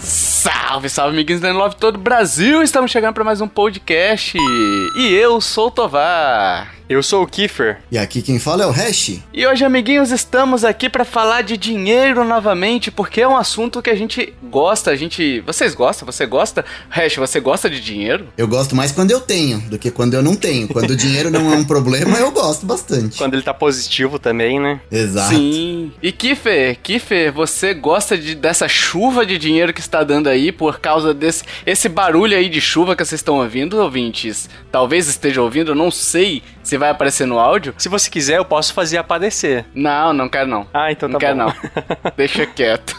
[0.00, 2.64] Salve, salve, amiguinhos da Love todo o Brasil!
[2.64, 4.36] Estamos chegando para mais um podcast.
[4.36, 6.77] E eu sou o Tovar.
[6.88, 7.76] Eu sou o Kiefer.
[7.92, 9.20] E aqui quem fala é o Hash.
[9.30, 13.90] E hoje, amiguinhos, estamos aqui para falar de dinheiro novamente, porque é um assunto que
[13.90, 15.40] a gente gosta, a gente...
[15.40, 16.06] Vocês gostam?
[16.06, 16.64] Você gosta?
[16.88, 18.28] Hash, você gosta de dinheiro?
[18.38, 20.66] Eu gosto mais quando eu tenho do que quando eu não tenho.
[20.66, 23.18] Quando o dinheiro não é um problema, eu gosto bastante.
[23.18, 24.80] Quando ele tá positivo também, né?
[24.90, 25.34] Exato.
[25.34, 25.92] Sim.
[26.02, 30.80] E Kiefer, Kiefer, você gosta de, dessa chuva de dinheiro que está dando aí por
[30.80, 34.48] causa desse esse barulho aí de chuva que vocês estão ouvindo, ouvintes?
[34.72, 37.74] Talvez estejam ouvindo, não sei se vai aparecer no áudio.
[37.78, 39.64] Se você quiser, eu posso fazer aparecer.
[39.74, 40.66] Não, não quero não.
[40.74, 41.44] Ah, então não tá quero bom.
[41.46, 42.12] não.
[42.14, 42.94] Deixa quieto.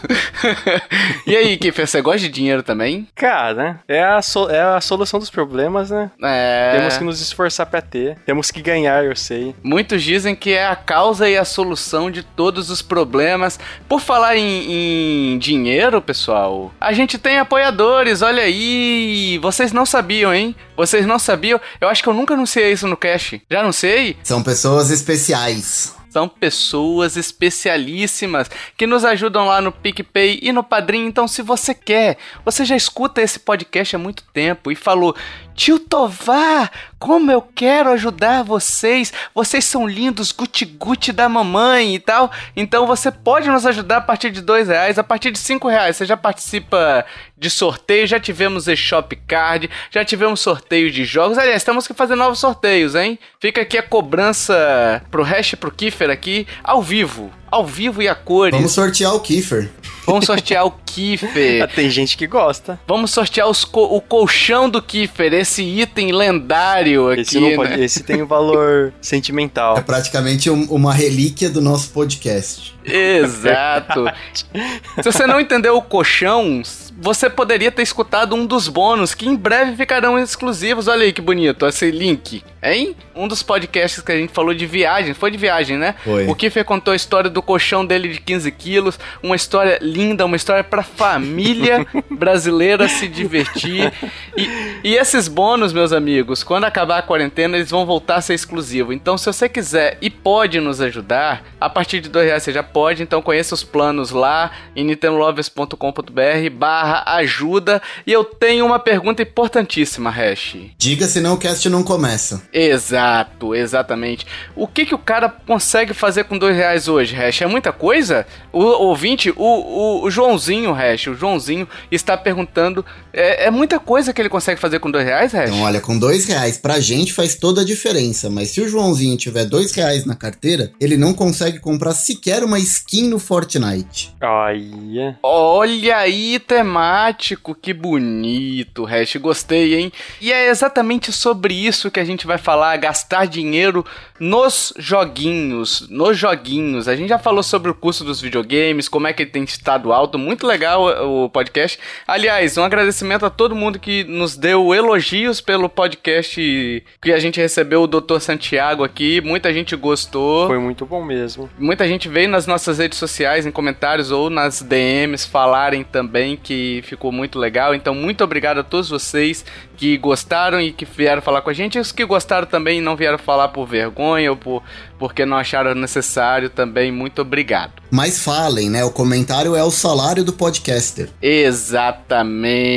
[1.24, 3.06] e aí, Kiffer, você gosta de dinheiro também?
[3.14, 6.10] Cara, é a, so- é a solução dos problemas, né?
[6.20, 6.72] É.
[6.78, 8.18] Temos que nos esforçar pra ter.
[8.26, 9.54] Temos que ganhar, eu sei.
[9.62, 13.60] Muitos dizem que é a causa e a solução de todos os problemas.
[13.88, 19.38] Por falar em, em dinheiro, pessoal, a gente tem apoiadores, olha aí.
[19.38, 20.56] Vocês não sabiam, hein?
[20.76, 21.60] Vocês não sabiam?
[21.80, 23.34] Eu acho que eu nunca anunciei isso no Cash.
[23.50, 24.16] Já anunciei?
[24.22, 25.94] São pessoas especiais.
[26.10, 31.06] São pessoas especialíssimas que nos ajudam lá no PicPay e no Padrim.
[31.06, 35.14] Então, se você quer, você já escuta esse podcast há muito tempo e falou:
[35.54, 39.12] Tio Tovar, como eu quero ajudar vocês.
[39.34, 42.30] Vocês são lindos, guti-guti da mamãe e tal.
[42.56, 45.96] Então, você pode nos ajudar a partir de dois reais, a partir de cinco reais.
[45.96, 47.04] Você já participa
[47.36, 51.38] de sorteio, já tivemos e-shop card, já tivemos sorteio de jogos.
[51.38, 53.18] Aliás, temos que fazer novos sorteios, hein?
[53.40, 57.39] Fica aqui a cobrança pro Hash e pro Kiffer aqui, ao vivo.
[57.50, 58.54] Ao vivo e a cores.
[58.56, 59.68] Vamos sortear o Kiefer.
[60.06, 61.68] Vamos sortear o Kiffer.
[61.74, 62.80] Tem gente que gosta.
[62.86, 67.20] Vamos sortear os co- o colchão do Kiffer, esse item lendário aqui.
[67.20, 67.84] Esse, não pode- né?
[67.84, 69.80] esse tem um valor É sentimental.
[69.82, 72.74] praticamente um- uma relíquia do nosso podcast.
[72.84, 74.04] Exato.
[75.02, 76.62] Se você não entendeu o colchão,
[77.00, 80.86] você poderia ter escutado um dos bônus que em breve ficarão exclusivos.
[80.86, 82.94] Olha aí que bonito, esse link, hein?
[83.16, 85.94] Um dos podcasts que a gente falou de viagem, foi de viagem, né?
[86.04, 86.26] Foi.
[86.26, 90.36] O Kiffer contou a história do colchão dele de 15 quilos, uma história linda, uma
[90.36, 93.90] história pra família brasileira se divertir.
[94.36, 98.34] E, e esses bônus, meus amigos, quando acabar a quarentena, eles vão voltar a ser
[98.34, 98.94] exclusivos.
[98.94, 102.62] Então, se você quiser e pode nos ajudar, a partir de dois reais você já
[102.62, 103.02] pode.
[103.02, 107.80] Então, conheça os planos lá em nintendolovers.com.br barra ajuda.
[108.06, 110.56] E eu tenho uma pergunta importantíssima, Hash.
[110.78, 112.42] Diga senão o cast não começa.
[112.52, 114.26] Exato, exatamente.
[114.54, 117.42] O que que o cara consegue fazer com dois reais hoje, Hash?
[117.42, 118.26] É muita coisa?
[118.52, 124.12] O ouvinte, o, o, o Joãozinho, Hash, o Joãozinho está perguntando, é, é muita coisa
[124.12, 125.50] que ele consegue fazer com dois reais, Hash?
[125.50, 128.30] Então, olha, com dois reais pra gente faz toda a diferença.
[128.30, 132.58] Mas se o Joãozinho tiver dois reais na carteira, ele não consegue comprar sequer uma
[132.58, 134.14] skin no Fortnite.
[134.22, 135.18] Olha.
[135.22, 136.38] Olha aí,
[136.80, 139.92] temático, que bonito, Hash, gostei, hein?
[140.18, 143.84] E é exatamente sobre isso que a gente vai falar, gastar dinheiro
[144.20, 146.86] nos joguinhos, nos joguinhos.
[146.86, 149.92] A gente já falou sobre o custo dos videogames, como é que ele tem estado
[149.92, 151.78] alto, muito legal o podcast.
[152.06, 157.40] Aliás, um agradecimento a todo mundo que nos deu elogios pelo podcast que a gente
[157.40, 158.20] recebeu o Dr.
[158.20, 160.46] Santiago aqui, muita gente gostou.
[160.46, 161.48] Foi muito bom mesmo.
[161.58, 166.82] Muita gente veio nas nossas redes sociais, em comentários ou nas DMs falarem também que
[166.84, 167.74] ficou muito legal.
[167.74, 169.44] Então, muito obrigado a todos vocês
[169.80, 171.78] que gostaram e que vieram falar com a gente.
[171.78, 174.62] E os que gostaram também e não vieram falar por vergonha ou por,
[174.98, 177.72] porque não acharam necessário também, muito obrigado.
[177.90, 178.84] Mas falem, né?
[178.84, 181.08] O comentário é o salário do podcaster.
[181.22, 182.74] Exatamente.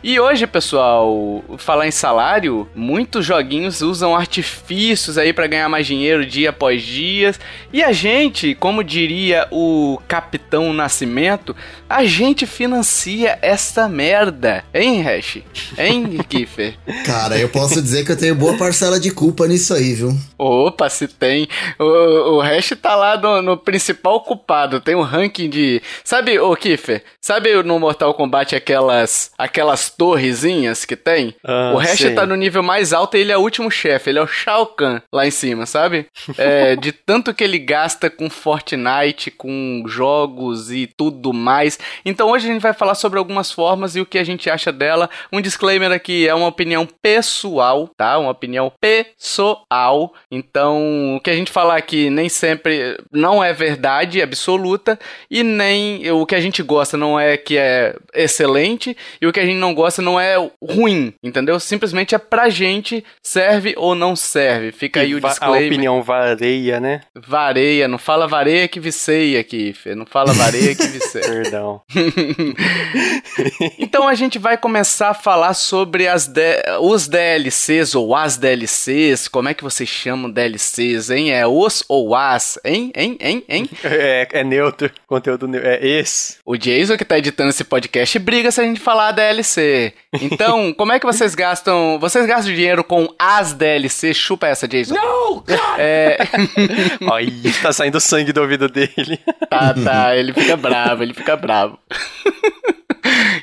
[0.00, 6.24] E hoje, pessoal, falar em salário, muitos joguinhos usam artifícios aí pra ganhar mais dinheiro
[6.24, 7.34] dia após dia.
[7.72, 11.56] E a gente, como diria o Capitão Nascimento,
[11.88, 14.64] a gente financia essa merda.
[14.72, 15.38] Hein, Hash?
[15.76, 16.74] Hein, Kiffer?
[17.04, 20.16] Cara, eu posso dizer que eu tenho boa parcela de culpa nisso aí, viu?
[20.38, 21.48] Opa, se tem.
[21.78, 24.80] O, o Hash tá lá no, no principal culpado.
[24.80, 25.82] Tem um ranking de.
[26.04, 27.02] Sabe, ô Kiffer?
[27.20, 31.34] Sabe no Mortal Kombat aquelas aquelas torrezinhas que tem?
[31.44, 32.14] Ah, o Hash sei.
[32.14, 34.10] tá no nível mais alto e ele é o último chefe.
[34.10, 36.06] Ele é o Shao Kahn lá em cima, sabe?
[36.38, 41.78] É, de tanto que ele gasta com Fortnite, com jogos e tudo mais.
[42.04, 44.72] Então hoje a gente vai falar sobre algumas formas e o que a gente acha
[44.72, 45.08] dela.
[45.32, 48.18] Um disclaimer aqui é uma opinião pessoal, tá?
[48.18, 50.12] Uma opinião pessoal.
[50.30, 54.98] Então o que a gente falar aqui nem sempre não é verdade absoluta
[55.30, 59.40] e nem o que a gente gosta não é que é excelente e o que
[59.40, 61.58] a gente não gosta não é ruim, entendeu?
[61.60, 64.72] Simplesmente é pra gente, serve ou não serve.
[64.72, 65.66] Fica aí E o va- a disclaimer.
[65.68, 67.00] opinião vareia, né?
[67.14, 69.94] Vareia, não fala vareia que viceia aqui, Fê.
[69.94, 71.26] Não fala vareia que viceia.
[71.46, 71.80] Perdão.
[73.78, 75.75] então a gente vai começar a falar sobre
[76.10, 79.28] as D- os DLCs ou as DLCs.
[79.28, 81.32] Como é que vocês chamam DLCs, hein?
[81.32, 82.90] É os ou as, hein?
[82.94, 83.16] Hein?
[83.20, 83.44] Hein?
[83.48, 83.70] Hein?
[83.84, 85.68] É, é neutro, conteúdo neutro.
[85.68, 86.36] É esse.
[86.44, 89.92] O Jason que tá editando esse podcast briga se a gente falar DLC.
[90.20, 91.98] Então, como é que vocês gastam?
[92.00, 94.16] Vocês gastam dinheiro com as DLCs?
[94.16, 94.94] Chupa essa, Jason.
[94.94, 95.44] Não!
[95.78, 96.18] É,
[97.12, 99.18] Aí tá saindo sangue do ouvido dele.
[99.50, 101.78] tá, tá, ele fica bravo, ele fica bravo.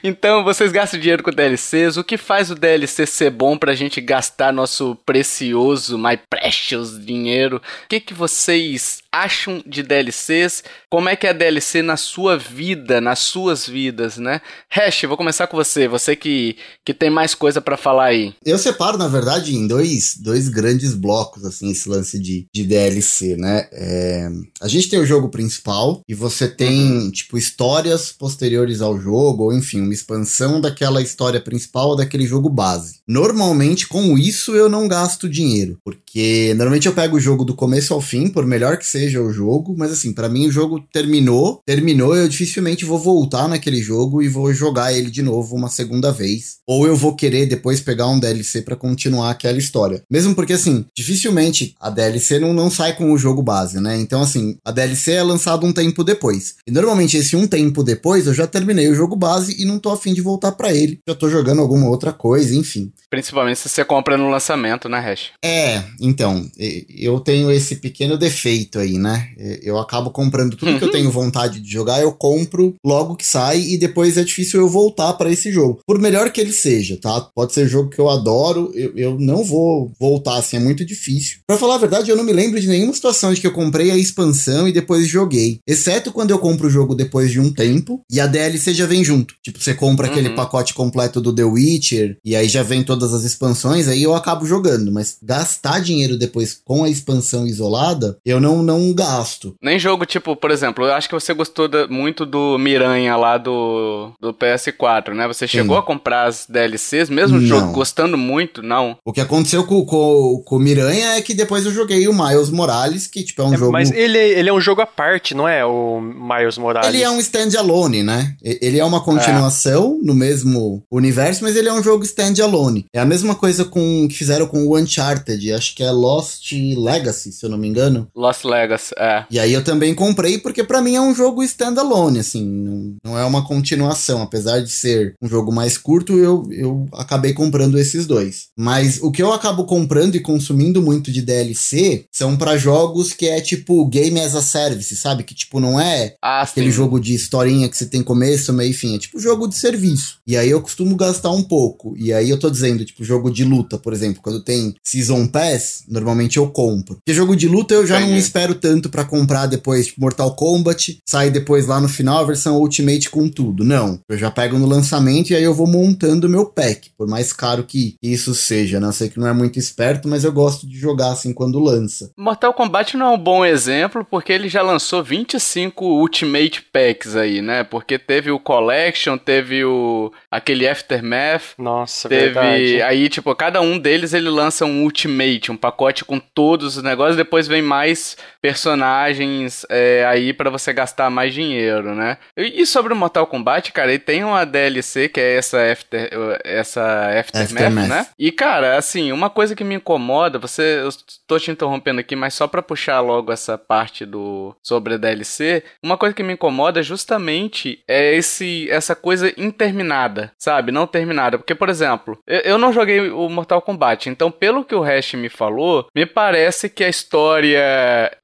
[0.05, 1.95] Então, vocês gastam dinheiro com DLCs.
[1.95, 7.61] O que faz o DLC ser bom pra gente gastar nosso precioso, my precious dinheiro?
[7.85, 10.61] O que, que vocês acham de DLCs?
[10.94, 14.40] Como é que é a DLC na sua vida, nas suas vidas, né?
[14.69, 15.88] Hash, vou começar com você.
[15.88, 16.56] Você que,
[16.86, 18.36] que tem mais coisa pra falar aí.
[18.45, 23.36] Eu separo, na verdade, em dois, dois grandes blocos, assim, esse lance de, de DLC,
[23.36, 23.68] né?
[23.72, 24.30] É,
[24.62, 29.54] a gente tem o jogo principal e você tem, tipo, histórias posteriores ao jogo, ou
[29.54, 33.00] enfim, uma expansão daquela história principal ou daquele jogo base.
[33.07, 37.95] Normalmente, com isso, eu não gasto dinheiro, porque normalmente eu pego o jogo do começo
[37.95, 41.62] ao fim, por melhor que seja o jogo, mas assim, pra mim o jogo terminou,
[41.65, 46.12] terminou, eu dificilmente vou voltar naquele jogo e vou jogar ele de novo uma segunda
[46.12, 46.57] vez.
[46.68, 50.01] Ou eu vou querer depois pegar um DLC pra continuar aquela história.
[50.09, 53.97] Mesmo porque, assim, dificilmente a DLC não, não sai com o jogo base, né?
[53.97, 56.56] Então, assim, a DLC é lançada um tempo depois.
[56.68, 59.89] E normalmente esse um tempo depois eu já terminei o jogo base e não tô
[59.89, 61.00] afim de voltar pra ele.
[61.07, 62.91] Já tô jogando alguma outra coisa, enfim.
[63.09, 65.31] Principalmente se você compra no lançamento, né, Hash?
[65.44, 66.50] É, então,
[66.89, 69.30] eu tenho esse pequeno defeito aí, né?
[69.62, 73.59] Eu acabo comprando tudo que eu tenho vontade de jogar, eu compro logo que sai
[73.61, 75.79] e depois é difícil eu voltar pra esse jogo.
[75.85, 77.21] Por melhor que ele seja, tá?
[77.35, 81.39] Pode ser jogo que eu adoro, eu, eu não vou voltar assim, é muito difícil.
[81.47, 83.91] Pra falar a verdade, eu não me lembro de nenhuma situação de que eu comprei
[83.91, 85.59] a expansão e depois joguei.
[85.67, 89.03] Exceto quando eu compro o jogo depois de um tempo e a DLC já vem
[89.03, 89.33] junto.
[89.43, 90.35] Tipo, você compra aquele Uhum.
[90.35, 94.45] pacote completo do The Witcher e aí já vem todas as expansões, aí eu acabo
[94.45, 94.91] jogando.
[94.91, 99.53] Mas gastar dinheiro depois com a expansão isolada, eu não, não gasto.
[99.61, 103.38] Nem jogo tipo, por exemplo, eu acho que você gostou da- muito do Miranha lá
[103.38, 105.27] do, do PS4, né?
[105.27, 105.81] Você chegou Sim.
[105.81, 107.48] a comprar as DLCs, mesmo o Não.
[107.48, 108.62] jogo gostando muito?
[108.62, 108.98] Não.
[109.06, 112.50] O que aconteceu com, com, com o Miranha é que depois eu joguei o Miles
[112.50, 113.71] Morales, que tipo é um É, jogo.
[113.71, 115.65] Mas ele, ele é um jogo à parte, não é?
[115.65, 116.88] O Miles Morales.
[116.89, 118.36] Ele é um standalone, né?
[118.44, 122.86] Ele é uma continuação no mesmo universo, mas ele é um jogo standalone.
[122.94, 127.31] É a mesma coisa com que fizeram com o Uncharted, acho que é Lost Legacy,
[127.31, 128.07] se eu não me engano.
[128.16, 129.25] Lost Legacy, é.
[129.30, 133.18] E aí eu também comprei porque pra mim é um jogo standalone, assim, não, não
[133.18, 134.22] é uma continuação.
[134.22, 138.48] Apesar de ser um jogo mais curto, eu, eu acabei comprando esses dois.
[138.57, 143.28] Mas o que eu acabo comprando e consumindo muito de DLC são pra jogos que
[143.28, 145.24] é tipo Game as a Service, sabe?
[145.24, 146.72] Que tipo não é Ah, aquele sim.
[146.78, 148.95] jogo de historinha que você tem começo, meio e fim.
[148.95, 150.18] É tipo jogo de serviço.
[150.28, 151.94] E aí eu costumo gastar um pouco.
[151.98, 155.83] E aí eu tô dizendo, tipo, jogo de luta, por exemplo, quando tem Season Pass,
[155.88, 156.95] normalmente eu compro.
[156.95, 158.19] Porque jogo de luta eu já não Entendi.
[158.19, 162.57] espero tanto pra comprar depois, tipo, Mortal Kombat, sai depois lá no final a versão
[162.57, 163.63] Ultimate com tudo.
[163.63, 163.99] Não.
[164.09, 167.31] Eu já pego no lançamento e aí eu vou montando o meu pack, por mais
[167.31, 168.87] caro que isso seja, né?
[168.87, 172.11] Eu sei que não é muito esperto, mas eu gosto de jogar assim quando lança.
[172.18, 177.42] Mortal Kombat não é um bom exemplo porque ele já lançou 25 Ultimate Packs aí,
[177.42, 177.63] né?
[177.63, 182.81] Porque teve o Collection, teve o aquele Aftermath, Nossa, teve verdade.
[182.81, 187.18] aí tipo cada um deles ele lança um Ultimate, um pacote com todos os negócios,
[187.18, 192.18] depois vem mais personagens é, aí pra você gastar mais dinheiro, né?
[192.37, 196.09] E sobre o Mortal Kombat, cara, ele tem uma DLC que é essa After,
[196.44, 197.87] essa Aftermath, Aftermath.
[197.89, 198.07] né?
[198.18, 200.89] E cara, assim, uma coisa que me incomoda, você, eu
[201.27, 205.63] tô te interrompendo aqui, mas só pra puxar logo essa parte do sobre a DLC,
[205.83, 210.71] uma coisa que me incomoda justamente é esse essa coisa coisa interminada, sabe?
[210.71, 211.37] Não terminada.
[211.37, 215.13] Porque, por exemplo, eu, eu não joguei o Mortal Kombat, então, pelo que o Hash
[215.13, 217.61] me falou, me parece que a história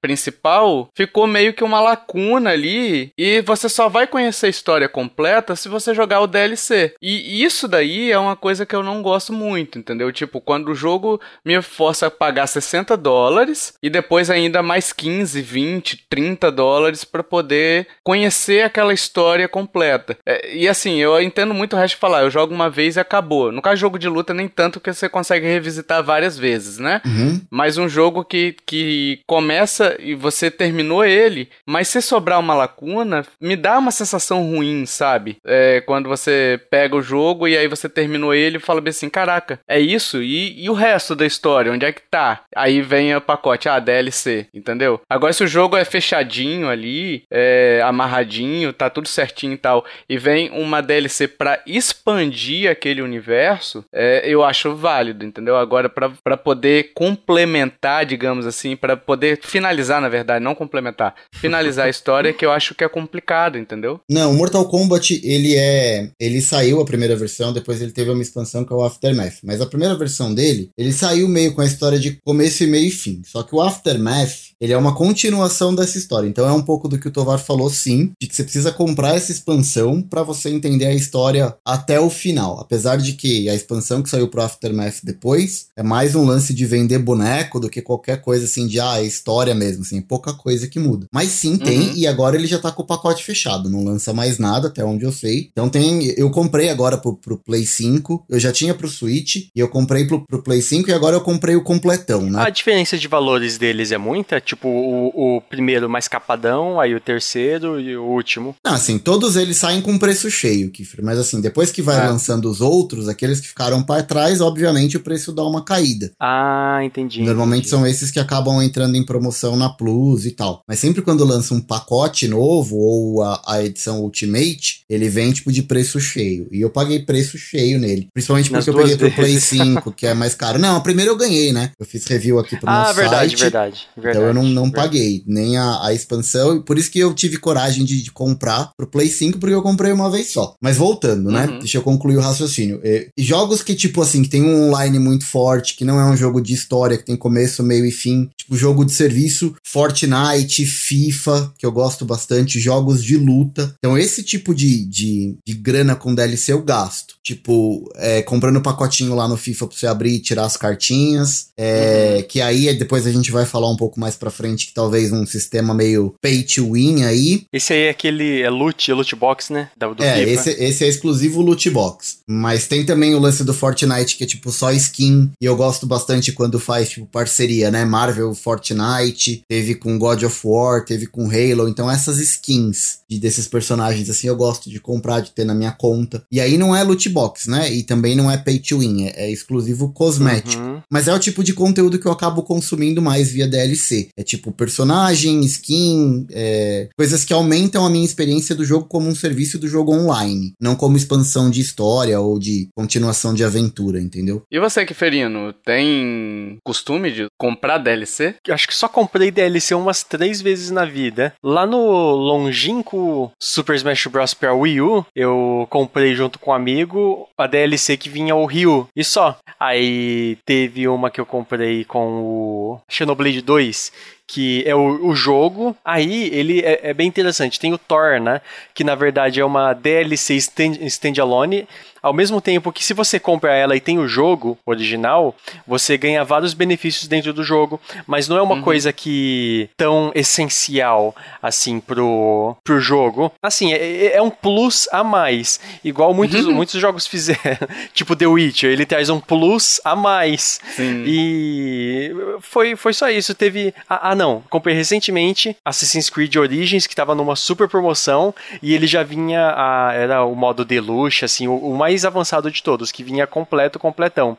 [0.01, 5.55] principal ficou meio que uma lacuna ali e você só vai conhecer a história completa
[5.55, 6.93] se você jogar o DLC.
[7.01, 10.11] E isso daí é uma coisa que eu não gosto muito, entendeu?
[10.11, 15.41] Tipo, quando o jogo me força a pagar 60 dólares e depois ainda mais 15,
[15.41, 20.17] 20, 30 dólares para poder conhecer aquela história completa.
[20.25, 22.99] É, e assim, eu entendo muito o resto de falar, eu jogo uma vez e
[22.99, 23.51] acabou.
[23.51, 27.01] No caso, jogo de luta, nem tanto que você consegue revisitar várias vezes, né?
[27.05, 27.41] Uhum.
[27.49, 33.25] Mas um jogo que, que começa e você terminou ele, mas se sobrar uma lacuna,
[33.39, 35.37] me dá uma sensação ruim, sabe?
[35.45, 39.09] É, quando você pega o jogo e aí você terminou ele e fala bem assim,
[39.09, 40.21] caraca, é isso?
[40.21, 42.41] E, e o resto da história, onde é que tá?
[42.55, 45.01] Aí vem o pacote, ah, DLC, entendeu?
[45.09, 50.17] Agora se o jogo é fechadinho ali, é amarradinho, tá tudo certinho e tal, e
[50.17, 55.55] vem uma DLC para expandir aquele universo, é, eu acho válido, entendeu?
[55.57, 61.89] Agora para poder complementar, digamos assim, para poder finalizar, na verdade, não complementar, finalizar a
[61.89, 63.99] história que eu acho que é complicado, entendeu?
[64.09, 66.09] Não, Mortal Kombat, ele é.
[66.19, 69.39] Ele saiu a primeira versão, depois ele teve uma expansão que é o Aftermath.
[69.43, 72.87] Mas a primeira versão dele, ele saiu meio com a história de começo e meio
[72.87, 73.21] e fim.
[73.25, 76.27] Só que o Aftermath, ele é uma continuação dessa história.
[76.27, 79.15] Então é um pouco do que o Tovar falou, sim, de que você precisa comprar
[79.15, 82.59] essa expansão para você entender a história até o final.
[82.59, 86.65] Apesar de que a expansão que saiu pro Aftermath depois é mais um lance de
[86.65, 90.67] vender boneco do que qualquer coisa assim de ah, é história mesmo, assim, pouca coisa
[90.67, 91.07] que muda.
[91.11, 91.93] Mas sim, tem, uhum.
[91.95, 95.05] e agora ele já tá com o pacote fechado, não lança mais nada, até onde
[95.05, 95.49] eu sei.
[95.51, 99.59] Então tem, eu comprei agora pro, pro Play 5, eu já tinha pro Switch, e
[99.59, 102.41] eu comprei pro, pro Play 5 e agora eu comprei o completão, né?
[102.41, 104.39] A diferença de valores deles é muita?
[104.39, 108.55] Tipo, o, o primeiro mais capadão, aí o terceiro e o último?
[108.63, 112.07] Não, assim, todos eles saem com preço cheio, Kiffer, mas assim, depois que vai é.
[112.09, 116.11] lançando os outros, aqueles que ficaram para trás, obviamente o preço dá uma caída.
[116.19, 117.21] Ah, entendi.
[117.21, 117.69] Normalmente entendi.
[117.69, 120.63] são esses que acabam entrando em promoção na Plus e tal.
[120.67, 125.51] Mas sempre quando lança um pacote novo ou a, a edição Ultimate, ele vem tipo
[125.51, 126.47] de preço cheio.
[126.51, 128.07] E eu paguei preço cheio nele.
[128.13, 129.13] Principalmente porque eu peguei vezes.
[129.13, 130.59] pro Play 5, que é mais caro.
[130.59, 131.71] Não, a primeira eu ganhei, né?
[131.79, 133.41] Eu fiz review aqui pro ah, nosso verdade, site.
[133.41, 134.17] Verdade, verdade.
[134.17, 136.61] Então eu não, não paguei nem a, a expansão.
[136.61, 139.91] Por isso que eu tive coragem de, de, comprar pro Play 5, porque eu comprei
[139.91, 140.55] uma vez só.
[140.61, 141.45] Mas voltando, né?
[141.45, 141.59] Uhum.
[141.59, 142.81] Deixa eu concluir o raciocínio.
[142.83, 146.05] E, e jogos que, tipo assim, que tem um online muito forte, que não é
[146.05, 148.29] um jogo de história, que tem começo, meio e fim.
[148.37, 153.73] Tipo, jogo de serviço, Fortnite, FIFA, que eu gosto bastante, jogos de luta.
[153.77, 157.15] Então, esse tipo de, de, de grana com DLC eu gasto.
[157.23, 161.49] Tipo, é, comprando pacotinho lá no FIFA pra você abrir e tirar as cartinhas.
[161.57, 162.23] É, uhum.
[162.27, 165.25] Que aí depois a gente vai falar um pouco mais pra frente que talvez um
[165.25, 167.43] sistema meio pay to win aí.
[167.53, 169.69] Esse aí é aquele é loot, loot box, né?
[169.77, 172.19] Da, do é, esse, esse é exclusivo loot box.
[172.27, 175.31] Mas tem também o lance do Fortnite, que é tipo só skin.
[175.41, 177.85] E eu gosto bastante quando faz, tipo, parceria, né?
[177.85, 181.67] Marvel, Fortnite, teve com God of War, teve com Halo.
[181.67, 185.71] Então essas skins de, desses personagens, assim, eu gosto de comprar, de ter na minha
[185.71, 186.23] conta.
[186.31, 187.71] E aí não é loot box, né?
[187.71, 190.61] E também não é pay to win, é, é exclusivo cosmético.
[190.61, 190.81] Uhum.
[190.89, 194.09] Mas é o tipo de conteúdo que eu acabo consumindo mais via DLC.
[194.15, 199.15] É tipo personagem, skin, é, coisas que aumentam a minha experiência do jogo como um
[199.15, 204.43] serviço do jogo online, não como expansão de história ou de continuação de aventura, entendeu?
[204.51, 208.35] E você, Kiferino, tem costume de comprar DLC?
[208.49, 211.08] Acho que só comprei DLC umas três vezes na vida.
[211.43, 214.33] Lá no longínquo Super Smash Bros.
[214.33, 218.87] pra Wii U, eu comprei junto com um amigo a DLC que vinha o Ryu,
[218.95, 219.37] e só.
[219.59, 223.91] Aí teve uma que eu comprei com o Xenoblade 2,
[224.29, 225.75] que é o, o jogo.
[225.83, 227.59] Aí ele é, é, bem interessante.
[227.59, 228.41] Tem o Thor, né?
[228.73, 231.67] Que na verdade é uma DLC stand, standalone
[232.01, 235.35] ao mesmo tempo que se você compra ela e tem o jogo original,
[235.67, 238.61] você ganha vários benefícios dentro do jogo, mas não é uma uhum.
[238.61, 243.31] coisa que tão essencial assim pro, pro jogo.
[243.41, 246.53] Assim, é, é, é um plus a mais, igual muitos, uhum.
[246.53, 247.39] muitos jogos fizeram,
[247.93, 250.59] tipo The Witcher, ele traz um plus a mais.
[250.75, 251.03] Sim.
[251.05, 256.95] E foi, foi só isso, teve ah, ah não, comprei recentemente Assassin's Creed Origins que
[256.95, 261.55] tava numa super promoção e ele já vinha a, era o modo deluxe assim, o,
[261.55, 264.37] o mais mais avançado de todos, que vinha completo, completão.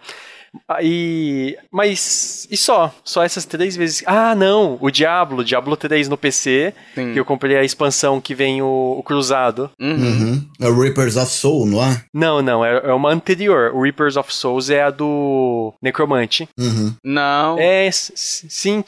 [0.68, 2.92] Ah, E, mas, e só?
[3.04, 4.02] Só essas três vezes.
[4.06, 7.12] Ah, não, o Diablo, Diablo 3 no PC, Sim.
[7.12, 9.70] que eu comprei a expansão que vem o, o Cruzado.
[9.80, 9.90] Uhum.
[9.90, 10.44] Uhum.
[10.60, 12.02] É o Reapers of Soul, não é?
[12.12, 13.72] Não, não, é, é uma anterior.
[13.74, 16.48] O Reapers of Souls é a do Necromante.
[16.58, 16.94] Uhum.
[17.04, 17.56] Não.
[17.58, 18.82] É, sim,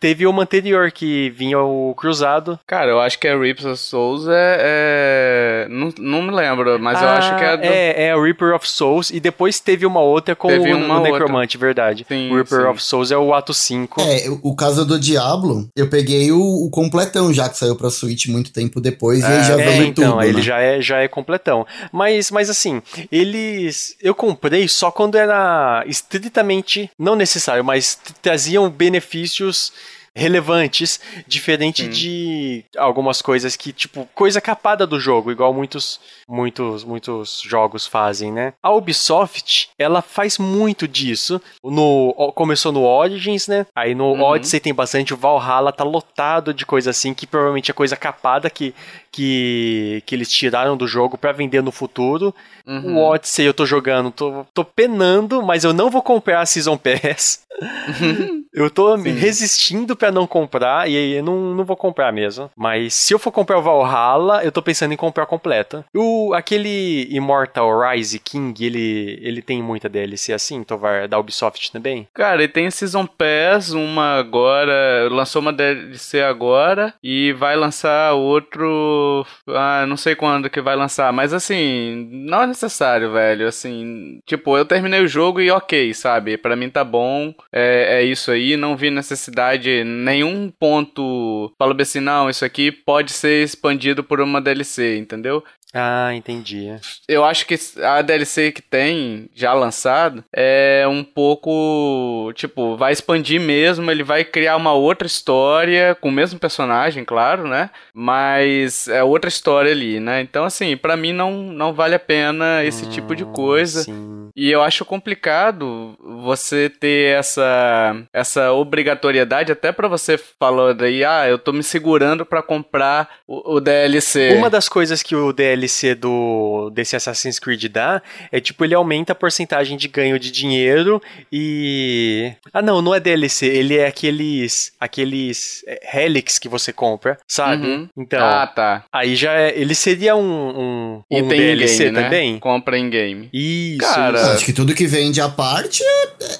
[0.00, 2.58] teve uma anterior que vinha o Cruzado.
[2.66, 4.58] Cara, eu acho que é Rips of Souls é.
[4.60, 7.64] é- Não, não me lembro, mas eu acho que é do.
[7.64, 10.94] É, é o Reaper of Souls e depois teve uma outra com Teve o, uma
[10.94, 11.07] o outra.
[11.12, 12.06] Necromante, verdade.
[12.08, 12.66] Sim, o Reaper sim.
[12.66, 14.00] of Souls é o ato 5.
[14.00, 18.26] É, o, caso do Diablo, eu peguei o, o completão já que saiu pra Switch
[18.26, 20.42] muito tempo depois e aí já É, veio então, tudo, ele né?
[20.42, 21.66] já é, já é completão.
[21.92, 23.96] Mas, mas assim, eles.
[24.00, 29.72] Eu comprei só quando era estritamente não necessário, mas traziam benefícios
[30.14, 31.90] relevantes, diferente Sim.
[31.90, 38.30] de algumas coisas que, tipo, coisa capada do jogo, igual muitos, muitos, muitos jogos fazem,
[38.30, 38.52] né?
[38.62, 41.40] A Ubisoft, ela faz muito disso.
[41.64, 43.66] No, começou no Origins, né?
[43.74, 44.22] Aí no Uhum.
[44.22, 48.50] Odyssey tem bastante, o Valhalla tá lotado de coisa assim, que provavelmente é coisa capada
[48.50, 48.74] que,
[49.10, 52.34] que, que eles tiraram do jogo pra vender no futuro.
[52.66, 52.96] Uhum.
[52.96, 56.76] O Odyssey eu tô jogando, tô, tô penando, mas eu não vou comprar a Season
[56.76, 57.46] Pass.
[58.52, 59.10] eu tô Sim.
[59.12, 62.50] resistindo pra não comprar, e aí eu não, não vou comprar mesmo.
[62.56, 65.84] Mas se eu for comprar o Valhalla, eu tô pensando em comprar completa.
[65.94, 72.06] O, aquele Immortal Rise King, ele, ele tem muita DLC assim, Tovar, da Ubisoft também?
[72.14, 75.08] Cara, e tem Season Pass, uma agora.
[75.10, 79.26] Lançou uma DLC agora e vai lançar outro.
[79.48, 83.46] Ah, não sei quando que vai lançar, mas assim, não é necessário, velho.
[83.46, 86.36] Assim, tipo, eu terminei o jogo e ok, sabe?
[86.36, 88.56] Pra mim tá bom, é, é isso aí.
[88.56, 91.52] Não vi necessidade, nenhum ponto.
[91.58, 95.42] Falo assim, não, isso aqui pode ser expandido por uma DLC, entendeu?
[95.74, 96.68] Ah, entendi.
[97.06, 103.38] eu acho que a DLC que tem já lançado é um pouco, tipo, vai expandir
[103.40, 107.68] mesmo, ele vai criar uma outra história com o mesmo personagem, claro, né?
[107.92, 110.22] Mas é outra história ali, né?
[110.22, 113.82] Então assim, pra mim não não vale a pena esse tipo de Hum, coisa.
[113.82, 114.30] Sim.
[114.34, 121.28] E eu acho complicado você ter essa essa obrigatoriedade até pra você falou daí, ah,
[121.28, 124.34] eu tô me segurando pra comprar o, o DLC.
[124.36, 125.57] Uma das coisas que o DLC
[125.98, 128.00] do desse Assassin's Creed dá
[128.30, 131.00] é tipo ele aumenta a porcentagem de ganho de dinheiro
[131.32, 137.18] e ah não, não é DLC, ele é aqueles aqueles é, relics que você compra,
[137.26, 137.66] sabe?
[137.66, 137.88] Uhum.
[137.96, 138.84] Então, Ah, tá.
[138.92, 142.02] aí já é, ele seria um um, um Item DLC in-game, né?
[142.02, 142.38] também?
[142.38, 143.28] Compra em game.
[143.32, 143.78] Isso.
[143.80, 144.30] Cara, isso.
[144.32, 145.82] Acho que tudo que vende à parte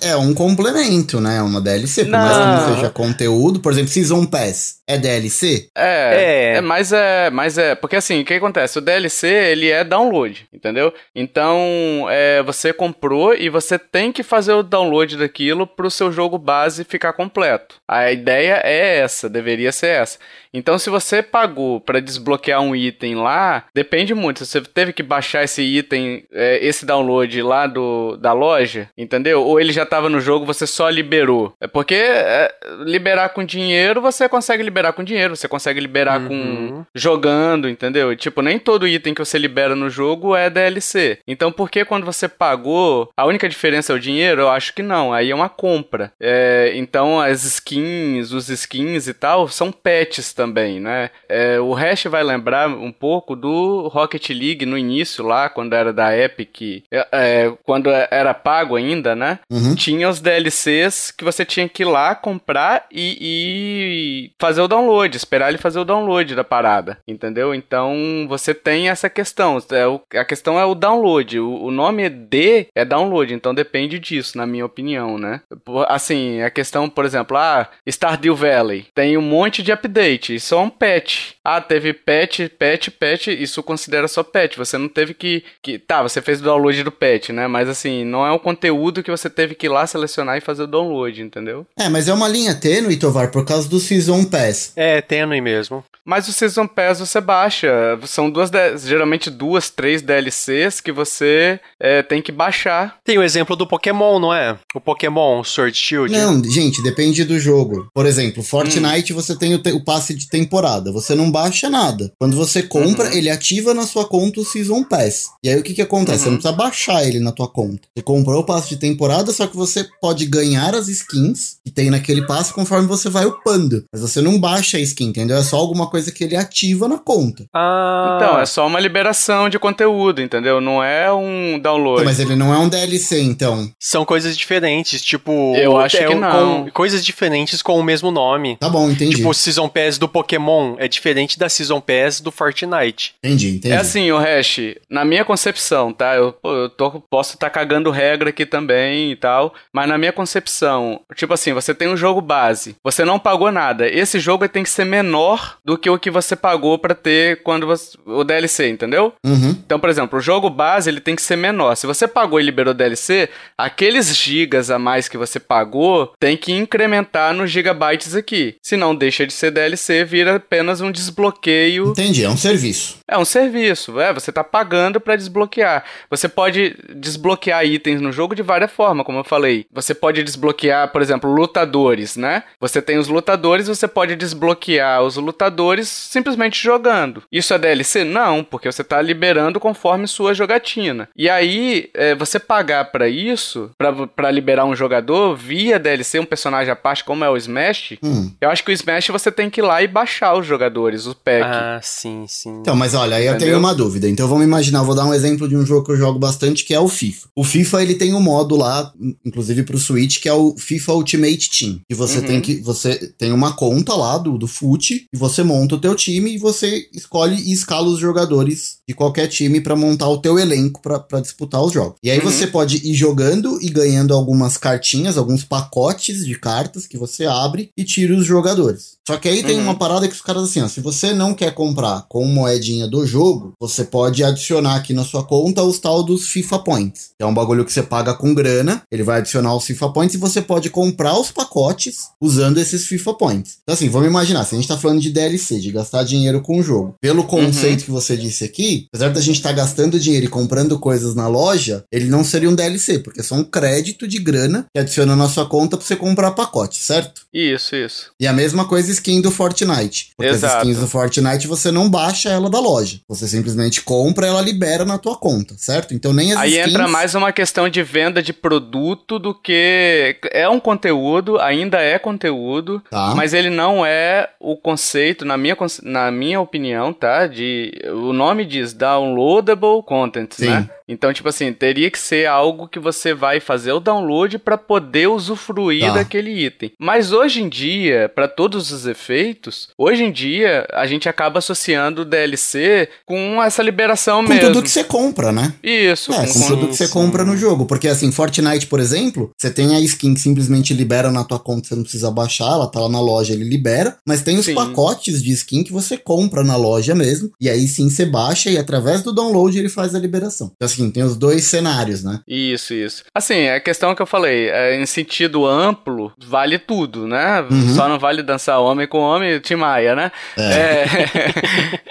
[0.03, 1.41] é, é um complemento, né?
[1.43, 2.05] Uma DLC.
[2.05, 2.67] Por mais que Não.
[2.69, 5.69] não seja conteúdo, por exemplo, Season Pass é DLC?
[5.77, 6.57] É, É.
[6.57, 8.79] é, mas é, mas é, porque assim, o que acontece?
[8.79, 10.93] O DLC, ele é download, entendeu?
[11.15, 16.39] Então, é, você comprou e você tem que fazer o download daquilo pro seu jogo
[16.39, 17.77] base ficar completo.
[17.87, 20.19] A ideia é essa, deveria ser essa.
[20.53, 24.45] Então, se você pagou pra desbloquear um item lá, depende muito.
[24.45, 29.43] Se você teve que baixar esse item, é, esse download lá do, da loja, entendeu?
[29.43, 31.53] Ou ele já tava no jogo, você só liberou.
[31.61, 32.51] É porque é,
[32.85, 36.85] liberar com dinheiro, você consegue liberar com dinheiro, você consegue liberar com Uhum.
[36.95, 38.17] jogando, entendeu?
[38.17, 41.19] Tipo, nem todo item que você libera no jogo é DLC.
[41.27, 44.43] Então, por que quando você pagou, a única diferença é o dinheiro?
[44.43, 45.13] Eu acho que não.
[45.13, 46.13] Aí é uma compra.
[46.21, 51.11] É, então, as skins, os skins e tal, são patches também, né?
[51.29, 55.93] É, o Hash vai lembrar um pouco do Rocket League no início lá, quando era
[55.93, 59.39] da Epic, é, é, quando era pago ainda, né?
[59.51, 59.75] Uhum.
[59.75, 65.17] tinha os DLCs que você tinha que ir lá comprar e, e fazer o download,
[65.17, 67.55] esperar ele fazer o download da parada, entendeu?
[67.55, 69.59] Então você tem essa questão.
[69.71, 71.39] É o- a questão é o download.
[71.39, 75.41] O, o nome D é download, então depende disso, na minha opinião, né?
[75.89, 80.59] Assim, a questão, por exemplo, ah, Stardew Valley tem um monte de update, isso é
[80.59, 81.33] um patch.
[81.45, 84.57] Ah, teve patch, patch, patch, isso considera só patch.
[84.57, 85.79] Você não teve que, que.
[85.79, 87.47] Tá, você fez o download do patch, né?
[87.47, 90.65] Mas assim, não é um conteúdo que você teve que ir lá selecionar e fazer
[90.65, 91.67] o download, entendeu?
[91.79, 94.73] É, mas é uma linha tênue, Tovar, por causa do Season Pass.
[94.77, 95.85] É, tênue mesmo.
[96.05, 97.99] Mas o Season Pass você baixa.
[98.05, 98.51] São duas,
[98.87, 102.97] geralmente duas, três DLCs que você é, tem que baixar.
[103.05, 104.59] Tem o exemplo do Pokémon, não é?
[104.75, 106.13] O Pokémon Sword Shield.
[106.13, 107.89] Não, gente, depende do jogo.
[107.95, 110.91] Por exemplo, Fortnite você tem o, te- o passe de temporada.
[110.93, 112.11] Você não baixa nada.
[112.19, 113.13] Quando você compra, Uhum.
[113.13, 115.27] ele ativa na sua conta o Season Pass.
[115.45, 116.21] E aí o que que acontece?
[116.21, 116.31] Você Uhum.
[116.33, 117.83] não precisa baixar ele na tua conta.
[117.97, 121.91] Você comprou o passe de temporada, só que você pode ganhar as skins que tem
[121.91, 123.85] naquele passe conforme você vai upando.
[123.93, 125.37] Mas você não baixa a skin, entendeu?
[125.37, 127.45] É só alguma coisa coisa que ele ativa na conta.
[127.53, 130.61] Ah, Então, é só uma liberação de conteúdo, entendeu?
[130.61, 132.05] Não é um download.
[132.05, 133.71] Mas ele não é um DLC, então.
[133.81, 135.55] são coisas diferentes, tipo...
[135.57, 136.71] Eu acho é, que com- não.
[136.71, 138.57] coisas diferentes com o mesmo nome.
[138.59, 139.17] Tá bom, entendi.
[139.17, 143.15] Tipo, o Season Pass do Pokémon é diferente da Season Pass do Fortnite.
[143.23, 143.75] entendi, entendi.
[143.75, 146.15] É assim, o Hash, na minha concepção, tá?
[146.15, 151.01] Eu, eu tô- posso estar cagando regra aqui também e tal, mas na minha concepção,
[151.15, 153.89] tipo assim, você tem um jogo base, você não pagou nada.
[153.89, 157.67] Esse jogo tem que ser menor do que o que você pagou pra ter quando
[157.67, 159.13] você, o DLC, entendeu?
[159.25, 159.51] Uhum.
[159.51, 161.75] Então, por exemplo, o jogo base ele tem que ser menor.
[161.77, 166.53] Se você pagou e liberou DLC, aqueles gigas a mais que você pagou tem que
[166.53, 168.57] incrementar nos gigabytes aqui.
[168.63, 172.99] Se não deixa de ser DLC, vira apenas um desbloqueio Entendi, é um serviço.
[173.09, 175.85] é um serviço, é, você tá pagando pra desbloquear.
[176.11, 179.67] Você pode desbloquear itens no jogo de várias formas, como eu falei.
[179.73, 182.43] Você pode desbloquear, por exemplo, lutadores, né?
[182.61, 187.23] Você tem os lutadores, você pode desbloquear os lutadores simplesmente jogando.
[187.31, 188.05] Isso é DLC?
[188.05, 191.09] Não, porque você tá liberando conforme sua jogatina.
[191.17, 196.25] E aí, é, você pagar pra isso, pra, pra liberar um jogador via DLC, um
[196.25, 198.31] personagem à parte, como é o Smash, Hum.
[198.41, 201.15] eu acho que o Smash você tem que ir lá e baixar os jogadores, o
[201.15, 201.45] pack.
[201.45, 202.59] Ah, sim, sim.
[202.61, 204.09] Então, mas olha, aí eu tenho uma dúvida.
[204.09, 206.75] Então vamos imaginar, vou dar um exemplo de um jogo que eu jogo bastante, que
[206.75, 207.29] é o FIFA.
[207.35, 208.93] O FIFA, ele tem um modo lá,
[209.25, 211.81] inclusive pro Switch, que é o FIFA Ultimate Team.
[211.89, 212.25] E você Uhum.
[212.25, 212.57] tem que.
[212.61, 216.39] Você tem uma conta lá do, do FUT, e você monta o teu time e
[216.39, 221.21] você escolhe e escala os jogadores de qualquer time pra montar o teu elenco pra
[221.21, 221.97] disputar os jogos.
[222.03, 222.25] E aí Uhum.
[222.31, 227.71] você pode ir jogando e ganhando algumas cartinhas, alguns pacotes de cartas que você abre
[227.77, 228.99] e tira os jogadores.
[229.07, 229.63] Só que aí tem Uhum.
[229.65, 233.07] uma parada que os caras assim, ó, se você não quer comprar com moedinha do
[233.07, 237.11] jogo, você pode adicionar aqui na sua conta os tal dos FIFA Points.
[237.19, 240.15] Que é um bagulho que você paga com grana, ele vai adicionar os FIFA Points
[240.15, 243.57] e você pode comprar os pacotes usando esses FIFA Points.
[243.63, 246.59] Então assim, vamos imaginar, se a gente tá falando de DLC, de gastar dinheiro com
[246.59, 246.95] o jogo.
[247.01, 251.15] Pelo conceito que você disse aqui, apesar da gente estar gastando dinheiro e comprando coisas
[251.15, 254.81] na loja, ele não seria um DLC, porque é só um crédito de grana que
[254.81, 257.23] adiciona na sua conta pra você comprar pacote, certo?
[257.33, 258.11] Isso, isso.
[258.21, 260.11] E a mesma coisa skin do Fortnite.
[260.17, 260.65] Porque as Exato.
[260.67, 263.01] skins do Fortnite você não baixa ela da loja.
[263.09, 265.95] Você simplesmente compra ela libera na tua conta, certo?
[265.95, 266.69] Então nem as Aí skins...
[266.69, 270.17] entra mais uma questão de venda de produto do que.
[270.33, 273.15] É um conteúdo, ainda é conteúdo, Tá.
[273.15, 277.27] mas ele não é o conceito, na minha, na minha opinião, tá?
[277.27, 277.73] De.
[277.93, 280.47] O nome diz downloadable content, Sim.
[280.47, 280.71] né?
[280.91, 285.07] Então, tipo assim, teria que ser algo que você vai fazer o download para poder
[285.09, 285.95] usufruir Tá.
[285.97, 286.73] daquele item.
[286.79, 292.03] Mas hoje em dia, para todos os efeitos, hoje em dia a gente acaba associando
[292.03, 294.47] o DLC com essa liberação Com mesmo.
[294.49, 295.53] tudo que você compra, né?
[295.63, 297.67] Isso, É, com- com com- tudo que você compra no jogo.
[297.67, 301.69] Porque assim, Fortnite, por exemplo, você tem a skin que simplesmente libera na tua conta,
[301.69, 303.97] você não precisa baixar, ela tá lá na loja, ele libera.
[304.07, 304.55] Mas tem os Sim.
[304.55, 307.31] pacotes de skin que você compra na loja mesmo.
[307.39, 310.53] E aí sim você baixa e através do download ele faz a liberação.
[310.55, 312.21] Então assim, tem os dois cenários, né?
[312.27, 313.05] Isso, isso.
[313.15, 317.41] Assim, a questão que eu falei, é, em sentido amplo, vale tudo, né?
[317.51, 317.75] Uhum.
[317.75, 320.13] Só não vale dançar homem com homem, Tim Maia, né?
[320.37, 320.85] É.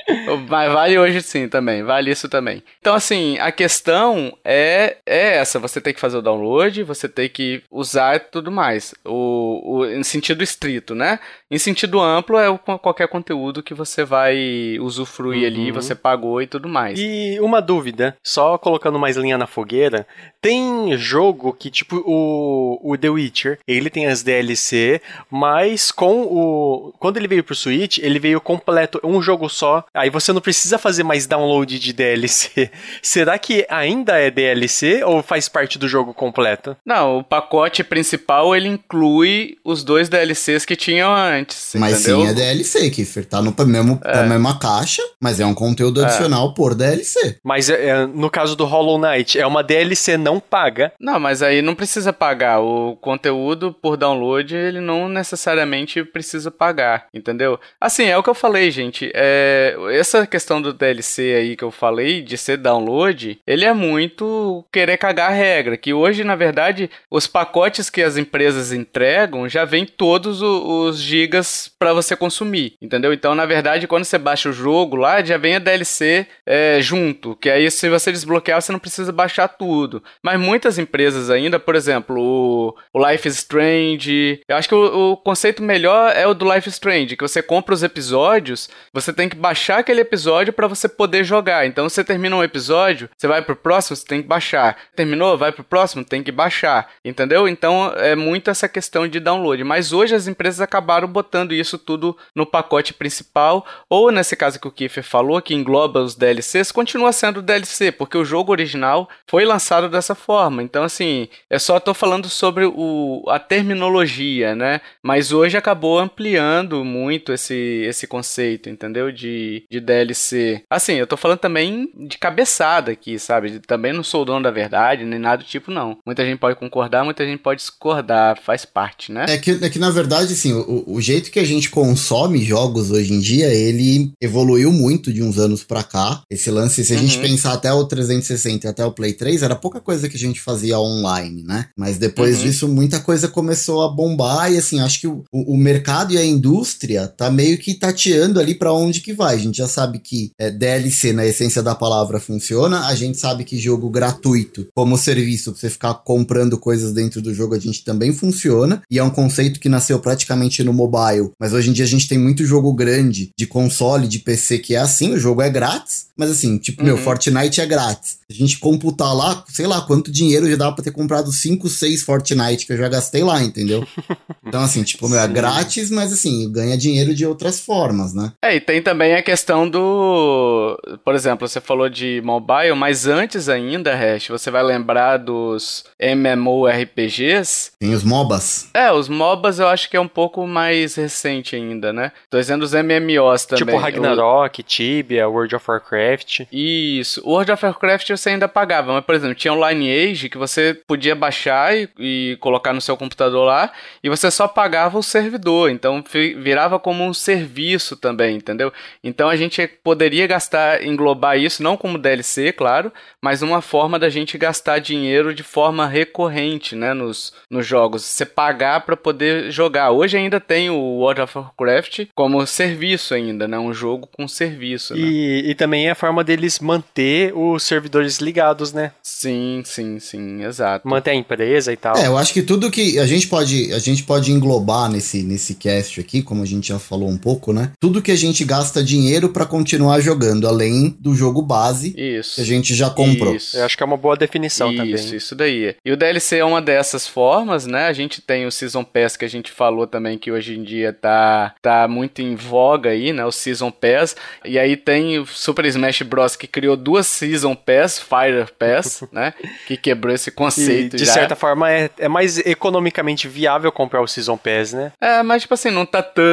[0.07, 0.13] É.
[0.47, 2.61] Mas vale hoje sim também, vale isso também.
[2.79, 7.29] Então, assim, a questão é, é essa: você tem que fazer o download, você tem
[7.29, 8.93] que usar tudo mais.
[9.05, 11.19] O, o, em sentido estrito, né?
[11.49, 15.73] Em sentido amplo, é o, qualquer conteúdo que você vai usufruir ali, Uhum.
[15.73, 16.99] você pagou e tudo mais.
[16.99, 20.05] E uma dúvida, só colocando mais linha na fogueira,
[20.41, 26.93] tem jogo que, tipo, o, o The Witcher, ele tem as DLC, mas com o...
[26.99, 30.77] Quando ele veio pro Switch, ele veio completo, um jogo só, aí você não precisa
[30.77, 32.69] fazer mais download de DLC.
[33.01, 36.75] Será que ainda é DLC ou faz parte do jogo completo?
[36.85, 42.21] Não, o pacote principal ele inclui os dois DLCs que tinham antes, Mas entendeu?
[42.21, 43.25] sim é DLC, Kiffer.
[43.25, 47.37] Tá no mesmo, na mesma caixa, mas é um conteúdo adicional por DLC.
[47.43, 50.91] Mas é, é, no caso do Hollow Knight, é uma DLC não paga.
[50.99, 52.59] Não, mas aí não precisa pagar.
[52.59, 57.59] O conteúdo por download, ele não necessariamente precisa pagar, entendeu?
[57.79, 59.11] Assim, é o que eu falei, gente.
[59.13, 59.75] É,
[60.07, 64.97] essa questão do DLC aí que eu falei, de ser download, ele é muito querer
[64.97, 65.77] cagar a regra.
[65.77, 71.69] Que hoje, na verdade, os pacotes que as empresas entregam já vem todos os gigas
[71.77, 73.11] para você consumir, entendeu?
[73.11, 77.35] Então, na verdade, quando você baixa o jogo lá, já vem a DLC é, junto.
[77.35, 80.01] Que aí, se você desbloquear, você não precisa baixar tudo.
[80.23, 84.41] Mas muitas empresas ainda, por exemplo, o, o Life is Strange.
[84.47, 87.41] Eu acho que o, o conceito melhor é o do Life is Strange, que você
[87.41, 91.65] compra os episódios, você tem que baixar aquele aquele episódio para você poder jogar.
[91.65, 94.77] Então você termina um episódio, você vai pro próximo, você tem que baixar.
[94.95, 96.89] Terminou, vai pro próximo, tem que baixar.
[97.03, 97.47] Entendeu?
[97.47, 99.63] Então é muito essa questão de download.
[99.63, 104.67] Mas hoje as empresas acabaram botando isso tudo no pacote principal, ou nesse caso que
[104.67, 109.45] o Kiefer falou, que engloba os DLCs, continua sendo DLC, porque o jogo original foi
[109.45, 110.61] lançado dessa forma.
[110.61, 114.81] Então, assim, é só tô falando sobre o, a terminologia, né?
[115.01, 119.11] Mas hoje acabou ampliando muito esse, esse conceito, entendeu?
[119.11, 120.61] De, de DLC.
[120.69, 123.59] Assim, eu tô falando também de cabeçada aqui, sabe?
[123.65, 125.97] Também não sou o dono da verdade, nem nada do tipo, não.
[126.05, 129.25] Muita gente pode concordar, muita gente pode discordar, faz parte, né?
[129.29, 132.91] É que, é que na verdade, assim, o, o jeito que a gente consome jogos
[132.91, 136.21] hoje em dia, ele evoluiu muito de uns anos pra cá.
[136.29, 137.07] Esse lance, se a uhum.
[137.07, 140.19] gente pensar até o 360 e até o Play 3, era pouca coisa que a
[140.19, 141.67] gente fazia online, né?
[141.77, 142.43] Mas depois uhum.
[142.43, 146.25] disso, muita coisa começou a bombar e, assim, acho que o, o mercado e a
[146.25, 149.35] indústria tá meio que tateando ali para onde que vai.
[149.35, 152.87] A gente já sabe que é, DLC, na essência da palavra, funciona.
[152.87, 157.33] A gente sabe que jogo gratuito, como serviço, pra você ficar comprando coisas dentro do
[157.33, 158.81] jogo, a gente também funciona.
[158.89, 161.31] E é um conceito que nasceu praticamente no mobile.
[161.39, 164.75] Mas hoje em dia a gente tem muito jogo grande de console, de PC que
[164.75, 166.07] é assim, o jogo é grátis.
[166.17, 166.87] Mas assim, tipo, uhum.
[166.87, 168.17] meu, Fortnite é grátis.
[168.29, 172.01] A gente computar lá, sei lá, quanto dinheiro já dá pra ter comprado 5, 6
[172.01, 173.87] Fortnite que eu já gastei lá, entendeu?
[174.45, 178.33] então, assim, tipo, meu, é grátis, mas assim, ganha dinheiro de outras formas, né?
[178.43, 180.77] É, e tem também a questão do.
[181.05, 187.71] Por exemplo, você falou de mobile, mas antes ainda, Hash, você vai lembrar dos MMORPGs.
[187.79, 188.69] Tem os MOBAs.
[188.73, 192.11] É, os MOBAs eu acho que é um pouco mais recente ainda, né?
[192.29, 193.65] Tô dizendo os MMOs também.
[193.65, 194.63] Tipo Ragnarok, o...
[194.63, 196.41] Tibia, World of Warcraft.
[196.51, 197.21] Isso.
[197.25, 201.15] World of Warcraft você ainda pagava, mas por exemplo, tinha o Lineage que você podia
[201.15, 203.71] baixar e, e colocar no seu computador lá
[204.03, 206.03] e você só pagava o servidor, então
[206.37, 208.71] virava como um serviço também, entendeu?
[209.03, 209.46] Então a gente
[209.83, 215.33] poderia gastar, englobar isso não como DLC, claro, mas uma forma da gente gastar dinheiro
[215.33, 218.03] de forma recorrente, né, nos, nos jogos.
[218.03, 219.91] Você pagar para poder jogar.
[219.91, 224.93] Hoje ainda tem o World of Warcraft como serviço ainda, né, um jogo com serviço.
[224.93, 225.01] Né?
[225.01, 228.91] E, e também é a forma deles manter os servidores ligados, né?
[229.01, 230.87] Sim, sim, sim, exato.
[230.87, 231.97] Manter a empresa e tal.
[231.97, 235.55] É, eu acho que tudo que a gente pode, a gente pode englobar nesse, nesse
[235.55, 237.71] cast aqui, como a gente já falou um pouco, né?
[237.79, 242.35] Tudo que a gente gasta dinheiro para continuar jogando, além do jogo base isso.
[242.35, 243.35] que a gente já comprou.
[243.35, 243.55] Isso.
[243.55, 244.95] Eu acho que é uma boa definição isso, também.
[244.95, 245.75] Isso, isso daí.
[245.85, 247.85] E o DLC é uma dessas formas, né?
[247.85, 250.91] A gente tem o Season Pass que a gente falou também que hoje em dia
[250.91, 253.23] tá, tá muito em voga aí, né?
[253.25, 254.15] O Season Pass.
[254.43, 256.35] E aí tem o Super Smash Bros.
[256.35, 259.35] que criou duas Season Pass, Fire Pass, né?
[259.67, 261.13] Que quebrou esse conceito e, de já.
[261.13, 264.91] certa forma é, é mais economicamente viável comprar o Season Pass, né?
[264.99, 266.25] É, mas tipo assim, não tá tão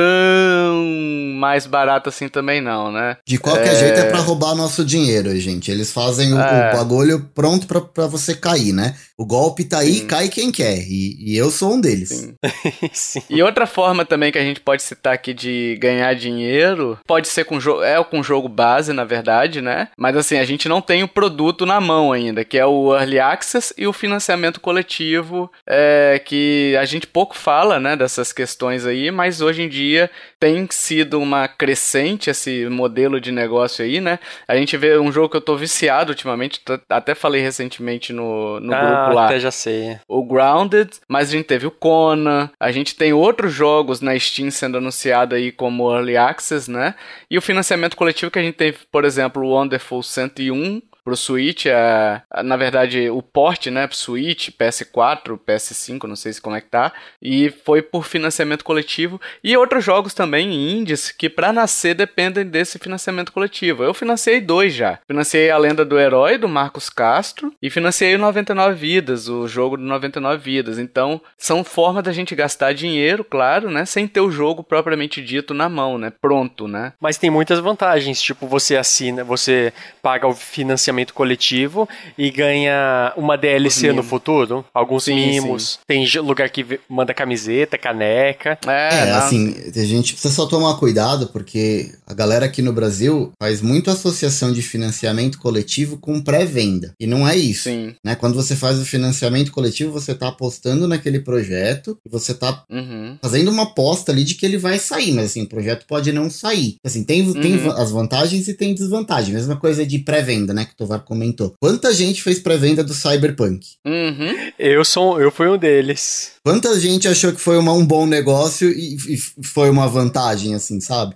[1.34, 3.18] mais barato assim também não, né?
[3.26, 3.78] De qualquer é...
[3.78, 5.70] jeito é pra roubar nosso dinheiro, gente.
[5.70, 6.70] Eles fazem o, é...
[6.70, 8.94] o bagulho pronto pra, pra você cair, né?
[9.18, 10.06] O golpe tá aí, Sim.
[10.06, 10.78] cai quem quer.
[10.78, 12.08] E, e, eu sou um deles.
[12.08, 12.34] Sim.
[12.92, 13.22] Sim.
[13.28, 17.44] E outra forma também que a gente pode citar aqui de ganhar dinheiro, pode ser
[17.44, 19.88] com jogo, é com jogo base, na verdade, né?
[19.96, 23.20] Mas assim, a gente não tem o produto na mão ainda, que é o Early
[23.20, 29.10] Access e o financiamento coletivo, é, que a gente pouco fala, né, dessas questões aí,
[29.10, 34.18] mas hoje em dia tem sido uma crescente esse modelo de negócio aí, né?
[34.46, 38.74] A gente vê um jogo que eu tô viciado ultimamente, até falei recentemente no, no
[38.74, 39.26] ah, grupo lá.
[39.26, 39.98] Até já sei.
[40.08, 44.50] O Grounded, mas a gente teve o Conan, a gente tem outros jogos na Steam
[44.50, 46.94] sendo anunciado aí como Early Access, né?
[47.30, 51.66] E o financiamento coletivo que a gente teve, por exemplo, o Wonderful 101, pro Switch,
[51.66, 56.60] é, na verdade, o port, né, pro Switch, PS4, PS5, não sei se como é
[56.62, 61.94] que tá, e foi por financiamento coletivo, e outros jogos também, indies, que para nascer
[61.94, 63.84] dependem desse financiamento coletivo.
[63.84, 64.98] Eu financiei dois já.
[65.06, 69.76] Financiei A Lenda do Herói, do Marcos Castro, e financiei o 99 Vidas, o jogo
[69.76, 70.78] do 99 Vidas.
[70.78, 75.52] Então, são formas da gente gastar dinheiro, claro, né, sem ter o jogo propriamente dito
[75.52, 76.94] na mão, né, pronto, né.
[76.98, 83.12] Mas tem muitas vantagens, tipo, você assina, você paga o financiamento financiamento coletivo e ganha
[83.16, 84.64] uma DLC no futuro.
[84.72, 85.72] Alguns sim, mimos.
[85.72, 85.78] Sim.
[85.86, 88.58] Tem lugar que manda camiseta, caneca.
[88.66, 93.32] É, é assim, a gente precisa só tomar cuidado porque a galera aqui no Brasil
[93.38, 96.92] faz muito associação de financiamento coletivo com pré-venda.
[97.00, 97.64] E não é isso.
[97.64, 97.94] Sim.
[98.04, 98.14] Né?
[98.14, 103.16] Quando você faz o financiamento coletivo, você está apostando naquele projeto e você está uhum.
[103.20, 105.12] fazendo uma aposta ali de que ele vai sair.
[105.12, 106.76] Mas assim, o projeto pode não sair.
[106.84, 107.40] Assim, tem, uhum.
[107.40, 109.34] tem as vantagens e tem desvantagens.
[109.34, 110.66] Mesma coisa de pré-venda, né?
[110.66, 111.54] Que Tovar comentou.
[111.60, 113.66] Quanta gente fez pré-venda do Cyberpunk?
[113.86, 114.50] Uhum.
[114.58, 116.32] Eu sou, eu fui um deles.
[116.44, 120.78] Quanta gente achou que foi uma, um bom negócio e, e foi uma vantagem, assim,
[120.78, 121.14] sabe?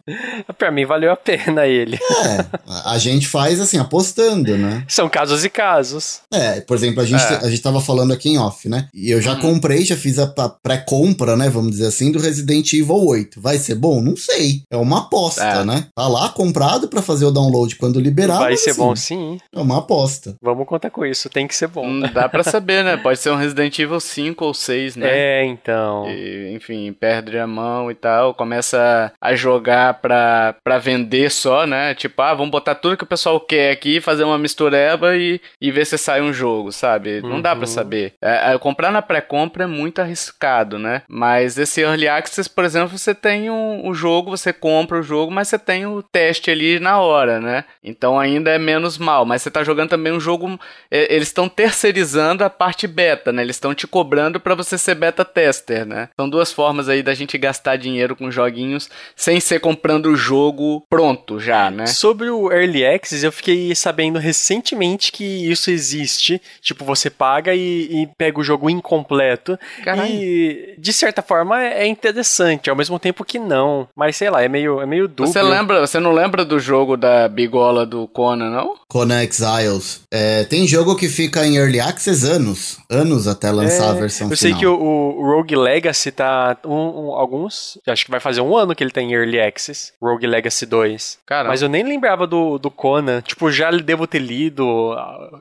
[0.57, 1.97] Pra mim valeu a pena ele.
[2.25, 2.47] É,
[2.87, 4.85] a, gente faz assim, apostando, né?
[4.89, 6.21] São casos e casos.
[6.33, 7.37] É, por exemplo, a gente, É.
[7.45, 8.89] a gente tava falando aqui em off, né?
[8.95, 9.41] E eu já Uhum.
[9.41, 11.51] comprei, já fiz a, a pré-compra, né?
[11.51, 13.39] Vamos dizer assim, do Resident Evil 8.
[13.39, 14.01] Vai ser bom?
[14.01, 14.63] Não sei.
[14.71, 15.65] É uma aposta, É.
[15.65, 15.87] né?
[15.95, 18.39] Tá lá comprado pra fazer o download quando liberar.
[18.39, 19.39] Vai mas, ser assim, bom sim.
[19.59, 20.37] É uma aposta.
[20.43, 21.89] Vamos contar com isso, tem que ser bom.
[21.89, 22.97] Não dá pra saber, né?
[22.97, 25.07] Pode ser um Resident Evil 5 ou 6, né?
[25.11, 26.09] É, então.
[26.09, 31.95] E, enfim, perde a mão e tal, começa a jogar pra, pra vender só, né?
[31.95, 35.71] Tipo, ah, vamos botar tudo que o pessoal quer aqui, fazer uma mistureba e, e
[35.71, 37.21] ver se sai um jogo, sabe?
[37.23, 37.67] Não dá pra Uhum.
[37.67, 38.15] saber.
[38.23, 41.03] É, é, comprar na pré-compra é muito arriscado, né?
[41.09, 45.33] Mas esse Early Access, por exemplo, você tem um, o jogo, você compra o jogo,
[45.33, 47.65] mas você tem o teste ali na hora, né?
[47.83, 49.25] Então ainda é menos mal.
[49.25, 50.59] Mas você tá jogando também um jogo.
[50.91, 53.43] é, eles estão terceirizando a parte beta, né?
[53.43, 56.09] Eles estão te cobrando pra você ser beta tester, né?
[56.19, 60.85] São duas formas aí da gente gastar dinheiro com joguinhos sem ser comprando o jogo
[60.89, 61.87] pronto já, né?
[61.87, 66.41] Sobre o Early Access, eu fiquei sabendo recentemente que isso existe.
[66.61, 69.59] Tipo, você paga e, e pega o jogo incompleto.
[69.83, 70.13] Caralho.
[70.13, 73.89] E, de certa forma, é interessante, ao mesmo tempo que não.
[73.97, 75.33] Mas, sei lá, é meio, é meio dúbio.
[75.33, 78.77] Você lembra, você não lembra do jogo da bigola do Conan, não?
[78.89, 80.03] Conan Exiles.
[80.13, 82.79] É, tem jogo que fica em Early Access anos.
[82.91, 84.53] Anos até lançar a É, versão Eu final.
[84.53, 86.57] sei que o, o Rogue Legacy tá.
[86.65, 86.73] Um,
[87.09, 87.79] um- alguns.
[87.87, 89.93] Acho que vai fazer um ano que ele tá em Early Access.
[90.03, 91.19] Rogue Legacy 2.
[91.27, 91.51] Caramba.
[91.51, 93.21] Mas eu nem lembrava do, do Conan.
[93.23, 94.95] Tipo, já devo ter lido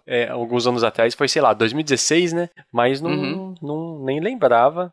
[0.05, 1.13] é, alguns anos atrás.
[1.15, 2.49] Foi, sei lá, 2016, né?
[2.71, 3.55] Mas não, Uhum.
[3.61, 4.91] não nem lembrava.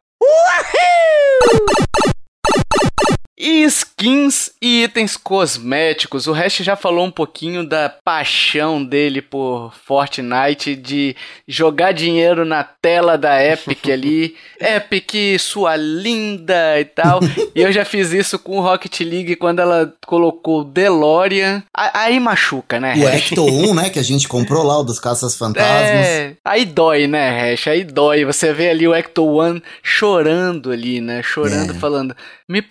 [3.37, 6.27] E skins e itens cosméticos.
[6.29, 11.17] O Hash já falou um pouquinho da paixão dele por Fortnite, de
[11.49, 14.37] jogar dinheiro na tela da Epic ali.
[14.61, 17.19] Epic, sua linda e tal.
[17.55, 21.63] e eu já fiz isso com o Rocket League quando ela colocou o DeLorean.
[21.75, 23.09] Aí machuca, né, O?
[23.09, 23.91] Ecto 1, né?
[23.91, 26.07] Que a gente comprou lá, o dos Caças Fantasmas.
[26.07, 27.67] É, aí dói, né, Hash?
[27.67, 28.25] Aí dói.
[28.25, 31.21] Você vê ali o Ecto One chorando ali, né?
[31.23, 31.75] Chorando, É.
[31.75, 32.17] falando:
[32.49, 32.63] me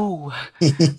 [0.00, 0.34] possua,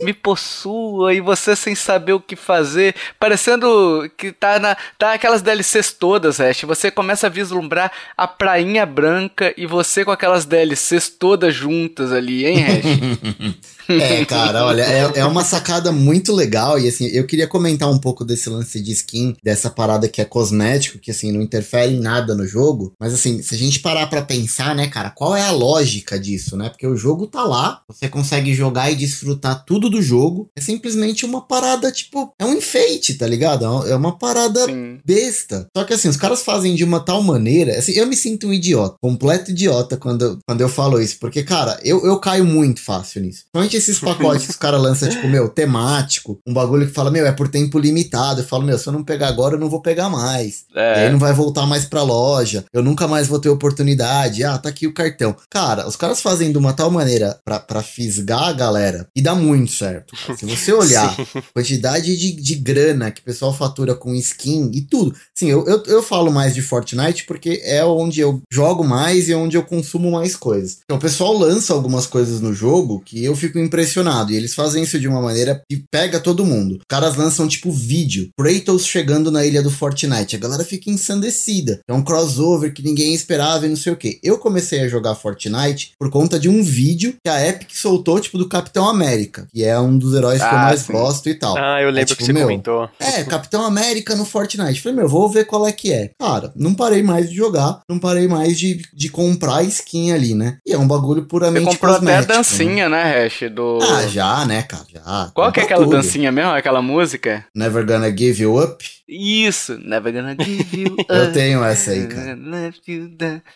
[0.01, 1.13] me possua.
[1.13, 4.77] E você sem saber o que fazer, parecendo que tá na.
[4.97, 6.61] Tá aquelas DLCs todas, Hash.
[6.61, 12.45] Você começa a vislumbrar a prainha branca e você com aquelas DLCs todas juntas ali,
[12.45, 13.61] hein, Hash?
[13.99, 17.97] É, cara, olha, é, é uma sacada muito legal e assim, eu queria comentar um
[17.97, 21.99] pouco desse lance de skin, dessa parada que é cosmético, que assim, não interfere em
[21.99, 25.41] nada no jogo, mas assim, se a gente parar pra pensar, né, cara, qual é
[25.41, 26.69] a lógica disso, né?
[26.69, 31.25] Porque o jogo tá lá, você consegue jogar e desfrutar tudo do jogo, é simplesmente
[31.25, 33.65] uma parada, tipo, é um enfeite, tá ligado?
[33.65, 34.99] É uma- É uma parada Sim.
[35.05, 35.67] besta.
[35.75, 37.77] Só que assim, os caras fazem de uma tal maneira.
[37.77, 41.17] Assim, eu me sinto um idiota, completo idiota quando, eu- quando eu falo isso.
[41.19, 43.41] Porque, cara, eu, eu caio muito fácil nisso.
[43.51, 43.99] Principalmente esses
[44.39, 46.39] pacotes que os caras lançam, tipo, meu, temático.
[46.47, 48.41] Um bagulho que fala, meu, é por tempo limitado.
[48.41, 50.63] Eu falo, meu, se eu não pegar agora, eu não vou pegar mais.
[50.75, 51.09] E aí É.
[51.11, 52.65] não vai voltar mais pra loja.
[52.73, 54.43] Eu nunca mais vou ter oportunidade.
[54.43, 55.35] Ah, tá aqui o cartão.
[55.49, 58.80] Cara, os caras fazem de uma tal maneira pra, pra fisgar a galera
[59.15, 60.15] e dá muito certo.
[60.15, 60.37] cara.
[60.37, 64.81] Se você olhar a quantidade de, de grana que o pessoal fatura com skin e
[64.81, 65.15] tudo.
[65.35, 69.33] Sim, eu, eu, eu falo mais de Fortnite porque é onde eu jogo mais e
[69.33, 70.79] onde eu consumo mais coisas.
[70.83, 74.31] Então o pessoal lança algumas coisas no jogo que eu fico impressionado.
[74.31, 76.75] E eles fazem isso de uma maneira que pega todo mundo.
[76.75, 78.29] Os caras lançam tipo vídeo.
[78.37, 80.35] Kratos chegando na ilha do Fortnite.
[80.35, 81.79] A galera fica ensandecida.
[81.87, 84.19] É um crossover que ninguém esperava e não sei o que.
[84.23, 88.37] Eu comecei a jogar Fortnite por conta de um vídeo que a Epic soltou, tipo,
[88.37, 89.47] do Capitão América.
[89.53, 90.93] Que é um dos heróis que eu Ah, mais sim.
[90.93, 91.57] gosto e tal.
[91.57, 92.89] Ah, eu lembro tipo, que você meu, comentou.
[92.99, 94.81] É, Capitão América no Fortnite.
[94.81, 96.11] Falei, meu, vou ver qual é que é.
[96.19, 100.57] Cara, não parei mais de jogar, não parei mais de, de comprar skin ali, né?
[100.65, 102.37] E é um bagulho Você puramente comprou até a cosmético, né?
[102.37, 103.51] dancinha, né, Hash?
[103.51, 103.79] Do.
[103.81, 104.85] Ah, já, né, cara?
[104.93, 105.31] Já.
[105.33, 105.95] Qual que é aquela tudo.
[105.95, 106.51] dancinha mesmo?
[106.51, 107.45] Aquela música?
[107.55, 108.83] Never Gonna Give You Up?
[109.13, 111.05] Isso, never gonna give you up.
[111.09, 112.37] Eu tenho essa aí, cara.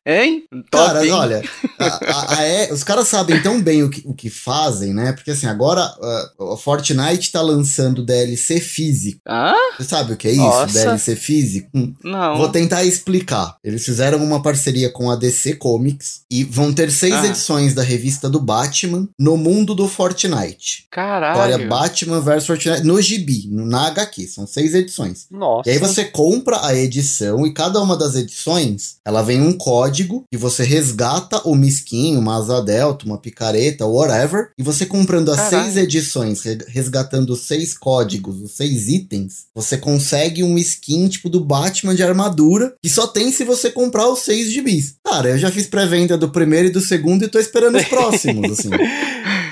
[0.06, 0.44] Hein?
[0.70, 1.12] Top, Cara, hein?
[1.12, 1.42] olha,
[1.80, 5.14] a- a- a E- os caras sabem tão bem o que, o que fazem, né?
[5.14, 9.22] Porque assim, agora ah, o Fortnite tá lançando DLC físico.
[9.28, 9.54] Hã?
[9.78, 10.42] Você sabe o que é isso?
[10.42, 10.74] Nossa.
[10.74, 11.70] DLC físico?
[11.74, 12.38] Hum, Não.
[12.38, 13.56] Vou tentar explicar.
[13.64, 17.28] Eles fizeram uma parceria com a DC Comics e vão ter seis Ah.
[17.28, 20.88] edições da revista do Batman no mundo do Fortnite.
[20.92, 21.40] Caralho.
[21.40, 24.28] Olha, Batman vs Fortnite no gibi, no- na HQ.
[24.28, 25.28] São seis edições.
[25.32, 25.45] Nossa.
[25.66, 30.24] E aí você compra a edição e cada uma das edições, ela vem um código
[30.32, 35.38] que você resgata uma skin, uma asa delta, uma picareta, whatever, e você comprando as
[35.38, 35.64] Caralho.
[35.66, 41.30] seis edições, re- resgatando os seis códigos, os seis itens, você consegue um skin tipo
[41.30, 44.96] do Batman de armadura, que só tem se você comprar os seis gibis.
[45.06, 48.52] Cara, eu já fiz pré-venda do primeiro e do segundo e tô esperando os próximos,
[48.60, 48.70] assim.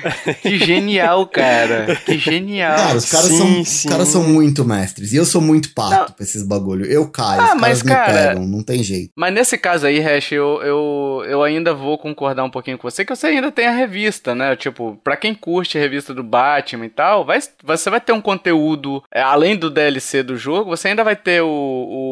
[0.41, 1.95] Que genial, cara.
[2.05, 2.75] Que genial.
[2.75, 3.89] Cara, os caras, sim, são, os sim.
[3.89, 5.13] caras são muito mestres.
[5.13, 6.85] E eu sou muito pato pra esses bagulho.
[6.85, 9.11] Eu caio, Ah, os mas, caras me cara- pegam, não tem jeito.
[9.15, 13.03] Mas nesse caso aí, Hash, eu, eu, eu ainda vou concordar um pouquinho com você,
[13.05, 14.55] que você ainda tem a revista, né?
[14.55, 18.21] Tipo, pra quem curte a revista do Batman e tal, vai, você vai ter um
[18.21, 21.47] conteúdo, é, além do DLC do jogo, você ainda vai ter o,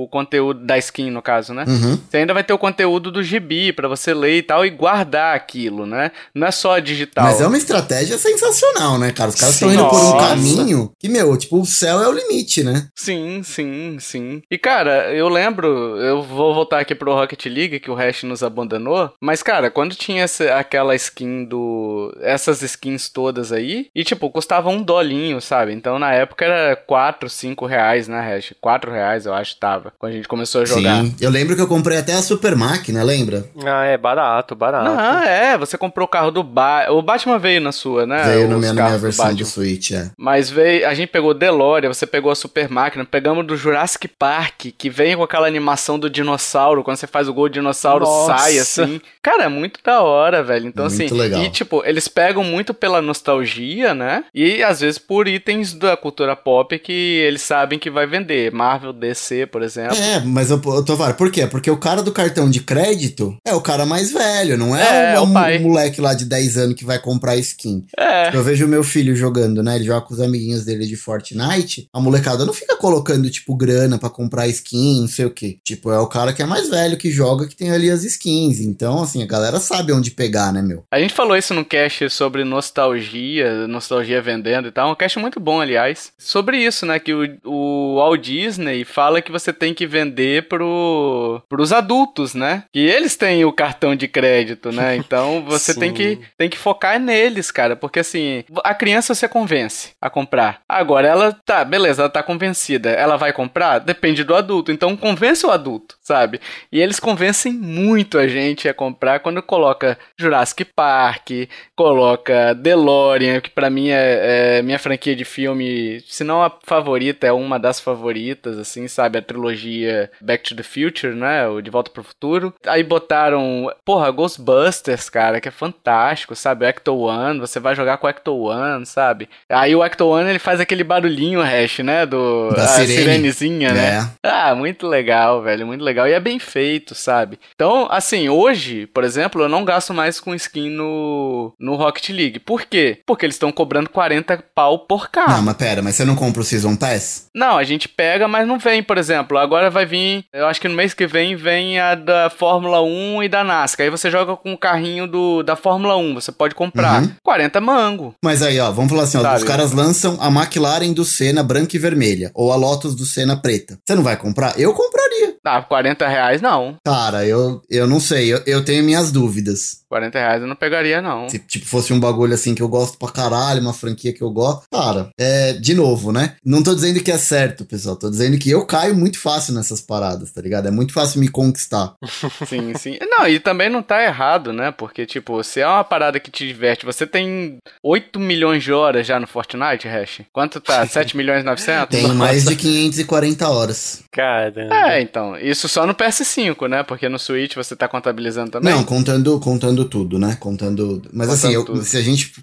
[0.04, 1.65] o conteúdo da skin, no caso, né?
[1.67, 1.97] Uhum.
[2.10, 5.36] Você ainda vai ter o conteúdo do gibi pra você ler e tal e guardar
[5.36, 6.12] aquilo, né?
[6.34, 7.25] Não é só digital.
[7.25, 7.81] Mas é uma estratégia
[8.17, 9.30] sensacional, né, cara?
[9.30, 12.63] Os caras estão indo por um caminho que, meu, tipo, o céu é o limite,
[12.63, 12.88] né?
[12.96, 14.42] Sim, sim, sim.
[14.50, 15.67] E cara, eu lembro,
[15.98, 19.12] eu vou voltar aqui pro Rocket League, que o Hash nos abandonou.
[19.21, 22.15] Mas, cara, quando tinha essa, aquela skin do.
[22.21, 25.73] Essas skins todas aí, e tipo, custava um dolinho, sabe?
[25.73, 28.54] Então na época era 4, 5 reais, né, Hash?
[28.60, 29.94] 4 reais, eu acho, tava.
[29.98, 31.04] Quando a gente começou a jogar.
[31.04, 31.15] Sim.
[31.19, 33.46] Eu lembro que eu comprei até a Super máquina, lembra?
[33.65, 34.86] Ah, é barato, barato.
[34.86, 36.94] Não, é, você comprou o carro do Batman.
[36.94, 38.24] O Batman veio na sua, né?
[38.24, 39.46] Veio na minha, na minha do versão do Batman.
[39.46, 40.12] Switch, é.
[40.17, 44.67] Mas veio, a gente pegou DeLorean, você pegou a Super Máquina, pegamos do Jurassic Park,
[44.78, 48.38] que vem com aquela animação do dinossauro, quando você faz o gol, o dinossauro Nossa.
[48.38, 49.02] sai assim.
[49.22, 50.67] Cara, é muito da hora, velho.
[50.67, 51.42] Então, Muito assim, legal.
[51.44, 54.24] e tipo, eles pegam muito pela nostalgia, né?
[54.34, 58.52] E às vezes por itens da cultura pop que eles sabem que vai vender.
[58.52, 59.96] Marvel, DC, por exemplo.
[59.98, 61.46] É, mas eu, eu tô falando, por quê?
[61.48, 65.15] Porque o cara do cartão de crédito é o cara mais velho, não É, é,
[65.15, 65.60] é o, o pai.
[65.60, 67.86] moleque lá de 10 anos que vai comprar skin.
[67.98, 68.36] É.
[68.36, 69.76] Eu vejo meu filho jogando, né?
[69.76, 71.88] Ele joga com os amiguinhos dele de Fortnite.
[71.94, 75.60] A molecada não fica colocando, tipo, grana pra comprar skin, não sei o quê.
[75.64, 78.60] Tipo, é o cara que é mais velho que joga que tem ali as skins.
[78.60, 80.84] Então, assim, a galera sabe onde pegar, né, meu?
[80.92, 84.92] A gente falou isso no cast sobre nostalgia, nostalgia vendendo e tal.
[84.92, 86.12] Um cast muito bom, aliás.
[86.18, 87.00] Sobre isso, né?
[87.00, 92.64] Que o, o Walt Disney fala que você tem que vender pro, pros adultos, né?
[92.72, 94.96] Que eles têm o cartão de crédito, né?
[95.12, 97.75] Então você tem que, tem que focar neles, cara.
[97.75, 100.62] Porque assim, a criança você convence a comprar.
[100.67, 102.89] Agora ela tá, beleza, ela tá convencida.
[102.89, 103.79] Ela vai comprar?
[103.79, 104.71] Depende do adulto.
[104.71, 106.39] Então convence o adulto, sabe?
[106.71, 111.29] E eles convencem muito a gente a comprar quando coloca Jurassic Park,
[111.75, 117.27] coloca DeLorean, que pra mim é, é minha franquia de filme, se não a favorita,
[117.27, 119.17] é uma das favoritas, assim, sabe?
[119.17, 121.47] A trilogia Back to the Future, né?
[121.47, 122.54] O De Volta pro Futuro.
[122.65, 126.65] Aí botaram, porra, Ghostbusters, cara, que é fantástico, sabe?
[126.65, 129.29] Ecto One, você vai jogar com o Ecto One, sabe?
[129.50, 132.06] Aí o Ecto One, ele faz aquele barulhinho, Hash, né?
[132.06, 132.94] Do, Da a sirene.
[132.96, 134.10] sirenezinha, né?
[134.23, 134.27] É.
[134.29, 136.08] Ah, muito legal, velho, muito legal.
[136.08, 137.40] E é bem feito, sabe?
[137.56, 142.40] Então, assim, hoje, por exemplo, eu não gasto mais com skin no, no Rocket League.
[142.40, 143.00] Por quê?
[143.06, 145.44] Porque eles estão cobrando 40 pau por Não, carro.
[145.44, 147.27] mas pera, mas você não compra o Season Pass?
[147.36, 149.38] Não, a gente pega, mas não vem, por exemplo.
[149.38, 153.23] Agora vai vir, eu acho que no mês que vem vem a da Fórmula 1
[153.23, 153.86] e da NASCAR.
[153.86, 157.02] Aí você joga com o carrinho do, da Fórmula 1, você pode comprar.
[157.02, 157.12] Uhum.
[157.24, 158.15] 40 mango.
[158.24, 159.38] Mas aí, ó, vamos falar assim, ó, Sabe?
[159.38, 163.36] os caras lançam a McLaren do Senna branca e vermelha, ou a Lotus do Senna
[163.38, 163.78] preta.
[163.86, 164.60] Você não vai comprar?
[164.60, 165.36] Eu compraria.
[165.46, 166.76] Ah, 40 reais não.
[166.86, 169.81] Cara, eu, eu não sei, eu, eu tenho minhas dúvidas.
[169.92, 171.27] 40 reais eu não pegaria, não.
[171.27, 174.31] Se, tipo, fosse um bagulho assim que eu gosto pra caralho, uma franquia que eu
[174.31, 174.63] gosto.
[174.71, 176.35] Cara, é, de novo, né?
[176.46, 177.98] Não tô dizendo que é certo, pessoal.
[177.98, 180.69] Tô dizendo que eu caio muito fácil nessas paradas, tá ligado?
[180.69, 181.94] É muito fácil me conquistar.
[182.48, 182.98] Sim, sim.
[183.02, 184.71] Não, e também não tá errado, né?
[184.71, 189.06] Porque, tipo, se é uma parada que te diverte, você tem 8 milhões de horas
[189.06, 190.21] já no Fortnite, Hash?
[190.31, 190.85] Quanto tá?
[190.87, 192.00] 7 milhões e 900?
[192.00, 194.04] Tenho mais de 540 horas.
[194.12, 194.92] Caramba.
[194.92, 195.37] É, então.
[195.37, 196.83] Isso só no PS5, né?
[196.83, 198.73] Porque no Switch você tá contabilizando também.
[198.73, 200.38] Não, contando, contando tudo, né?
[200.40, 201.02] Contando.
[201.13, 202.34] Mas Contando assim, eu- se a gente.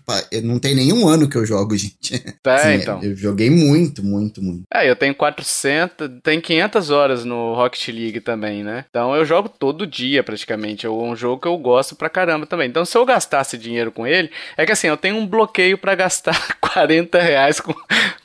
[0.42, 2.14] Não tem nenhum ano que eu jogo, gente.
[2.44, 3.02] É, Assim, então.
[3.02, 4.62] Eu joguei muito, muito, muito.
[4.72, 8.84] É, eu tenho 400, tem 500 horas no Rocket League também, né?
[8.88, 10.86] Então eu jogo todo dia praticamente.
[10.86, 12.68] É um jogo que eu gosto pra caramba também.
[12.68, 15.94] Então se eu gastasse dinheiro com ele, é que assim, eu tenho um bloqueio pra
[15.94, 17.74] gastar 40 reais com,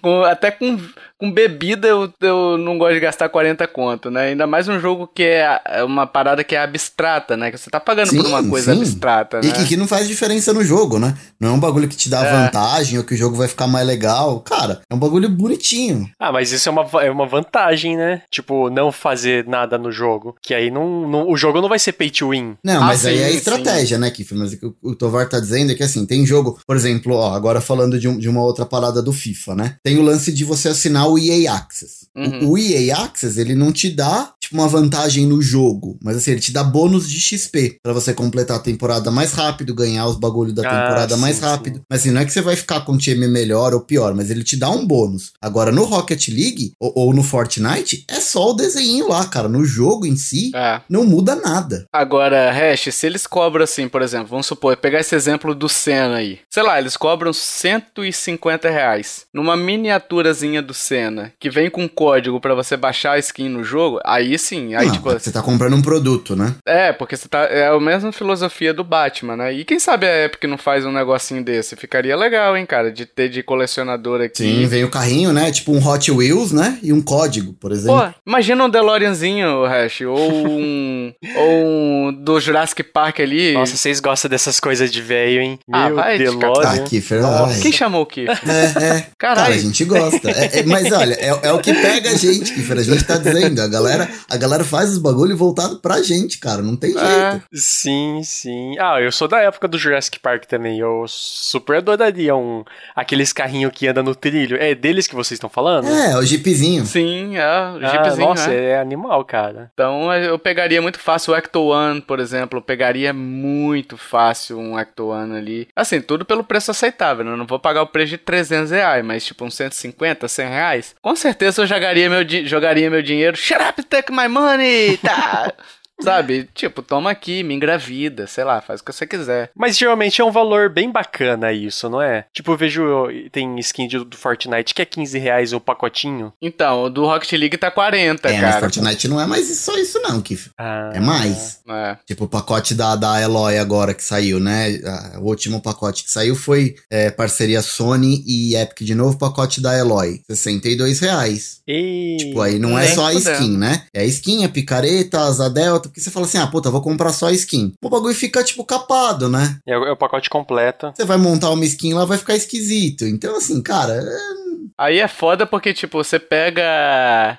[0.02, 0.78] com- até com,
[1.24, 4.24] com bebida eu, eu não gosto de gastar 40 conto, né?
[4.28, 7.50] Ainda mais um jogo que é é uma parada que é abstrata, né?
[7.50, 8.82] Que você tá pagando por Sim, uma coisa sim.
[8.82, 9.48] abstrata, né?
[9.48, 11.16] E que, que não faz diferença no jogo, né?
[11.40, 12.30] Não é um bagulho que te dá É.
[12.44, 14.42] vantagem ou que o jogo vai ficar mais legal.
[14.42, 16.10] Cara, é um bagulho bonitinho.
[16.20, 18.22] Ah, mas isso é uma, é uma vantagem, né?
[18.30, 20.36] Tipo, não fazer nada no jogo.
[20.42, 22.56] Que aí não, não- o jogo não vai ser pay to win.
[22.64, 23.38] Não, Ah, mas aí sim, é sim.
[23.38, 24.34] estratégia, né, Kiff?
[24.36, 27.16] Mas o que o- o Tovar tá dizendo é que assim, tem jogo, por exemplo,
[27.16, 29.76] ó, agora falando de, um- de uma outra parada do FIFA, né?
[29.82, 32.08] Tem o lance de você assinar o EA Access.
[32.16, 32.50] O- Uhum.
[32.52, 36.40] O, EA Access, ele não te dá, tipo, uma vantagem no jogo, mas assim, ele
[36.40, 40.54] te dá bônus de XP pra você completar a temporada mais rápido, ganhar os bagulhos
[40.54, 41.42] da Ah, temporada sim, mais sim.
[41.42, 41.82] rápido.
[41.90, 44.30] Mas assim, não é que você vai ficar com um time melhor ou pior, mas
[44.30, 45.32] ele te dá um bônus.
[45.42, 49.48] Agora, no Rocket League ou, ou no Fortnite, é só o desenho lá, cara.
[49.48, 50.82] No jogo em si, É.
[50.90, 51.86] não muda nada.
[51.94, 56.16] Agora, Hash, se eles cobram assim, por exemplo, vamos supor, pegar esse exemplo do Senna
[56.16, 56.40] aí.
[56.50, 62.56] Sei lá, eles cobram 150 reais numa miniaturazinha do Senna, que vem com código pra
[62.56, 65.12] você baixar a skin no jogo, aí sim, aí não, tipo.
[65.12, 66.56] você tá comprando um produto, né?
[66.66, 67.44] É, porque você tá.
[67.44, 69.54] É a mesma filosofia do Batman, né?
[69.54, 71.76] E quem sabe a Epic não faz um negocinho desse?
[71.76, 74.38] Ficaria legal, hein, cara, de ter de colecionador aqui.
[74.44, 75.52] Sim, vem o carrinho, né?
[75.52, 76.80] Tipo um Hot Wheels, né?
[76.82, 78.00] E um código, por exemplo.
[78.00, 81.14] Pô, imagina um DeLoreanzinho, Hash, ou um.
[81.36, 83.54] ou um do Jurassic Park ali.
[83.54, 85.60] Nossa, vocês gostam dessas coisas de velho, hein?
[85.72, 86.84] Ah, Meu vai te ah, DeLorean.
[86.84, 87.62] Kiffer, Nossa.
[87.62, 88.30] Quem chamou o Keith?
[88.30, 89.08] É, é.
[89.18, 89.54] Cara, Caralho.
[89.56, 90.30] a gente gosta.
[90.32, 92.78] É- é- mas olha, é, é o que pega a gente, Kiffer.
[92.78, 93.62] A gente tá dizendo.
[93.62, 96.62] A galera, a galera faz os bagulho voltado pra gente, cara.
[96.62, 97.06] Não tem jeito.
[97.06, 97.42] É.
[97.54, 98.76] Sim, sim.
[98.80, 100.80] Ah, eu sou da época do Jurassic Park também.
[100.80, 102.64] Eu super adoraria um
[102.96, 104.58] aqueles carrinhos que anda no trilho.
[104.58, 105.88] É deles que vocês estão falando?
[105.88, 106.86] É, o jeepzinho.
[106.86, 108.70] Sim, é, o Ah, Jeepzinho, nossa, né?
[108.72, 109.72] é animal, cara.
[109.74, 112.60] Então eu pegaria muito fácil o Ecto One, por exemplo.
[112.60, 115.68] Eu pegaria muito fácil um Ecto One ali.
[115.76, 117.32] Assim, tudo pelo preço aceitável, né?
[117.32, 120.96] Eu não vou pagar o preço de 300 reais, mas tipo uns 150, 100 reais.
[121.02, 123.38] Com certeza eu jogaria meu, jogaria meu dinheiro.
[123.38, 124.98] Shut up, take my money!
[124.98, 125.52] Tá?
[126.04, 126.50] Sabe?
[126.54, 129.50] Tipo, toma aqui, me engravida, sei lá, faz o que você quiser.
[129.56, 132.26] Mas geralmente é um valor bem bacana isso, não é?
[132.34, 132.84] Tipo, eu vejo,
[133.32, 136.34] tem skin de- do Fortnite que é 15 reais o pacotinho.
[136.42, 138.60] Então, o do Rocket League tá 40, É, mas cara.
[138.60, 140.52] Fortnite não é mais só isso, não, Kiffer.
[140.58, 141.60] Ah, É mais.
[141.70, 141.98] É.
[142.06, 144.80] Tipo, o pacote da, da Eloy agora que saiu, né?
[145.20, 149.78] O último pacote que saiu foi é, parceria Sony e Epic de novo, pacote da
[149.78, 150.22] Eloy.
[150.28, 151.62] 62 reais.
[151.68, 152.18] E...
[152.20, 153.84] Tipo, aí não é só a skin, né?
[153.94, 157.14] É a skin, a picareta, asa delta, porque você fala assim, ah, puta, vou comprar
[157.14, 157.72] só a skin.
[157.80, 159.60] O bagulho fica, tipo, capado, né?
[159.64, 160.92] É o, é pacote completo.
[160.96, 163.06] Você vai montar uma skin lá, vai ficar esquisito.
[163.06, 164.43] Então, assim, cara, é-
[164.78, 166.64] Aí é foda porque, tipo, você pega.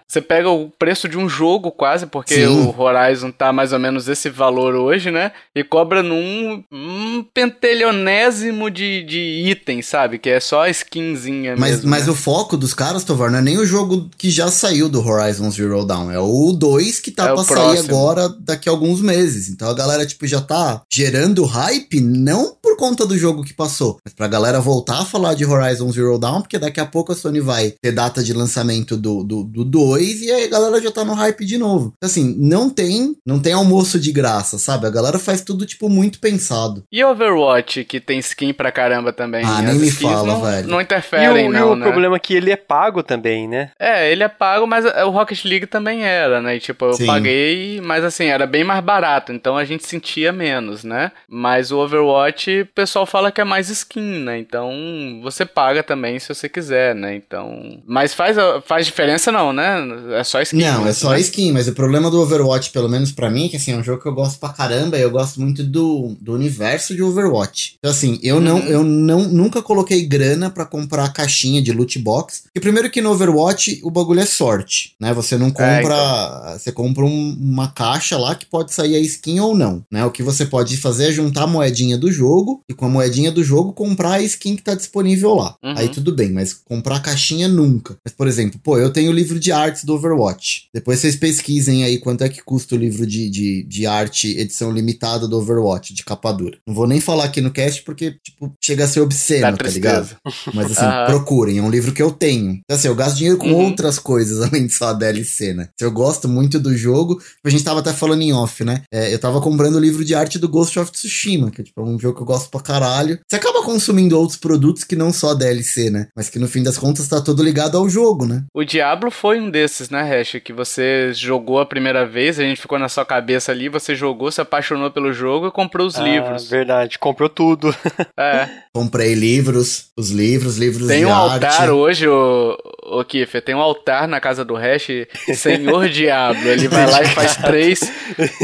[0.06, 2.46] Você pega o preço de um jogo quase, porque Sim.
[2.46, 5.32] o Horizon tá mais ou menos esse valor hoje, né?
[5.54, 10.18] E cobra num um pentelionésimo de, de itens, sabe?
[10.18, 11.90] Que é só a skinzinha Mas, mesmo.
[11.90, 12.12] mas né?
[12.12, 15.50] o foco dos caras, Tovar, não é nem o jogo que já saiu do Horizon
[15.50, 16.10] Zero Dawn.
[16.10, 19.48] É o 2 que tá É pra sair agora daqui a alguns meses.
[19.48, 23.98] Então a galera, tipo, já tá gerando hype, não por conta do jogo que passou,
[24.04, 27.16] mas pra galera voltar a falar de Horizon Zero Dawn, porque daqui a pouco a
[27.24, 30.80] Sony vai ter data de lançamento do 2 do, do dois, e aí a galera
[30.80, 31.92] já tá no hype de novo.
[31.96, 34.86] Então, assim, não tem, não tem almoço de graça, sabe?
[34.86, 36.84] A galera faz tudo, tipo, muito pensado.
[36.92, 39.42] E Overwatch, que tem skin pra caramba também.
[39.44, 40.68] Ah, As nem me fala, não, velho.
[40.68, 41.84] Não E interferem, o, e não, o né?
[41.86, 43.70] problema é que ele é pago também, né?
[43.78, 46.56] É, ele é pago, mas o Rocket League também era, né?
[46.56, 47.06] E, tipo, eu Sim.
[47.06, 51.12] paguei, mas assim, era bem mais barato, então a gente sentia menos, né?
[51.28, 54.38] Mas o Overwatch, o pessoal fala que é mais skin, né?
[54.38, 57.13] Então você paga também se você quiser, né?
[57.14, 57.80] Então.
[57.86, 58.36] Mas faz,
[58.66, 59.76] faz diferença, não, né?
[60.18, 60.58] É só skin.
[60.58, 61.20] Não, é só né?
[61.20, 63.82] skin, mas o problema do Overwatch, pelo menos pra mim, é que assim, é um
[63.84, 67.76] jogo que eu gosto pra caramba e eu gosto muito do, do universo de Overwatch.
[67.78, 68.66] Então, assim, eu não, Uhum.
[68.66, 72.44] eu não nunca coloquei grana pra comprar caixinha de loot box.
[72.54, 75.12] E primeiro que no Overwatch o bagulho é sorte, né?
[75.14, 75.80] Você não compra.
[75.80, 76.58] então.
[76.58, 80.04] Você compra um- uma caixa lá que pode sair a skin ou não, né?
[80.04, 83.30] O que você pode fazer é juntar a moedinha do jogo e com a moedinha
[83.32, 85.56] do jogo comprar a skin que tá disponível lá.
[85.62, 85.74] Uhum.
[85.76, 87.96] Aí tudo bem, mas comprar caixinha nunca.
[88.04, 90.68] Mas, por exemplo, pô, eu tenho o livro de artes do Overwatch.
[90.72, 94.70] Depois vocês pesquisem aí quanto é que custa o livro de, de, de arte edição
[94.72, 96.58] limitada do Overwatch, de capa dura.
[96.66, 100.16] Não vou nem falar aqui no cast porque, tipo, chega a ser obsceno, tá ligado?
[100.54, 101.04] Mas assim, Aham.
[101.06, 102.52] procurem, é um livro que eu tenho.
[102.64, 103.64] Então, assim, eu gasto dinheiro com Uhum.
[103.66, 105.68] outras coisas além de só a DLC, né?
[105.78, 108.82] Se eu gosto muito do jogo, a gente tava até falando em off, né?
[108.92, 111.82] É, eu tava comprando o livro de arte do Ghost of Tsushima, que é tipo,
[111.82, 113.18] um jogo que eu gosto pra caralho.
[113.28, 116.08] Você acaba consumindo outros produtos que não só a DLC, né?
[116.16, 118.44] Mas que no fim das contas tá todo ligado ao jogo, né?
[118.54, 120.36] O Diablo foi um desses, né, Hash?
[120.44, 124.30] Que você jogou a primeira vez, a gente ficou na sua cabeça ali, você jogou,
[124.30, 126.48] se apaixonou pelo jogo e comprou os Ah, livros.
[126.48, 127.74] Verdade, comprou tudo.
[128.18, 128.48] É.
[128.72, 131.44] Comprei livros, os livros, livros Tem de um arte.
[131.44, 132.56] altar hoje, o,
[132.86, 134.88] o Kiffer, tem um altar na casa do Hash,
[135.34, 136.48] Senhor Diablo.
[136.48, 137.80] Ele vai lá e faz três,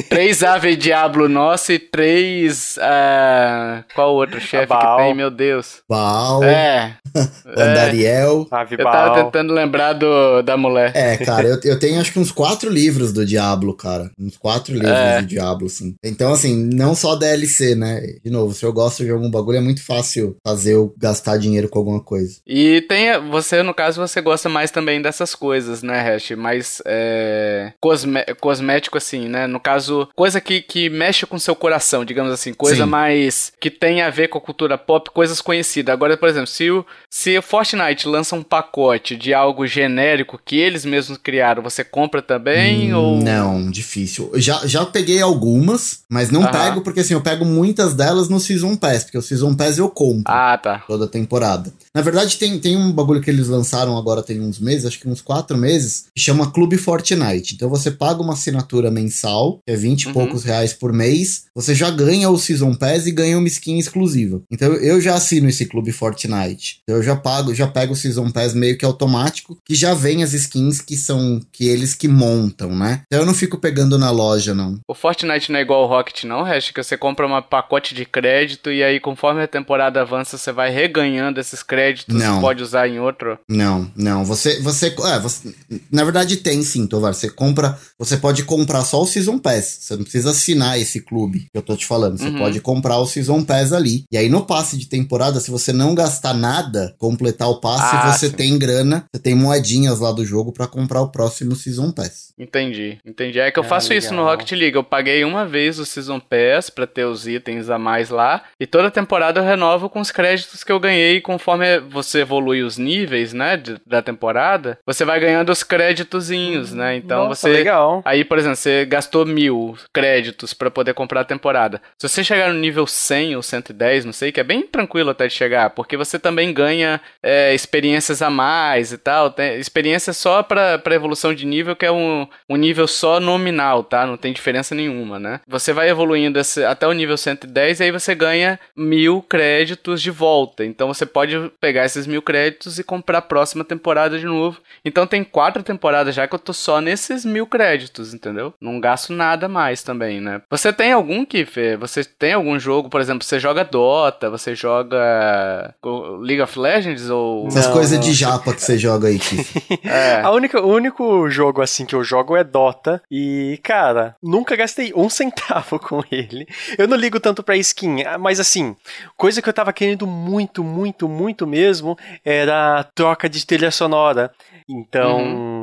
[0.09, 2.79] três Ave Diablo nossa e três.
[2.81, 5.83] ah, qual outro chefe que tem, meu Deus?
[5.89, 6.97] Baal, É,
[7.57, 8.47] Andariel.
[8.51, 10.93] Ave eu tava tentando lembrar do, da mulher.
[10.95, 14.11] É, cara, eu, eu tenho acho que uns quatro livros do Diablo, cara.
[14.19, 15.21] Uns quatro livros É.
[15.21, 15.95] do Diablo, sim.
[16.05, 18.01] Então, assim, não só DLC, né?
[18.25, 21.69] De novo, se eu gosto de algum bagulho, é muito fácil fazer eu gastar dinheiro
[21.69, 22.39] com alguma coisa.
[22.47, 26.31] E tem, você, no caso, você gosta mais também dessas coisas, né, Hash?
[26.33, 29.47] Mais é, cosme cosmético, assim, né?
[29.47, 32.53] No caso, coisa que, que mexe com seu coração, digamos assim.
[32.53, 32.91] Coisa Sim.
[32.91, 35.93] mais que tem a ver com a cultura pop, coisas conhecidas.
[35.93, 40.57] Agora, por exemplo, se o, se o Fortnite lança um pacote de algo genérico que
[40.57, 42.93] eles mesmos criaram, você compra também?
[42.93, 43.23] Hum, ou...
[43.23, 44.31] Não, difícil.
[44.37, 48.77] Já, já peguei algumas, mas não pego porque assim, eu pego muitas delas no Season
[48.77, 50.25] Pass, porque o Season Pass eu compro.
[50.27, 50.83] Ah, tá.
[50.87, 51.73] Toda temporada.
[51.95, 55.09] Na verdade, tem, tem um bagulho que eles lançaram agora tem uns meses, acho que
[55.09, 57.55] uns quatro meses, que chama Clube Fortnite.
[57.55, 60.11] Então você paga uma assinatura mensal, que é 20 uhum.
[60.11, 63.79] e poucos reais por mês, você já ganha o Season Pass e ganha uma skin
[63.79, 64.41] exclusiva.
[64.51, 66.81] Então eu já assino esse Clube Fortnite.
[66.83, 70.23] Então eu já pago, já pego o Season Pass meio que automático, que já vem
[70.23, 73.03] as skins que são que eles que montam, né?
[73.07, 74.79] Então eu não fico pegando na loja, não.
[74.89, 76.71] O Fortnite não é igual ao Rocket, não, Hash?
[76.71, 80.71] Que você compra um pacote de crédito e aí, conforme a temporada avança, você vai
[80.71, 82.39] reganhando esses créditos não.
[82.39, 83.39] e pode usar em outro?
[83.49, 84.10] Não, não.
[84.25, 85.55] Você, você, é, você.
[85.91, 87.15] Na verdade, tem sim, Tovar.
[87.15, 87.79] Você compra.
[87.99, 89.79] Você pode comprar só o Season Pass.
[89.81, 92.19] Você não precisa assinar esse clube que eu tô te falando.
[92.19, 92.39] Você uhum.
[92.39, 94.05] pode comprar o Season Pass ali.
[94.11, 98.13] E aí, no passe de temporada, se você não gastar nada, completar o passe, ah,
[98.13, 98.37] você sim.
[98.37, 102.31] tem grana, você tem moedinhas lá do jogo para comprar o próximo Season Pass.
[102.39, 103.39] Entendi, entendi.
[103.39, 103.99] É que eu ah, faço legal.
[104.05, 104.77] isso no Rocket League.
[104.77, 108.43] Eu paguei uma vez o Season Pass pra ter os itens a mais lá.
[108.59, 112.79] E toda temporada eu renovo com os créditos que eu ganhei conforme você evolui os
[112.79, 114.79] níveis, né, de, da temporada.
[114.87, 116.97] Você vai ganhando os créditozinhos, né?
[116.97, 117.53] Então Nossa, você.
[117.53, 118.03] legal.
[118.05, 121.81] Aí, por exemplo, você gastou mil créditos para poder comprar a temporada.
[121.99, 125.27] Se você chegar no nível 100 ou 110, não sei, que é bem tranquilo até
[125.27, 129.31] de chegar, porque você também ganha é, experiências a mais e tal.
[129.31, 133.85] Tem experiência só pra, pra evolução de nível, que é um, um nível só nominal,
[133.85, 134.07] tá?
[134.07, 135.41] Não tem diferença nenhuma, né?
[135.47, 140.11] Você vai evoluindo esse, até o nível 110 e aí você ganha mil créditos de
[140.11, 140.65] volta.
[140.65, 144.59] Então você pode pegar esses mil créditos e comprar a próxima temporada de novo.
[144.85, 148.55] Então tem quatro temporadas já que eu tô só nesses mil créditos, entendeu?
[148.61, 150.43] Não gasto nada mais também, né?
[150.51, 151.79] Você tem algum, Kiffer?
[151.79, 155.75] Você tem algum jogo, por exemplo, você joga Dota, você joga
[156.21, 157.47] League of Legends ou...
[157.49, 159.79] Essas coisas de japa que você joga aí, Kiffer.
[159.85, 160.21] é.
[160.23, 164.93] A única, o único jogo assim que eu jogo é Dota e, cara, nunca gastei
[164.95, 166.47] um centavo com ele.
[166.79, 168.77] Eu não ligo tanto pra skin, mas assim,
[169.17, 174.33] coisa que eu tava querendo muito, muito, muito mesmo era a troca de trilha sonora.
[174.69, 175.60] Então, uhum.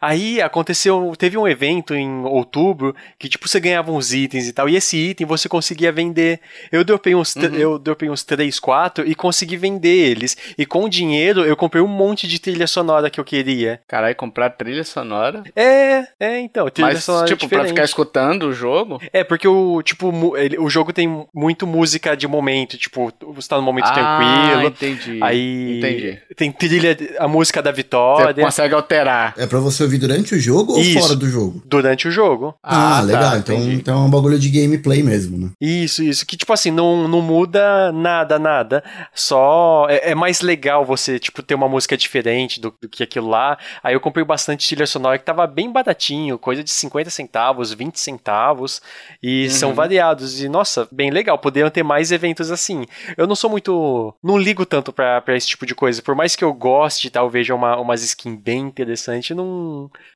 [0.00, 4.68] Aí aconteceu, teve um evento em outubro que tipo você ganhava uns itens e tal,
[4.68, 6.40] e esse item você conseguia vender.
[6.70, 7.54] Eu dropei uns, uhum.
[7.54, 10.36] eu dropei uns 3, 4 e consegui vender eles.
[10.56, 13.80] E com o dinheiro eu comprei um monte de trilha sonora que eu queria.
[13.86, 15.42] Caralho, comprar trilha sonora?
[15.54, 17.62] É, é então, trilha Mas, sonora tipo, diferente.
[17.62, 19.00] pra ficar escutando o jogo?
[19.12, 23.56] É, porque o tipo, ele, o jogo tem muito música de momento, tipo, você tá
[23.56, 24.68] num momento ah, tranquilo.
[24.68, 25.18] entendi.
[25.22, 26.18] Aí entendi.
[26.36, 28.34] tem trilha, a música da vitória.
[28.34, 29.34] Você consegue alterar.
[29.36, 31.62] É pra você ouvir durante o jogo Isso, ou fora do jogo?
[31.64, 32.54] Durante o jogo.
[32.62, 33.30] Ah, ah legal.
[33.30, 35.50] Tá, então, então é um bagulho de gameplay mesmo, né?
[35.60, 36.26] Isso, isso.
[36.26, 38.82] Que, tipo assim, não, não muda nada, nada.
[39.14, 43.28] Só é, é mais legal você, tipo, ter uma música diferente do, do, que aquilo
[43.28, 43.58] lá.
[43.82, 47.98] Aí eu comprei bastante trilha sonora que tava bem baratinho, coisa de 50 centavos, 20
[47.98, 48.80] centavos.
[49.22, 49.50] E uhum.
[49.50, 50.42] são variados.
[50.42, 51.38] E, nossa, bem legal.
[51.38, 52.86] Poderiam ter mais eventos assim.
[53.16, 54.14] Eu não sou muito.
[54.22, 56.02] Não ligo tanto pra, pra esse tipo de coisa.
[56.02, 59.46] Por mais que eu goste e tal, veja uma, umas skins bem interessante, não,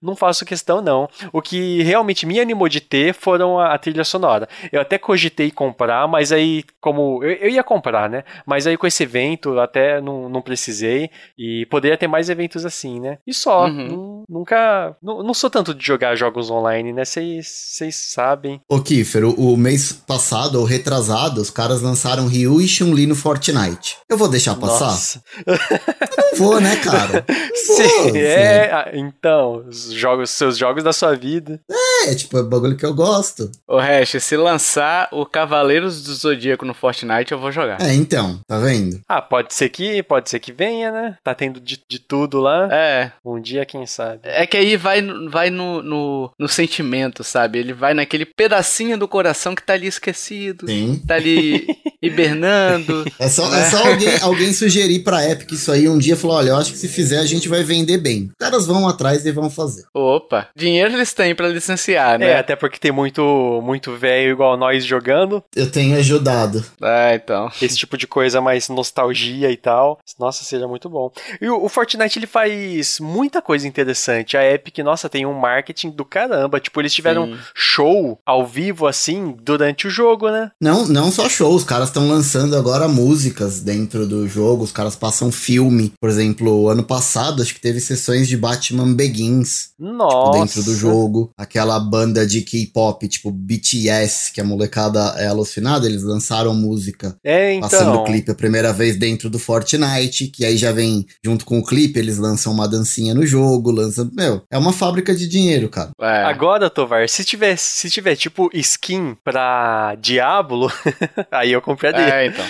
[0.03, 1.09] não faço questão, não.
[1.33, 4.49] O que realmente me animou de ter foram a, a trilha sonora.
[4.71, 7.23] Eu até cogitei comprar, mas aí, como.
[7.23, 8.25] Eu, eu, ia comprar, né?
[8.47, 11.11] Mas aí com esse evento, até não, não precisei.
[11.39, 13.19] E poderia ter mais eventos assim, né?
[13.27, 13.67] E só.
[13.67, 14.14] Uhum.
[14.29, 14.97] Nunca.
[15.03, 17.05] Não, não sou tanto de jogar jogos online, né?
[17.05, 18.61] Vocês sabem.
[18.69, 23.15] Ô, Kiefer, o, o mês passado, ou retrasado, os caras lançaram Ryu e Chun-Li no
[23.15, 23.99] Fortnite.
[24.09, 24.87] Eu vou deixar passar?
[24.87, 25.23] Nossa.
[25.47, 27.25] não vou, né, cara?
[27.55, 28.71] Sim, é.
[28.73, 31.61] Ah, então, os jogos, seus jogos da sua vida.
[31.71, 33.51] É, é tipo, é bagulho que eu gosto.
[33.67, 37.81] Ô, Hash, se lançar o Cavaleiros do Zodíaco no Fortnite, eu vou jogar.
[37.81, 39.01] É, então, tá vendo?
[39.09, 41.19] Ah, pode ser que, pode ser que venha, né?
[41.23, 42.69] Tá tendo de, de tudo lá.
[42.73, 43.13] É.
[43.25, 44.14] Um dia, quem sabe.
[44.23, 47.59] É que aí vai, vai no, no, no sentimento, sabe?
[47.59, 50.67] Ele vai naquele pedacinho do coração que tá ali esquecido.
[50.67, 51.03] Sim.
[51.07, 51.67] Tá ali
[52.03, 53.05] hibernando.
[53.19, 53.61] É só, né?
[53.61, 56.73] é só alguém, alguém sugerir pra Epic isso aí um dia falou: olha, eu acho
[56.73, 58.31] que se fizer a gente vai vender bem.
[58.31, 59.85] Os caras vão atrás e vão fazer.
[59.95, 62.31] Opa, dinheiro eles têm para licenciar, né?
[62.31, 65.43] É, até porque tem muito muito velho igual nós jogando.
[65.55, 66.65] Eu tenho ajudado.
[66.83, 67.51] É, então.
[67.61, 69.99] Esse tipo de coisa mais nostalgia e tal.
[70.19, 71.11] Nossa, seja muito bom.
[71.41, 74.37] E o, o Fortnite ele faz muita coisa interessante interessante.
[74.37, 76.61] A Epic, nossa, tem um marketing do caramba.
[76.61, 77.39] Tipo, eles tiveram Sim.
[77.55, 80.51] show ao vivo, assim, durante o jogo, né?
[80.61, 84.97] Não, não só show, os caras estão lançando agora músicas dentro do jogo, os caras
[84.97, 85.93] passam filme.
[86.01, 90.39] Por exemplo, ano passado, acho que teve sessões de Batman Begins tipo, Nossa.
[90.39, 91.31] dentro do jogo.
[91.37, 97.59] Aquela banda de K-pop, tipo BTS, que a molecada é alucinada, eles lançaram música É,
[97.61, 98.03] passando então.
[98.03, 101.65] o clipe a primeira vez dentro do Fortnite, que aí já vem junto com o
[101.65, 103.94] clipe, eles lançam uma dancinha no jogo, lançam.
[104.13, 105.91] Meu, é uma fábrica de dinheiro, cara.
[106.01, 106.23] É.
[106.25, 110.73] Agora, Tovar, se tiver, se tiver tipo skin pra Diablo,
[111.31, 112.01] aí eu compraria.
[112.15, 112.45] É, então.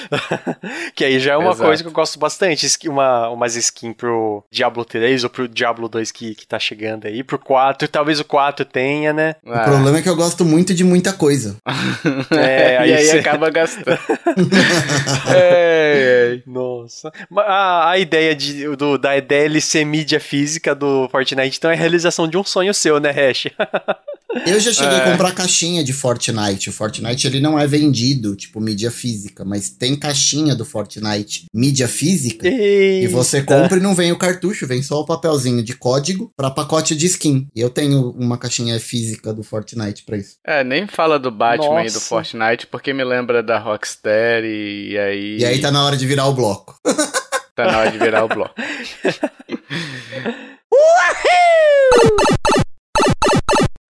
[0.95, 1.65] que aí já é uma Exato.
[1.69, 2.67] coisa que eu gosto bastante.
[2.89, 7.23] Uma, umas skin pro Diablo 3 ou pro Diablo 2 que, que tá chegando aí,
[7.25, 7.89] pro 4.
[7.89, 9.35] Talvez o 4 tenha, né?
[9.45, 11.57] O problema é que eu gosto muito de muita coisa.
[12.31, 13.99] É, aí e aí cê- acaba gastando.
[15.35, 16.43] é, é.
[16.47, 17.11] Nossa.
[17.31, 21.77] Ma- A, a ideia de, do, da DLC mídia física do Fortnite, então, é a
[21.77, 23.47] realização de um sonho seu, né, Hash?
[24.47, 25.01] Eu já cheguei É.
[25.01, 26.69] a comprar caixinha de Fortnite.
[26.69, 31.87] O Fortnite ele não é vendido, tipo, mídia física, mas tem caixinha do Fortnite mídia
[31.87, 32.49] física.
[32.49, 36.51] E você compra e não vem o cartucho, vem só o papelzinho de código pra
[36.51, 37.47] pacote de skin.
[37.55, 40.35] E eu tenho uma caixinha física do Fortnite pra isso.
[40.45, 42.01] É, nem fala do Batman e do Nossa.
[42.01, 45.37] Fortnite, porque me lembra da Rockstar e, e aí.
[45.39, 46.77] E aí tá na hora de virar o bloco.
[47.55, 48.55] tá na hora de virar o bloco.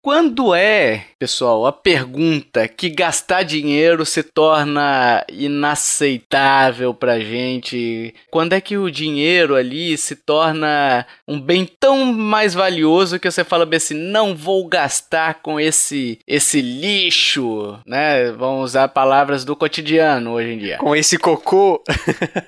[0.06, 8.14] Quando é, pessoal, a pergunta que gastar dinheiro se torna inaceitável pra gente?
[8.30, 13.46] Quando é que o dinheiro ali se torna um bem tão mais valioso que você
[13.46, 18.30] fala bem assim, não vou gastar com esse esse lixo, né?
[18.34, 21.82] Vamos usar palavras do cotidiano hoje em dia Com esse cocô.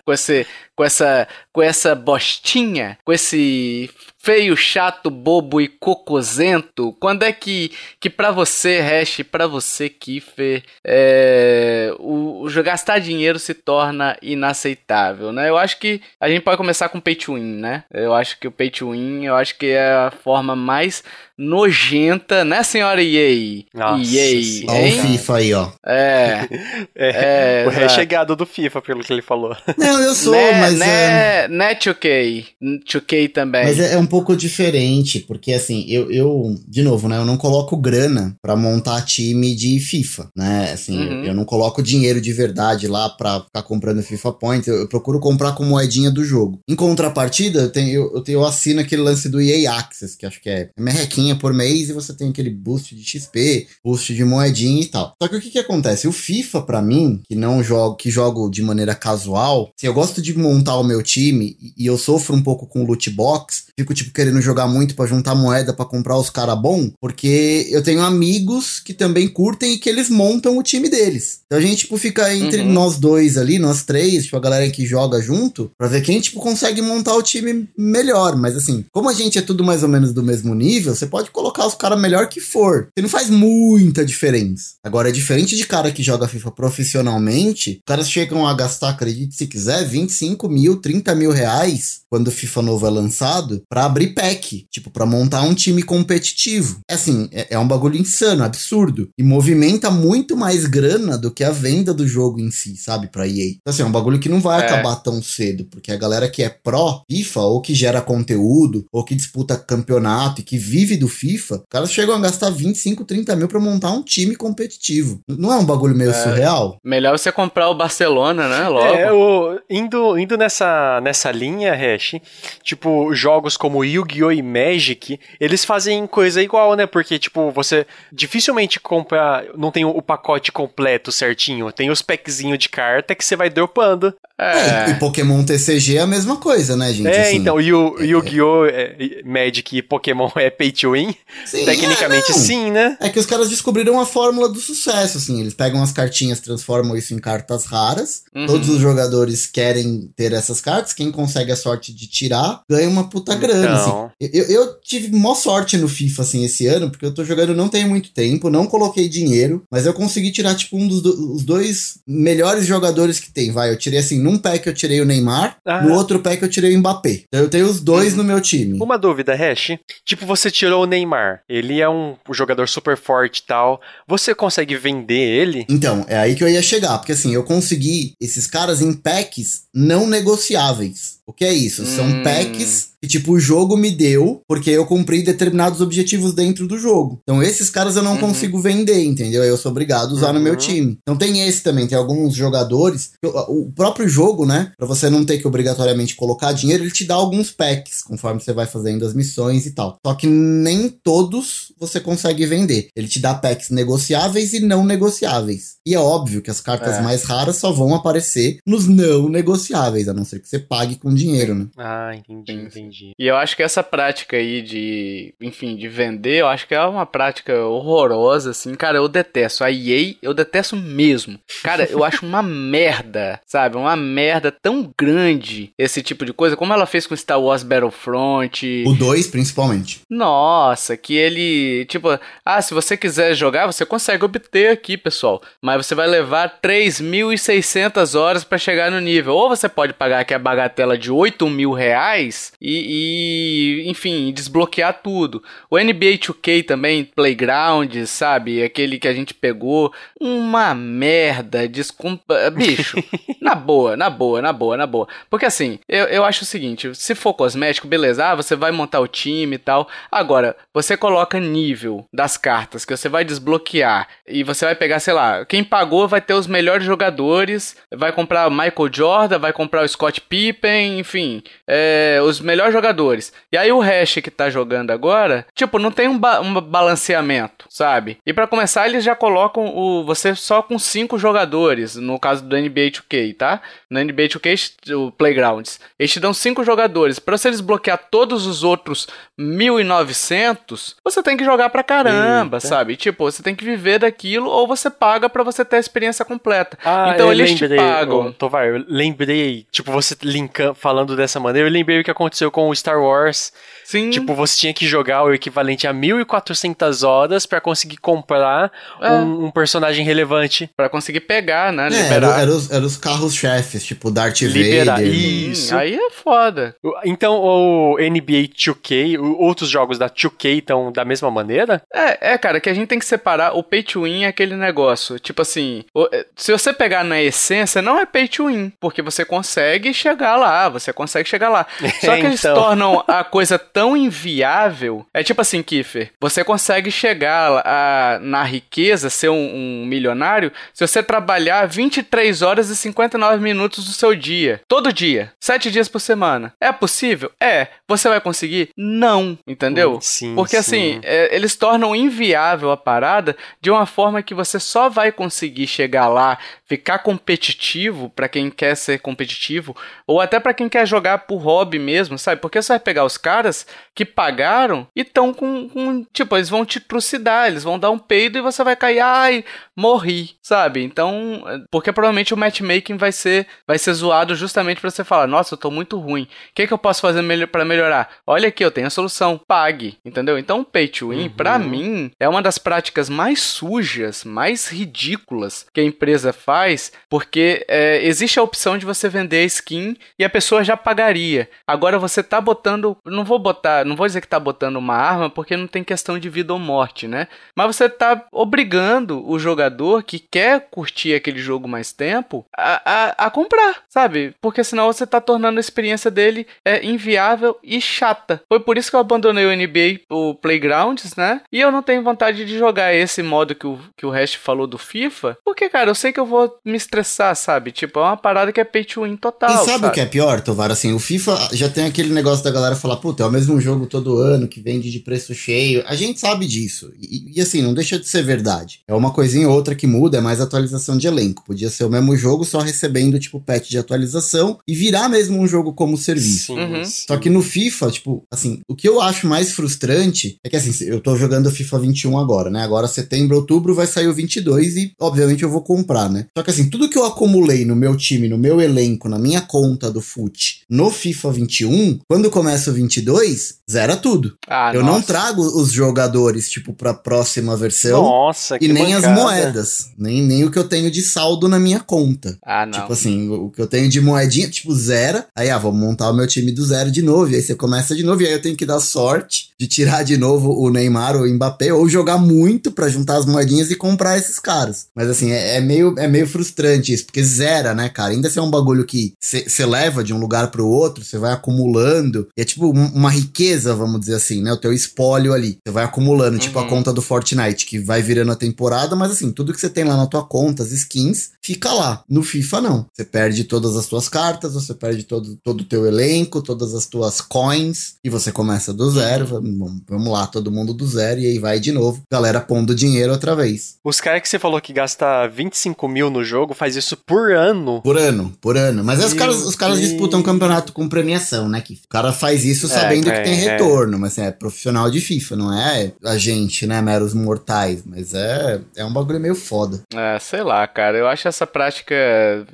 [0.05, 3.89] com esse com essa com essa bostinha, com esse
[4.25, 6.91] feio, chato, bobo e cocosento.
[6.99, 13.37] Quando é que que para você, Hash, para você, Kiffer, é, o, o gastar dinheiro
[13.37, 15.47] se torna inaceitável, né?
[15.47, 17.83] Eu acho que a gente pode começar com pay to win, né?
[17.93, 21.03] Eu acho que o pay to win, eu acho que é a forma mais
[21.37, 23.63] nojenta, né, senhora EA?
[23.73, 24.65] Nossa EA.
[24.67, 24.91] Ó o?
[25.01, 25.69] FIFA aí, ó.
[25.85, 26.47] É,
[26.95, 27.99] É, É, o Hash exato.
[28.01, 29.55] é gado do FIFA, pelo que ele falou.
[29.77, 31.47] Não, eu sou, né, mas é...
[31.47, 32.45] né, né 2K,
[32.87, 33.63] 2K também.
[33.65, 37.37] Mas é, é um pouco diferente, porque assim, eu, eu, de novo, né, eu não
[37.37, 40.71] coloco grana pra montar time de FIFA, né?
[40.73, 41.19] Assim, Uhum.
[41.21, 44.87] eu, eu não coloco dinheiro de verdade lá pra ficar comprando FIFA Points, eu, eu
[44.87, 46.59] procuro comprar com moedinha do jogo.
[46.69, 50.25] Em contrapartida, eu, tenho, eu, eu, tenho- eu assino aquele lance do EA Access, que
[50.25, 54.23] acho que é merrequinha por mês e você tem aquele boost de XP, boost de
[54.25, 55.13] moedinha e tal.
[55.21, 56.07] Só que o que que acontece?
[56.07, 60.21] O FIFA, pra mim, que não jogo, que jogo de maneira casual, assim, eu gosto
[60.21, 64.11] de montar o meu time e, eu sofro um pouco com loot box, fico tipo
[64.11, 68.79] querendo jogar muito pra juntar moeda pra comprar os cara bom, porque eu tenho amigos
[68.81, 71.39] que também curtem e que eles montam o time deles.
[71.45, 72.73] Então a gente tipo fica entre Uhum.
[72.73, 76.39] nós dois ali, nós três, tipo a galera que joga junto, pra ver quem tipo
[76.39, 80.11] consegue montar o time melhor, mas assim, como a gente é tudo mais ou menos
[80.11, 82.89] do mesmo nível, você pode colocar os caras melhor que for.
[82.93, 84.71] Você não faz muita diferença.
[84.83, 89.33] Agora é diferente de cara que joga FIFA profissionalmente, os caras chegam a gastar, acredite
[89.33, 94.13] se quiser, 25 mil, 30 mil reais quando o FIFA novo é lançado pra abrir
[94.13, 96.79] pack, tipo, pra montar um time competitivo.
[96.89, 99.07] É assim, é, é um bagulho insano, absurdo.
[99.17, 103.25] E movimenta muito mais grana do que a venda do jogo em si, sabe, pra
[103.27, 103.51] EA.
[103.51, 104.65] Então, assim, é um bagulho que não vai É.
[104.65, 109.03] acabar tão cedo, porque a galera que é pró FIFA, ou que gera conteúdo, ou
[109.03, 113.35] que disputa campeonato e que vive do FIFA, os caras chegam a gastar 25, 30
[113.35, 115.19] mil pra montar um time competitivo.
[115.27, 116.13] Não é um bagulho meio É.
[116.13, 116.77] surreal?
[116.83, 118.67] Melhor você comprar o Barcelona, né?
[118.69, 118.85] Logo.
[118.95, 122.15] É, o, indo, indo nessa, nessa linha, Hash,
[122.63, 124.31] tipo, jogos como Yu-Gi-Oh!
[124.31, 126.85] e Magic, eles fazem coisa igual, né?
[126.85, 132.69] Porque, tipo, você dificilmente compra, não tem o pacote completo certinho, tem os packzinhos de
[132.69, 134.13] carta que você vai dropando.
[134.37, 134.89] É, É.
[134.89, 137.07] e Pokémon TCG é a mesma coisa, né, gente?
[137.07, 138.65] é, Assim, então, Yu- Yu-Gi-Oh!
[138.65, 141.13] é, Magic e Pokémon é pay to win?
[141.45, 142.97] sim, Tecnicamente é, sim, né?
[142.99, 145.39] É que os caras descobriram a fórmula do sucesso, assim.
[145.41, 148.23] Eles pegam as cartinhas, transformam isso em cartas raras.
[148.35, 148.45] Uhum.
[148.47, 150.93] Todos os jogadores querem ter essas cartas.
[150.93, 153.89] Quem consegue a sorte de tirar, ganha uma puta grana, assim.
[153.89, 157.53] Então, Eu, eu tive mó sorte no FIFA, assim, esse ano, porque eu tô jogando
[157.55, 161.33] não tem muito tempo, não coloquei dinheiro, mas eu consegui tirar, tipo, um dos do-
[161.35, 163.69] os dois melhores jogadores que tem, vai.
[163.71, 165.81] Eu tirei, assim, num pack eu tirei o Neymar, Ah.
[165.81, 167.23] no outro pack eu tirei o Mbappé.
[167.27, 168.79] Então eu tenho os dois no meu time.
[168.81, 169.71] Uma dúvida, Hash.
[170.05, 171.41] Tipo, você tirou Neymar.
[171.47, 173.81] Ele é um jogador super forte e tal.
[174.07, 175.65] Você consegue vender ele?
[175.69, 179.63] Então, é aí que eu ia chegar, porque assim, eu consegui esses caras em packs
[179.73, 181.19] não negociáveis.
[181.27, 181.85] O que é isso?
[181.85, 182.23] São Hum.
[182.23, 187.19] packs que, tipo, o jogo me deu porque eu cumpri determinados objetivos dentro do jogo.
[187.23, 188.19] Então, esses caras eu não Uhum.
[188.19, 189.43] consigo vender, entendeu?
[189.43, 190.59] Eu sou obrigado a usar no meu Uhum.
[190.59, 190.97] time.
[191.01, 191.87] Então, tem esse também.
[191.87, 193.11] Tem alguns jogadores.
[193.23, 194.71] O o próprio jogo, né?
[194.77, 198.53] Pra você não ter que obrigatoriamente colocar dinheiro, ele te dá alguns packs conforme você
[198.53, 199.97] vai fazendo as missões e tal.
[200.05, 202.87] Só que nem todos você consegue vender.
[202.95, 205.75] Ele te dá packs negociáveis e não negociáveis.
[205.85, 207.01] E é óbvio que as cartas É.
[207.01, 211.13] mais raras só vão aparecer nos não negociáveis, a não ser que você pague com
[211.15, 211.67] dinheiro, né?
[211.77, 213.11] Ah, entendi, entendi.
[213.17, 216.81] E eu acho que essa prática aí de, enfim, de vender, eu acho que é
[216.81, 218.75] uma prática horrorosa, assim.
[218.75, 219.63] Cara, eu detesto.
[219.63, 221.39] A EA, eu detesto mesmo.
[221.63, 223.77] Cara, eu acho uma merda, sabe?
[223.77, 228.83] Uma merda tão grande esse tipo de coisa, como ela fez com Star Wars Battlefront.
[228.87, 230.01] O 2, principalmente.
[230.09, 232.07] Nossa, que ele, tipo,
[232.45, 235.41] ah, se você quiser jogar, você consegue obter aqui, pessoal.
[235.61, 239.33] Mas você vai levar 3.600 horas pra chegar no nível.
[239.33, 245.01] Ou você pode pagar aqui a bagatela de 8 mil reais e, e, enfim, desbloquear
[245.01, 245.43] tudo.
[245.69, 248.63] O NBA 2K também, Playground, sabe?
[248.63, 249.93] Aquele que a gente pegou.
[250.19, 252.49] Uma merda, desculpa.
[252.51, 252.97] Bicho,
[253.41, 255.07] na boa, na boa, na boa, na boa.
[255.29, 258.99] Porque assim, eu, eu acho o seguinte: se for cosmético, beleza, ah, você vai montar
[258.99, 259.87] o time e tal.
[260.11, 265.13] Agora, você coloca nível das cartas que você vai desbloquear e você vai pegar, sei
[265.13, 269.83] lá, quem pagou vai ter os melhores jogadores, vai comprar o Michael Jordan, vai comprar
[269.83, 273.31] o Scott Pippen, enfim, é, os melhores jogadores.
[273.51, 277.65] E aí o hash que tá jogando agora, tipo, não tem um, ba- um balanceamento,
[277.69, 278.17] sabe?
[278.25, 282.55] E pra começar, eles já colocam o você só com cinco jogadores, no caso do
[282.57, 283.61] NBA 2K, tá?
[283.89, 287.19] No NBA 2K, o Playgrounds, eles te dão cinco jogadores.
[287.19, 289.07] Pra você desbloquear todos os outros
[289.37, 292.67] 1900, você tem que jogar pra caramba, Eita.
[292.67, 292.95] sabe?
[292.95, 296.77] Tipo, você tem que viver daquilo ou você paga pra você ter a experiência completa.
[296.83, 298.27] Ah, então eles te lembrei, pagam.
[298.27, 302.49] ô, Tovar, eu lembrei, tipo, você linka, falando dessa maneira, eu lembrei o que aconteceu
[302.51, 303.53] com o Star Wars.
[303.83, 304.09] Sim.
[304.09, 308.71] Tipo, você tinha que jogar o equivalente a 1.400 horas pra conseguir comprar
[309.01, 309.11] É.
[309.11, 310.69] um, um personagem relevante.
[310.75, 311.87] Pra conseguir pegar, né?
[311.87, 312.15] É, Liberar.
[312.15, 314.95] eram era os, era os carros-chefes, tipo Darth Liberar.
[314.97, 315.13] Vader.
[315.13, 315.75] Isso.
[315.75, 316.75] Aí é foda.
[317.03, 321.81] Então, o NBA 2K, o- outros jogos da 2K estão da mesma maneira?
[321.93, 324.55] É, é, cara, que a gente tem que separar o pay to win é aquele
[324.55, 325.19] negócio.
[325.19, 329.23] Tipo assim, é, se você pegar na essência, não é pay to win, porque você
[329.25, 331.65] consegue chegar lá, você consegue chegar lá.
[332.01, 332.55] Só que eles Então.
[332.55, 335.05] tornam a coisa tão inviável.
[335.13, 340.85] É tipo assim, Kiffer, você consegue chegar a- na riqueza, ser um, um milionário, se
[340.85, 344.61] você trabalhar 23 horas e 59 minutos do seu dia.
[344.67, 345.31] Todo dia.
[345.39, 346.53] 7 dias por semana.
[346.61, 347.31] É possível?
[347.39, 347.67] É.
[347.87, 348.69] Você vai conseguir?
[348.77, 349.37] Não.
[349.47, 349.95] Entendeu?
[349.95, 350.97] Hum, Sim, Porque sim.
[350.97, 355.67] assim, é, eles tornam inviável a parada de uma forma que você só vai conseguir
[355.67, 359.75] chegar lá, ficar competitivo pra quem quer ser competitivo,
[360.07, 362.41] ou até pra quem quer jogar por hobby mesmo, sabe?
[362.41, 366.65] Porque você vai pegar os caras que pagaram e estão com, com- Tipo, eles vão
[366.65, 369.43] te trucidar, eles vão dar um peido e você vai cair, ai,
[369.75, 370.83] morri, sabe?
[370.83, 375.27] Então, é, porque provavelmente o matchmaking vai ser, vai ser zoado justamente pra você falar,
[375.27, 376.23] nossa, eu tô muito ruim.
[376.23, 378.09] O que, que eu posso fazer melhor para melhorar?
[378.25, 379.39] Olha aqui, eu tenho a solução.
[379.47, 380.37] Pague, entendeu?
[380.37, 385.65] Então, o pay to win, pra mim, é uma das práticas mais sujas, mais ridículas
[385.73, 390.23] que a empresa faz, porque é, existe a opção de você vender a skin e
[390.23, 391.49] a pessoa já pagaria.
[391.67, 395.29] Agora você tá botando, não vou botar, não vou dizer que tá botando uma arma,
[395.29, 397.27] porque não tem questão de vida ou morte, né?
[397.55, 403.25] Mas você tá obrigando o jogador que quer curtir aquele jogo mais tempo a, a,
[403.25, 404.33] a comprar, sabe?
[404.41, 408.41] Porque senão você tá tornando a experiência dele é, inviável e chata.
[408.47, 411.41] Foi por isso que eu abandonei o NBA, o Playgrounds, né?
[411.51, 414.67] E eu não tenho vontade de jogar esse modo que o, que o Hash falou
[414.67, 417.71] do FIFA, porque, cara, eu sei que eu vou me estressar, sabe?
[417.71, 419.63] Tipo, é uma parada que é pay to win total.
[419.63, 420.71] E sabe, o que é pior, Tovar?
[420.71, 423.85] Assim, o FIFA já tem aquele negócio da galera falar, puta, é o mesmo jogo
[423.85, 425.83] todo ano que vende de preço cheio.
[425.87, 426.91] A gente sabe disso.
[426.99, 428.81] E, e, assim, não deixa de ser verdade.
[428.87, 431.43] É uma coisinha ou outra que muda, é mais atualização de elenco.
[431.45, 435.47] Podia ser o mesmo jogo, só recebendo, tipo, patch de atualização e virar mesmo um
[435.47, 436.53] jogo como serviço.
[436.53, 436.83] Sim, Uhum.
[436.85, 440.71] Só que no FIFA, tipo, assim, o que eu acho mais frustrante é que, assim,
[440.85, 442.63] eu tô jogando o FIFA 21 agora, né?
[442.63, 446.25] Agora, setembro, outubro, vai sair o 22 e, obviamente, eu vou comprar, né?
[446.37, 449.41] Só que, assim, tudo que eu acumulei no meu time, no meu elenco, na minha
[449.41, 454.35] conta do FUT, no FIFA 21, quando começa o 22, zera tudo.
[454.47, 455.07] Ah, eu não nossa.
[455.07, 458.01] trago os jogadores, tipo, pra próxima versão.
[458.03, 459.21] Nossa, que E nem as mancada.
[459.21, 462.37] moedas, nem, nem o que eu tenho de saldo na minha conta.
[462.45, 462.73] Ah, não.
[462.79, 465.23] Tipo assim, o que eu tenho de moedinha, tipo, zero.
[465.35, 467.31] Aí, ah, vamos montar o meu time do zero de novo.
[467.31, 468.21] E aí você começa de novo.
[468.21, 471.27] E aí eu tenho que dar sorte de tirar de novo o Neymar ou o
[471.27, 471.73] Mbappé.
[471.73, 474.87] Ou jogar muito pra juntar as moedinhas e comprar esses caras.
[474.95, 477.05] Mas assim, é, é meio, é meio frustrante isso.
[477.05, 478.11] Porque zera, né, cara?
[478.11, 481.33] Ainda se é um bagulho que você leva de um lugar pro outro, você vai
[481.33, 482.27] acumulando.
[482.37, 484.51] E é tipo uma riqueza, vamos dizer assim, né?
[484.51, 485.57] O teu espólio ali.
[485.65, 486.39] Você vai acumulando, uhum.
[486.39, 486.69] tipo a uhum.
[486.69, 489.97] conta do Fortnite, que vai virando a temporada, mas assim, tudo que você tem lá
[489.97, 492.03] na tua conta, as skins, fica lá.
[492.09, 492.85] No FIFA, não.
[492.93, 496.85] Você perde todas as tuas cartas, você perde todo, todo o teu elenco, todas as
[496.85, 499.25] tuas coins, e você começa do zero.
[499.25, 502.03] Vamos, vamos lá, todo mundo do zero, e aí vai de novo.
[502.11, 503.77] Galera pondo dinheiro outra vez.
[503.85, 507.81] Os caras que você falou que gasta 25 mil no jogo, faz isso por ano.
[507.81, 508.83] Por ano, por ano.
[508.83, 511.61] Mas os caras, os caras disputam um campeonato com premiação, né?
[511.61, 513.51] Que o cara faz isso é, sabendo é, que tem é.
[513.51, 516.81] retorno, mas assim, é profissional de FIFA, não é a gente, né?
[516.81, 517.81] Meros mortais.
[517.85, 519.83] Mas é, é um bagulho meio foda.
[519.93, 520.97] É, sei lá, cara.
[520.97, 521.95] Eu acho essa prática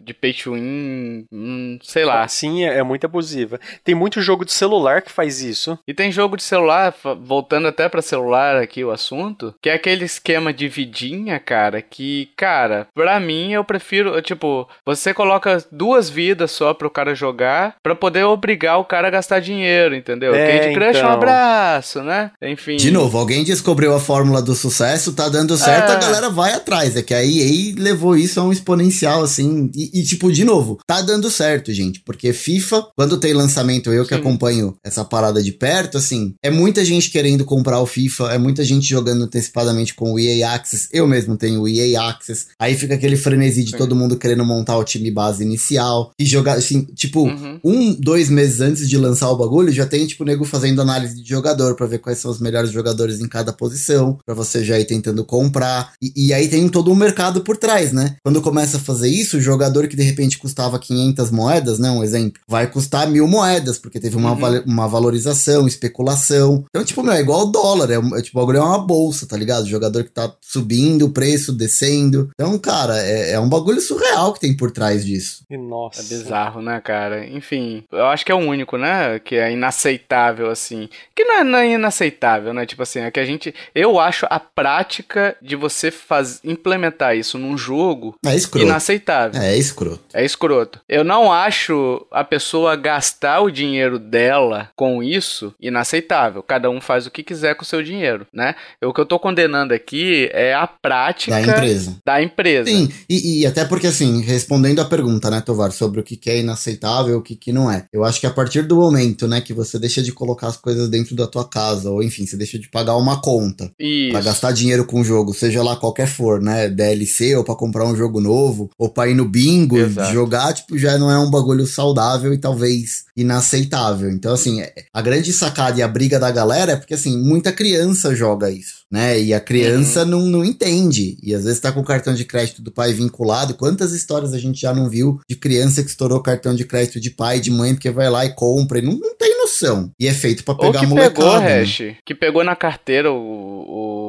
[0.05, 2.27] de pay to win, hum, sei lá.
[2.27, 3.59] Sim, é, é muito abusiva.
[3.83, 5.77] Tem muito jogo de celular que faz isso.
[5.87, 6.93] E tem jogo de celular,
[7.23, 12.29] voltando até para celular aqui o assunto, que é aquele esquema de vidinha, cara, que,
[12.35, 17.95] cara, pra mim eu prefiro, tipo, você coloca duas vidas só pro cara jogar para
[17.95, 20.33] poder obrigar o cara a gastar dinheiro, entendeu?
[20.33, 21.09] É, Candy Crush, então.
[21.09, 22.31] um abraço, né?
[22.41, 22.77] Enfim.
[22.77, 25.95] De novo, alguém descobriu a fórmula do sucesso, tá dando certo, é.
[25.95, 26.95] a galera vai atrás.
[26.95, 29.71] É que a EA levou isso a um exponencial, assim.
[29.75, 31.99] E, e, tipo, de novo, tá dando certo, gente.
[32.01, 34.21] Porque FIFA, quando tem lançamento, eu que Sim.
[34.21, 38.63] acompanho essa parada de perto, assim, é muita gente querendo comprar o FIFA, é muita
[38.63, 40.87] gente jogando antecipadamente com o EA Access.
[40.91, 42.47] Eu mesmo tenho o EA Access.
[42.59, 43.77] Aí fica aquele frenesi de Sim.
[43.77, 46.11] todo mundo querendo montar o time base inicial.
[46.19, 47.59] E jogar, assim, tipo, uhum.
[47.63, 51.27] um, dois meses antes de lançar o bagulho, já tem, tipo, nego fazendo análise de
[51.27, 54.85] jogador para ver quais são os melhores jogadores em cada posição, para você já ir
[54.85, 55.93] tentando comprar.
[56.01, 58.15] E, e aí tem todo um mercado por trás, né?
[58.23, 61.89] Quando começa a fazer isso, o jogador que de repente custava 500 moedas, né?
[61.89, 64.63] Um exemplo, vai custar mil moedas, porque teve uma, uhum.
[64.65, 66.65] uma valorização, especulação.
[66.69, 69.27] Então, tipo, meu, é igual o dólar, é, é tipo, o bagulho é uma bolsa,
[69.27, 69.63] tá ligado?
[69.63, 72.29] O jogador que tá subindo o preço, descendo.
[72.33, 75.43] Então, cara, é, é um bagulho surreal que tem por trás disso.
[75.49, 76.01] Nossa.
[76.01, 77.25] É bizarro, né, cara?
[77.27, 79.19] Enfim, eu acho que é o único, né?
[79.19, 80.89] Que é inaceitável, assim.
[81.15, 82.65] Que não é, não é inaceitável, né?
[82.65, 83.53] Tipo assim, é que a gente.
[83.73, 88.65] Eu acho a prática de você faz, implementar isso num jogo é escroto.
[88.65, 89.41] inaceitável.
[89.41, 90.01] É, é escroto.
[90.13, 90.79] É escroto.
[90.87, 96.43] Eu não acho a pessoa gastar o dinheiro dela com isso inaceitável.
[96.43, 98.55] Cada um faz o que quiser com o seu dinheiro, né?
[98.83, 101.97] O que eu tô condenando aqui é a prática da empresa.
[102.05, 102.69] Da empresa.
[102.69, 106.39] Sim, e, e até porque assim, respondendo a pergunta, né, Tovar, sobre o que é
[106.39, 107.85] inaceitável e o que, que não é.
[107.91, 110.89] Eu acho que a partir do momento, né, que você deixa de colocar as coisas
[110.89, 113.71] dentro da tua casa, ou enfim, você deixa de pagar uma conta
[114.11, 117.85] para gastar dinheiro com o jogo, seja lá qualquer for, né, DLC ou para comprar
[117.85, 120.13] um jogo novo, ou para ir no bingo, Exato.
[120.13, 124.09] jogar, tipo, já não é um bagulho saudável e talvez inaceitável.
[124.09, 127.51] Então, assim, é, a grande sacada e a briga da galera é porque, assim, muita
[127.51, 129.19] criança joga isso, né?
[129.19, 130.09] E a criança uhum.
[130.09, 131.17] não, não entende.
[131.21, 133.53] E às vezes tá com o cartão de crédito do pai vinculado.
[133.53, 137.09] Quantas histórias a gente já não viu de criança que estourou cartão de crédito de
[137.09, 139.91] pai e de mãe porque vai lá e compra e não, não tem noção.
[139.99, 141.13] E é feito para pegar Ou que molecada.
[141.13, 141.61] Pegou, né?
[141.61, 144.00] Hash, que pegou na carteira o, o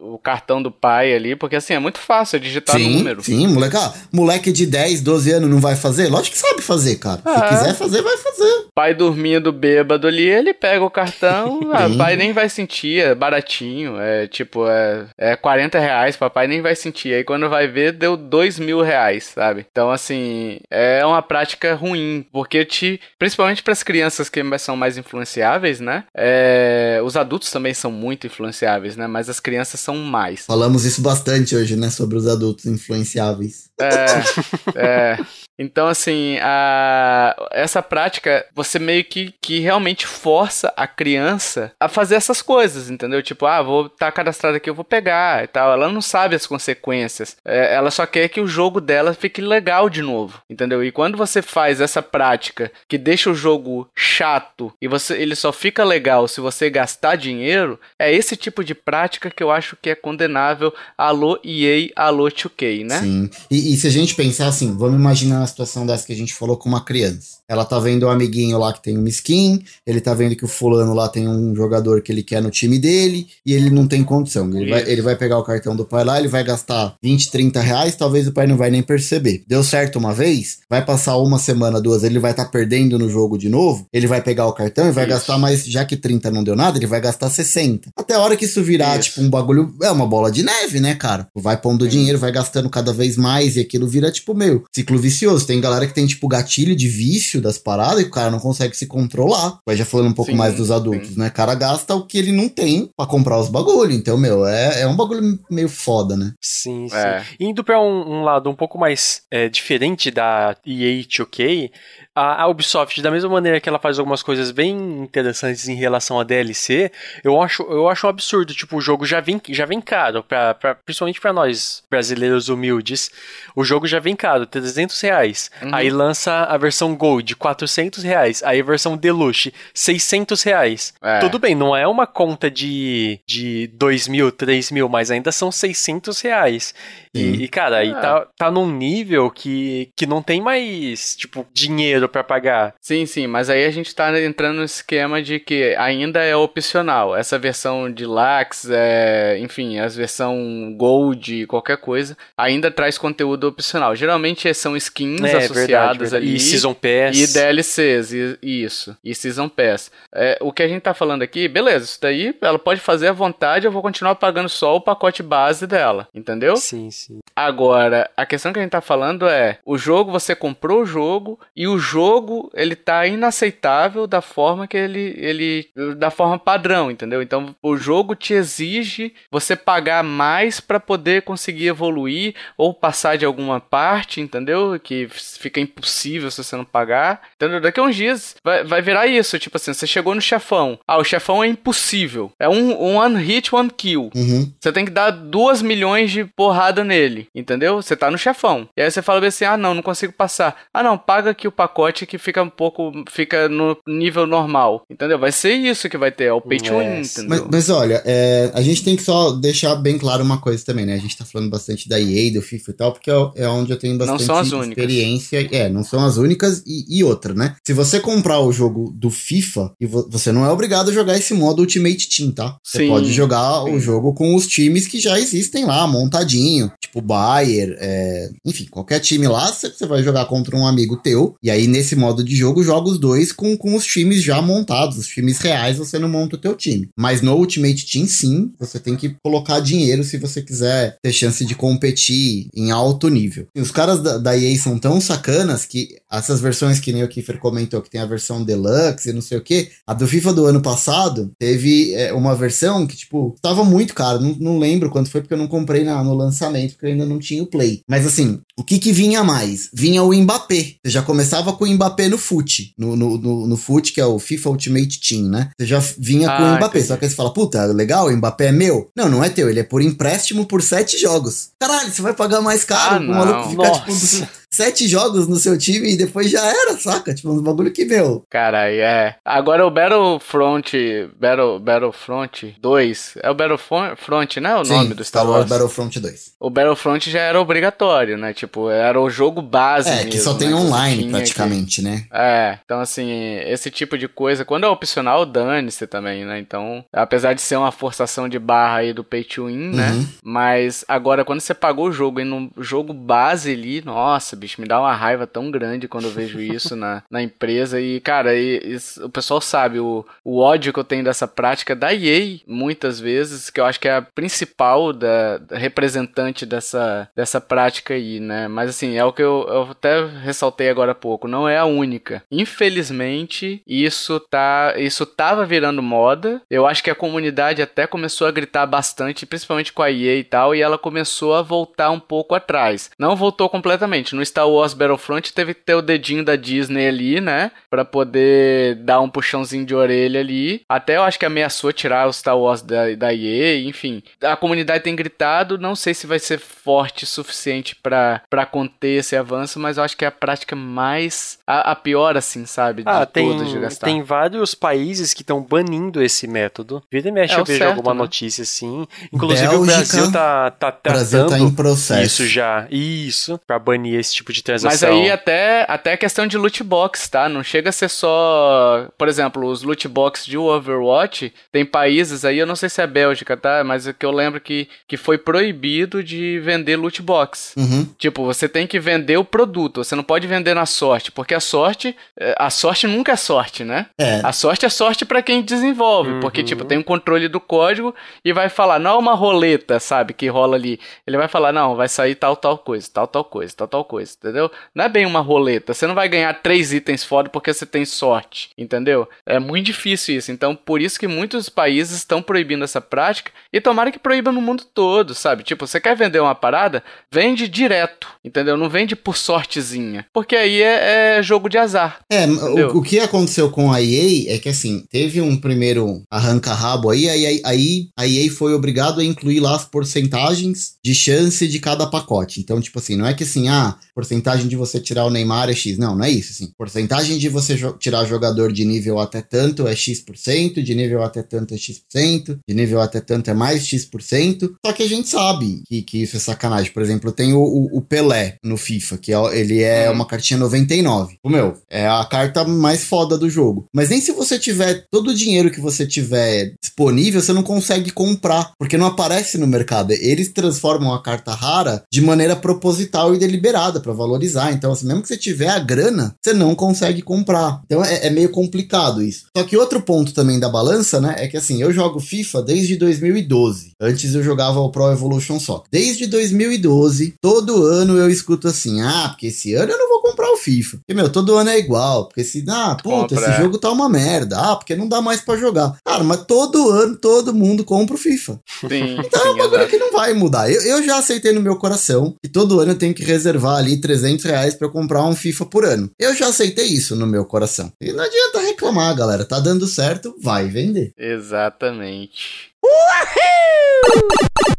[0.00, 3.22] o cartão do pai ali, porque assim, é muito fácil é digitar sim, número.
[3.22, 6.08] Sim, moleque, ah, moleque de 10, 12 anos não vai fazer?
[6.08, 7.20] Lógico que sabe fazer, cara.
[7.22, 7.48] Se é.
[7.48, 8.66] quiser fazer, vai fazer.
[8.74, 13.98] Pai dormindo bêbado ali, ele pega o cartão, ah, pai nem vai sentir, é baratinho,
[14.00, 17.14] é tipo, é, é 40 reais, papai nem vai sentir.
[17.14, 19.66] Aí quando vai ver, deu 2 mil reais, sabe?
[19.70, 24.96] Então, assim, é uma prática ruim, porque te, principalmente para as crianças que são mais
[24.96, 26.04] influenciáveis, né?
[26.16, 29.06] É, os adultos também são muito influenciáveis, né?
[29.06, 30.40] Mas as crianças mais.
[30.40, 31.90] Falamos isso bastante hoje, né?
[31.90, 33.70] Sobre os adultos influenciáveis.
[33.80, 35.18] É, é.
[35.58, 42.14] Então, assim, a, essa prática, você meio que, que realmente força a criança a fazer
[42.14, 43.22] essas coisas, entendeu?
[43.22, 45.72] Tipo, ah, vou estar tá cadastrado aqui, eu vou pegar e tal.
[45.72, 47.36] Ela não sabe as consequências.
[47.44, 50.84] É, ela só quer que o jogo dela fique legal de novo, entendeu?
[50.84, 55.52] E quando você faz essa prática que deixa o jogo chato e você ele só
[55.52, 59.90] fica legal se você gastar dinheiro, é esse tipo de prática que eu acho que
[59.90, 60.72] é condenável.
[60.96, 63.00] Alô EA, alô 2K, né?
[63.00, 63.30] Sim.
[63.50, 66.56] E, e se a gente pensar assim, vamos imaginar situação dessa que a gente falou
[66.56, 67.37] com uma criança.
[67.48, 70.44] Ela tá vendo o um amiguinho lá que tem uma skin, ele tá vendo que
[70.44, 73.86] o fulano lá tem um jogador que ele quer no time dele e ele não
[73.86, 74.48] tem condição.
[74.54, 77.60] Ele, vai, ele vai pegar o cartão do pai lá, ele vai gastar 20, 30
[77.60, 79.42] reais, talvez o pai não vai nem perceber.
[79.46, 83.08] Deu certo uma vez, vai passar uma semana, duas, ele vai estar tá perdendo no
[83.08, 85.14] jogo de novo, ele vai pegar o cartão e vai isso.
[85.14, 87.90] gastar mais, já que 30 não deu nada, ele vai gastar 60.
[87.96, 89.10] Até a hora que isso virar, isso.
[89.10, 91.26] tipo, um bagulho, é uma bola de neve, né, cara?
[91.34, 95.46] Vai pondo dinheiro, vai gastando cada vez mais e aquilo vira, tipo, meu, ciclo vicioso.
[95.46, 98.76] Tem galera que tem, tipo, gatilho de vício das paradas e o cara não consegue
[98.76, 99.58] se controlar.
[99.66, 101.18] Vai já falando um pouco sim, mais dos adultos, sim.
[101.18, 101.28] né?
[101.28, 103.92] O cara gasta o que ele não tem para comprar os bagulho.
[103.92, 106.32] Então, meu, é, é um bagulho meio foda, né?
[106.40, 106.96] Sim, sim.
[106.96, 107.24] É.
[107.40, 111.70] Indo pra um, um, lado um pouco mais é, diferente da EA 2K,
[112.18, 116.18] a, a, Ubisoft, da mesma maneira que ela faz algumas coisas bem interessantes em relação
[116.18, 116.90] a DLC,
[117.22, 118.52] eu acho, eu acho um absurdo.
[118.52, 123.10] Tipo, o jogo já vem, já vem caro, pra, pra principalmente para nós brasileiros humildes.
[123.54, 125.50] O jogo já vem caro, 300 reais.
[125.62, 125.74] Uhum.
[125.74, 128.42] Aí lança a versão Gold, 400 reais.
[128.42, 130.94] Aí a versão Deluxe, 600 reais.
[131.00, 131.20] É.
[131.20, 135.52] Tudo bem, não é uma conta de, de 2 mil, 3 mil, mas ainda são
[135.52, 136.74] 600 reais.
[137.20, 137.94] E, e, cara, aí é.
[137.94, 142.74] tá, tá num nível que, que não tem mais, tipo, dinheiro para pagar.
[142.80, 147.16] Sim, sim, mas aí a gente tá entrando no esquema de que ainda é opcional.
[147.16, 153.94] Essa versão de Lax, é, enfim, as versão Gold, qualquer coisa, ainda traz conteúdo opcional.
[153.94, 156.36] Geralmente são skins é, associadas verdade, ali.
[156.36, 157.18] E Season Pass.
[157.18, 158.96] E DLCs, e, isso.
[159.04, 159.90] E Season Pass.
[160.14, 163.12] É, o que a gente tá falando aqui, beleza, isso daí ela pode fazer à
[163.12, 166.56] vontade, eu vou continuar pagando só o pacote base dela, entendeu?
[166.56, 167.07] Sim, sim.
[167.34, 171.38] Agora, a questão que a gente tá falando é: o jogo, você comprou o jogo
[171.56, 175.14] e o jogo ele tá inaceitável da forma que ele.
[175.16, 177.22] ele da forma padrão, entendeu?
[177.22, 183.24] Então o jogo te exige você pagar mais para poder conseguir evoluir ou passar de
[183.24, 184.78] alguma parte, entendeu?
[184.82, 187.22] Que fica impossível se você não pagar.
[187.36, 187.60] Entendeu?
[187.60, 190.78] Daqui a uns dias vai, vai virar isso: tipo assim, você chegou no chefão.
[190.86, 192.32] Ah, o chefão é impossível.
[192.38, 194.10] É um, um one hit, one kill.
[194.14, 194.52] Uhum.
[194.58, 197.76] Você tem que dar duas milhões de porrada nele entendeu?
[197.76, 198.68] Você tá no chefão.
[198.76, 200.56] E aí você fala assim: ah, não, não consigo passar.
[200.72, 202.92] Ah, não, paga aqui o pacote que fica um pouco.
[203.10, 205.18] fica no nível normal, entendeu?
[205.18, 207.28] Vai ser isso que vai ter, é o pay to win, entendeu?
[207.28, 210.86] Mas, mas olha, é, a gente tem que só deixar bem claro uma coisa também,
[210.86, 210.94] né?
[210.94, 213.72] A gente tá falando bastante da EA, do FIFA e tal, porque é, é onde
[213.72, 214.22] eu tenho bastante
[214.68, 215.38] experiência.
[215.38, 215.58] Únicas.
[215.58, 217.56] É, não são as únicas e, e, outra, né?
[217.66, 221.16] Se você comprar o jogo do FIFA, e vo você não é obrigado a jogar
[221.16, 222.56] esse modo Ultimate Team, tá?
[222.62, 222.88] Você Sim.
[222.88, 223.74] pode jogar Sim.
[223.74, 229.00] o jogo com os times que já existem lá, montadinho tipo Bayer, é, enfim, qualquer
[229.00, 231.36] time lá, você vai jogar contra um amigo teu.
[231.42, 234.98] E aí, nesse modo de jogo, joga os dois com, com os times já montados.
[234.98, 236.88] Os times reais você não monta o teu time.
[236.96, 241.44] Mas no Ultimate Team, sim, você tem que colocar dinheiro se você quiser ter chance
[241.44, 243.46] de competir em alto nível.
[243.54, 247.08] E os caras da, da EA são tão sacanas que essas versões que nem o
[247.08, 250.32] Kiefer comentou, que tem a versão Deluxe e não sei o que, a do FIFA
[250.32, 254.20] do ano passado teve é, uma versão que, tipo, tava muito caro.
[254.20, 257.04] Não, não lembro quanto foi porque eu não comprei na, no lançamento porque eu ainda
[257.04, 257.82] não tinha o Play.
[257.88, 259.70] Mas assim, o que que vinha mais?
[259.72, 260.74] Vinha o Mbappé.
[260.84, 262.74] Você já começava com o Mbappé no FUT.
[262.76, 265.50] No, no, no, no FUT, que é o FIFA Ultimate Team, né?
[265.56, 266.78] Você já vinha ah, com o ah, Mbappé.
[266.78, 266.88] Entendi.
[266.88, 268.90] Só que aí você fala, puta, legal, o Mbappé é meu.
[268.96, 269.48] Não, não é teu.
[269.48, 271.50] Ele é por empréstimo por sete jogos.
[271.60, 272.96] Caralho, você vai pagar mais caro.
[272.96, 273.92] Ah, o maluco ficar, tipo,
[274.50, 277.14] sete jogos no seu time e depois já era, saca?
[277.14, 278.24] Tipo, uns bagulho que, meu.
[278.28, 279.14] Cara, é.
[279.24, 280.76] Agora o Battlefront.
[281.16, 283.14] Battle, Battlefront 2.
[283.22, 284.56] É o Battlefront, né?
[284.56, 285.48] O Sim, nome do Star Wars.
[285.48, 286.32] Battlefront 2.
[286.40, 288.32] O Battlefront já era obrigatório, né?
[288.32, 289.88] Tipo, era o jogo base.
[289.88, 290.54] É, mesmo, que só tem né?
[290.54, 292.06] online praticamente, né?
[292.12, 292.58] É.
[292.64, 294.44] Então, assim, esse tipo de coisa.
[294.44, 296.38] Quando é opcional, dane-se também, né?
[296.38, 299.90] Então, apesar de ser uma forçação de barra aí do pay to win, né?
[299.90, 299.98] uhum.
[300.00, 300.06] né?
[300.22, 304.66] Mas agora, quando você pagou o jogo e no jogo base ali, nossa, bicho, me
[304.66, 307.80] dá uma raiva tão grande quando eu vejo isso na, na empresa.
[307.80, 311.74] E, cara, e, e, o pessoal sabe o, o ódio que eu tenho dessa prática
[311.74, 317.08] da EA, muitas vezes, que eu acho que é a principal da, da representante dessa,
[317.14, 318.37] dessa prática aí, né?
[318.46, 321.64] Mas, assim, é o que eu, eu até ressaltei agora há pouco, não é a
[321.64, 322.22] única.
[322.30, 326.42] Infelizmente, isso tá isso tava virando moda.
[326.50, 330.24] Eu acho que a comunidade até começou a gritar bastante, principalmente com a EA e
[330.24, 332.90] tal, e ela começou a voltar um pouco atrás.
[332.98, 334.14] Não voltou completamente.
[334.14, 337.50] No Star Wars Battlefront teve que ter o dedinho da Disney ali, né?
[337.70, 340.62] Pra poder dar um puxãozinho de orelha ali.
[340.68, 344.02] Até eu acho que ameaçou tirar o Star Wars da, da EA, enfim.
[344.22, 349.16] A comunidade tem gritado, não sei se vai ser forte o suficiente para conter esse
[349.16, 351.38] avanço, mas eu acho que é a prática mais.
[351.46, 352.82] a, a pior, assim, sabe?
[352.82, 353.86] De ah, tem, de gastar.
[353.86, 356.82] Tem vários países que estão banindo esse método.
[356.90, 358.00] Vira e mexe, é eu vejo certo, alguma né?
[358.00, 358.86] notícia assim.
[359.12, 362.22] Inclusive Bélgica, o Brasil tá, tá tratando Brasil tá em processo.
[362.22, 362.66] isso já.
[362.70, 364.90] Isso, pra banir esse tipo de transação.
[364.90, 367.28] Mas aí até, até questão de loot box, tá?
[367.28, 368.88] Não chega a ser só.
[368.96, 372.86] Por exemplo, os loot box de Overwatch, tem países aí, eu não sei se é
[372.86, 373.62] Bélgica, tá?
[373.64, 377.54] Mas é que eu lembro que, que foi proibido de vender loot box.
[377.56, 377.86] Uhum.
[377.98, 381.40] Tipo, você tem que vender o produto, você não pode vender na sorte, porque a
[381.40, 381.96] sorte.
[382.18, 383.86] É, a sorte nunca é sorte, né?
[383.98, 384.20] É.
[384.22, 386.20] A sorte é sorte para quem desenvolve, uhum.
[386.20, 387.94] porque, tipo, tem um controle do código
[388.24, 390.78] e vai falar, não é uma roleta, sabe, que rola ali.
[391.06, 394.14] Ele vai falar, não, vai sair tal, tal coisa, tal, tal coisa, tal, tal coisa,
[394.18, 394.50] entendeu?
[394.74, 395.74] Não é bem uma roleta.
[395.74, 399.08] Você não vai ganhar três itens foda porque você tem sorte, entendeu?
[399.26, 400.30] É muito difícil isso.
[400.30, 404.40] Então, por isso que muitos países estão proibindo essa prática e tomara que proíba no
[404.40, 405.42] mundo todo, sabe?
[405.42, 407.97] Tipo, você quer vender uma parada, vende direto.
[408.24, 408.56] Entendeu?
[408.56, 410.06] Não vende por sortezinha.
[410.12, 412.00] Porque aí é, é jogo de azar.
[412.10, 416.90] É, o, o, que aconteceu com a EA é que assim, teve um primeiro arranca-rabo
[416.90, 421.58] aí, aí, aí a EA foi obrigado a incluir lá as porcentagens de chance de
[421.58, 422.40] cada pacote.
[422.40, 425.54] Então, tipo assim, não é que assim, ah, porcentagem de você tirar o Neymar é
[425.54, 425.76] X.
[425.76, 426.52] Não, não é isso, assim.
[426.56, 431.20] Porcentagem de você jo tirar jogador de nível até tanto é X%, de nível até
[431.20, 434.54] tanto é X%, de nível até tanto é mais X%.
[434.64, 436.72] Só que a gente sabe que, que isso é sacanagem.
[436.72, 439.94] Por exemplo, tem o, o Pelé no FIFA, que é, ele é hum.
[439.94, 441.18] uma cartinha 99.
[441.22, 443.66] O meu, é a carta mais foda do jogo.
[443.74, 447.90] Mas nem se você tiver todo o dinheiro que você tiver disponível, você não consegue
[447.90, 449.92] comprar, porque não aparece no mercado.
[449.92, 454.52] Eles transformam a carta rara de maneira proposital e deliberada para valorizar.
[454.52, 457.62] Então, assim, mesmo que você tiver a grana, você não consegue comprar.
[457.64, 459.26] Então é, é meio complicado isso.
[459.36, 462.76] Só que outro ponto também da balança, né, é que assim, eu jogo FIFA desde
[462.76, 463.72] 2012.
[463.80, 465.68] Antes eu jogava o Pro Evolution Soccer.
[465.70, 470.30] Desde 2012, todo ano eu escuto assim: ah, porque esse ano eu não vou comprar
[470.30, 470.78] o FIFA.
[470.78, 472.06] Porque, meu, todo ano é igual.
[472.06, 473.42] Porque se, ah, puta, Compra, esse é.
[473.42, 474.38] jogo tá uma merda.
[474.38, 475.76] Ah, porque não dá mais para jogar.
[475.84, 478.40] Cara, mas todo ano todo mundo compra o FIFA.
[478.60, 480.50] Sim, então sim, é um bagulho que não vai mudar.
[480.50, 483.80] Eu, eu já aceitei no meu coração que todo ano eu tenho que reservar ali
[483.80, 485.90] 300 reais pra comprar um FIFA por ano.
[485.98, 487.72] Eu já aceitei isso no meu coração.
[487.80, 489.24] E não adianta reclamar, galera.
[489.24, 490.92] Tá dando certo, vai vender.
[490.98, 492.52] Exatamente.
[492.62, 494.57] Uhul!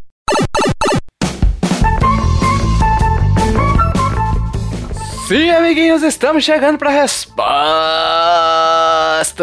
[5.30, 7.48] Sim, amiguinhos, estamos chegando para a resposta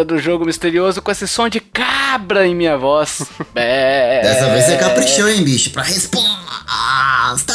[0.05, 3.21] do jogo misterioso com esse som de cabra em minha voz.
[3.55, 5.71] Dessa vez você caprichou, hein, bicho?
[5.71, 7.55] Pra resposta,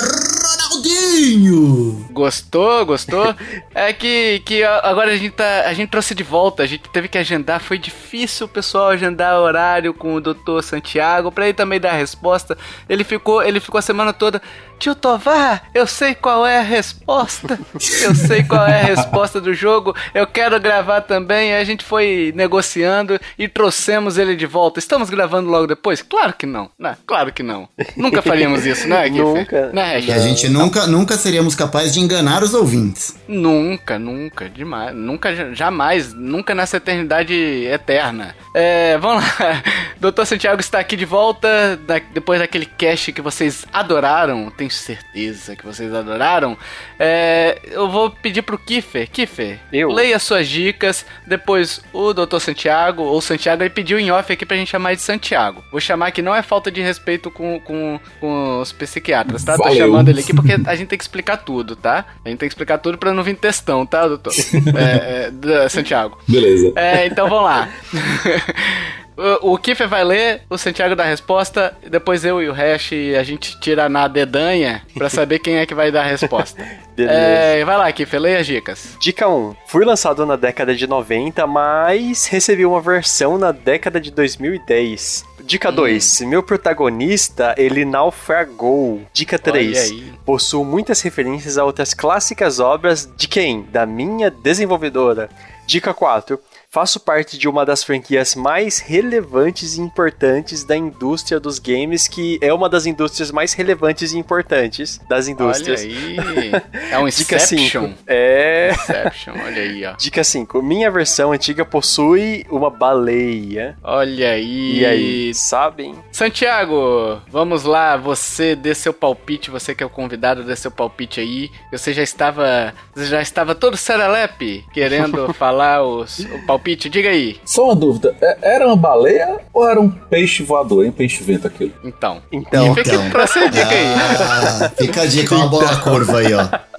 [0.71, 2.07] Ronaldinho!
[2.11, 3.35] Gostou, gostou?
[3.75, 7.09] é que, que agora a gente, tá, a gente trouxe de volta, a gente teve
[7.09, 11.81] que agendar, foi difícil o pessoal agendar horário com o doutor Santiago pra ele também
[11.81, 12.57] dar a resposta.
[12.87, 14.41] Ele ficou, ele ficou a semana toda,
[14.81, 17.59] tio Tovar, eu sei qual é a resposta.
[18.01, 21.53] Eu sei qual é a resposta do jogo, eu quero gravar também.
[21.53, 24.79] Aí a gente foi negociando e trouxemos ele de volta.
[24.79, 26.01] Estamos gravando logo depois?
[26.01, 26.97] Claro que não, né?
[27.05, 27.69] Claro que não.
[27.95, 29.23] Nunca faríamos isso, né, Giffer?
[29.23, 29.69] Nunca.
[29.71, 33.15] Né, e a gente nunca, nunca seríamos capazes de enganar os ouvintes.
[33.27, 34.95] Nunca, nunca, demais.
[34.95, 37.35] Nunca, jamais, nunca nessa eternidade
[37.65, 38.35] eterna.
[38.55, 39.61] É, vamos lá.
[40.01, 45.56] Doutor Santiago está aqui de volta, da, depois daquele cast que vocês adoraram, tenho certeza
[45.56, 46.57] que vocês adoraram.
[46.98, 49.10] É, eu vou pedir pro Kiffer.
[49.10, 49.91] Kiffer, eu.
[49.91, 51.06] leia suas dicas.
[51.27, 52.39] Depois o Dr.
[52.39, 55.64] Santiago, ou Santiago, ele pediu em off aqui pra gente chamar de Santiago.
[55.72, 59.57] Vou chamar que não é falta de respeito com, com, com os psiquiatras, tá?
[59.57, 59.73] Valeu.
[59.73, 62.06] Tô chamando ele aqui porque a gente tem que explicar tudo, tá?
[62.23, 64.34] A gente tem que explicar tudo pra não vir testão, tá, doutor?
[64.76, 65.31] é,
[65.65, 66.18] é, Santiago.
[66.27, 66.72] Beleza.
[66.76, 67.69] É, então vamos lá.
[69.17, 72.91] O, o Kiffer vai ler, o Santiago dá a resposta, depois eu e o Hash
[73.19, 76.63] a gente tira na dedanha pra saber quem é que vai dar a resposta.
[76.95, 77.13] Beleza.
[77.13, 78.97] É, vai lá, Kiffer, leia as dicas.
[78.99, 79.55] Dica 1.
[79.65, 85.25] Fui lançado na década de 90, mas recebi uma versão na década de 2010.
[85.43, 86.21] Dica 2.
[86.21, 86.27] Hum.
[86.27, 89.01] Meu protagonista, ele naufragou.
[89.13, 89.93] Dica 3.
[90.25, 93.63] Possuo muitas referências a outras clássicas obras de quem?
[93.63, 95.29] Da minha desenvolvedora.
[95.65, 96.39] Dica 4.
[96.73, 102.39] Faço parte de uma das franquias mais relevantes e importantes da indústria dos games, que
[102.41, 105.81] é uma das indústrias mais relevantes e importantes das indústrias.
[105.81, 106.52] Olha aí.
[106.91, 107.88] É um Dica Inception.
[107.88, 107.99] 5.
[108.06, 108.72] É.
[108.73, 109.93] Inception, olha aí, ó.
[109.93, 110.61] Dica 5.
[110.61, 113.77] Minha versão antiga possui uma baleia.
[113.81, 114.80] Olha aí.
[114.80, 115.95] E aí, sabem?
[116.11, 121.22] Santiago, vamos lá, você dê seu palpite, você que é o convidado, dê seu palpite
[121.22, 121.49] aí.
[121.72, 126.89] Você já estava, você já estava todo serelepe querendo falar os, o palpite palpite?
[126.89, 127.38] Diga aí.
[127.43, 128.15] Só uma dúvida.
[128.21, 130.91] É, era uma baleia ou era um peixe voador, hein?
[130.91, 131.73] Peixe vento aquilo?
[131.83, 132.21] Então.
[132.31, 132.75] Então.
[132.75, 133.09] Fica então.
[133.09, 133.93] pra ser dica aí.
[133.93, 136.47] Ah, fica a dica, uma bola curva aí, ó.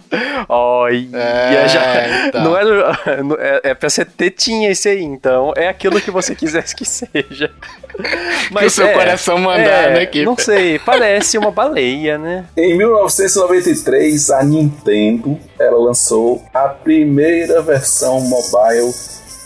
[0.46, 2.44] Olha, é, já, então.
[2.44, 2.62] não é,
[3.64, 7.50] é, é pra ser tetinha esse aí, então é aquilo que você quisesse que seja.
[8.52, 10.26] Mas que o seu é, coração mandar, é, né, equipe?
[10.26, 12.44] Não sei, parece uma baleia, né?
[12.54, 18.92] Em 1993, a Nintendo ela lançou a primeira versão mobile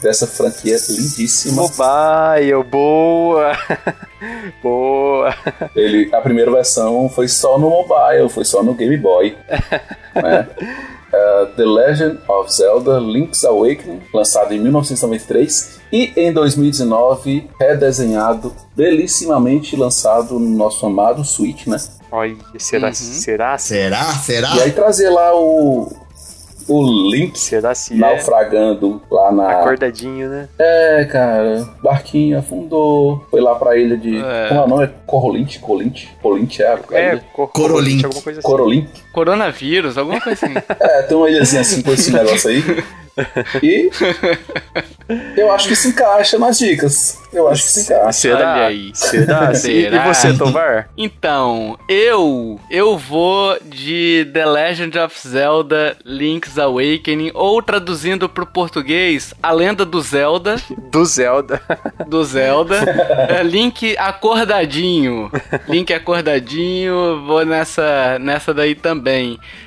[0.02, 1.62] dessa franquia lindíssima.
[1.62, 3.52] Mobile, boa!
[4.62, 5.34] boa!
[5.74, 9.36] Ele, a primeira versão foi só no mobile, foi só no Game Boy.
[10.14, 10.48] né?
[11.06, 19.76] Uh, The Legend of Zelda Link's Awakening, lançado em 1993, e em 2019 redesenhado, belíssimamente
[19.76, 21.76] lançado no nosso amado Switch, né?
[22.10, 22.94] Olha, será, uhum.
[22.94, 23.58] será?
[23.58, 24.04] Será?
[24.14, 24.56] Será?
[24.56, 26.05] E aí trazer lá o,
[26.68, 29.50] o Link Será se é naufragando lá na.
[29.60, 30.48] acordadinho, né?
[30.58, 33.24] É, cara, barquinho afundou.
[33.30, 34.16] Foi lá pra ilha de.
[34.18, 34.48] É.
[34.48, 34.84] Como é o nome?
[34.84, 35.58] É Corolint?
[35.60, 36.06] Colint?
[36.22, 37.50] Colint é a É, cor-
[38.04, 38.48] alguma coisa assim.
[38.48, 38.88] Corolint?
[39.16, 40.54] Coronavírus, alguma coisa assim.
[40.78, 42.62] É, tem uma ilhazinha assim com esse negócio aí.
[43.62, 43.90] E.
[45.36, 47.18] Eu acho que se encaixa nas dicas.
[47.32, 48.12] Eu acho que se encaixa.
[48.12, 48.38] Será?
[48.54, 48.90] Olha aí.
[48.92, 49.52] Será?
[49.52, 49.96] E- Será?
[49.96, 50.88] E você, Tovar?
[50.98, 59.32] Então, eu eu vou de The Legend of Zelda Link's Awakening ou traduzindo pro português,
[59.42, 60.56] A Lenda do Zelda,
[60.90, 61.62] Do Zelda.
[62.06, 62.76] do Zelda,
[63.30, 65.30] é, Link acordadinho.
[65.68, 69.05] Link acordadinho, vou nessa nessa daí também.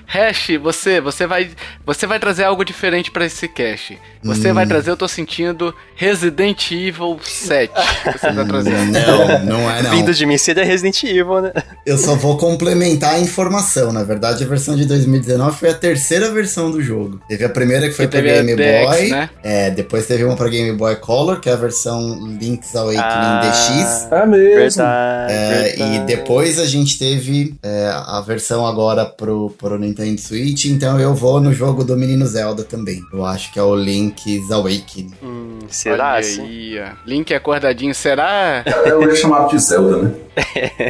[0.05, 1.49] Hash, você, você vai
[1.85, 3.97] você vai trazer algo diferente pra esse cast.
[4.23, 7.71] Você vai trazer, eu tô sentindo Resident Evil 7.
[8.05, 8.91] Você tá trazendo.
[8.91, 9.91] Não, não é não.
[9.91, 11.53] Vindo de mim seria Resident Evil, né?
[11.85, 13.93] Eu só vou complementar a informação.
[13.93, 17.21] Na verdade, a versão de 2019 foi a terceira versão do jogo.
[17.29, 19.09] Teve a primeira que foi Que pra Game DX, Boy.
[19.09, 19.29] né?
[19.43, 21.99] É, depois teve uma pra Game Boy Color, que é a versão
[22.39, 24.07] Link's Awakening Ah, DX.
[24.11, 24.55] É mesmo.
[24.55, 25.33] Verdade.
[25.33, 25.95] É, verdade.
[25.95, 31.13] e depois a gente teve é, a versão agora pro, pro Nintendo Switch, então eu
[31.13, 33.01] vou no jogo do Menino Zelda também.
[33.13, 35.11] Eu acho que é o Link's Awakening.
[35.23, 36.11] Hum, será?
[36.11, 36.75] Olha assim?
[37.05, 38.63] Link acordadinho, será?
[38.85, 40.11] Eu ia chamar de Zelda, né?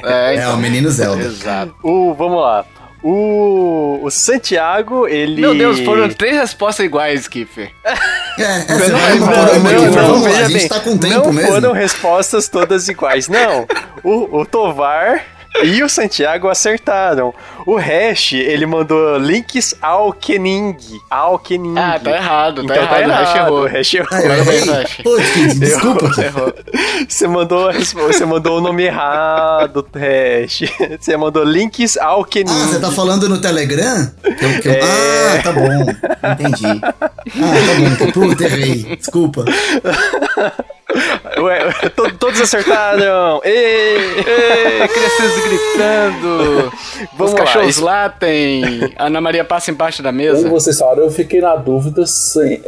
[0.04, 1.24] É, É, o Menino Zelda.
[1.24, 1.74] Exato.
[1.84, 2.66] O, vamos lá.
[3.02, 5.40] O, o Santiago, ele.
[5.40, 7.72] Meu Deus, foram três respostas iguais, Kiffer.
[7.86, 7.94] É,
[8.44, 11.52] é, Não, não, não, não, veja a gente bem, tá com tempo não mesmo.
[11.52, 13.28] foram respostas todas iguais.
[13.30, 13.66] Não,
[14.04, 15.26] o, o Tovar
[15.64, 17.34] e o Santiago acertaram.
[17.66, 20.76] O Hash, ele mandou links ao Kening.
[21.10, 21.78] Ao Kening.
[21.78, 23.12] Ah, tá errado, tá Então tá errado.
[23.12, 23.48] Hash errado.
[23.48, 23.64] errou.
[23.64, 24.08] O Hash errou.
[24.12, 24.44] Ah, eu.
[24.82, 24.96] Hash.
[25.04, 26.22] Putz, Kid, desculpa.
[26.22, 26.54] Errou.
[27.08, 30.62] Você mandou, você mandou o nome errado, Hash.
[31.00, 32.50] Você mandou links ao Kening.
[32.52, 34.12] Ah, você tá falando no Telegram?
[34.24, 34.80] Que eu- que eu- É.
[34.82, 35.86] Ah, tá bom.
[36.32, 36.82] Entendi.
[36.84, 38.12] Ah, tá bom.
[38.12, 38.96] Puta, errei.
[38.98, 39.46] Desculpa.
[41.38, 41.60] Ué,
[42.30, 43.42] todos acertaram!
[43.46, 46.72] Ei, crianças gritando.
[47.18, 48.62] Vamos Os lá, cachorros esse- latem.
[48.98, 50.50] Ana Maria passa embaixo da Quando mesa.
[50.50, 52.62] vocês falaram, eu fiquei na dúvida sem.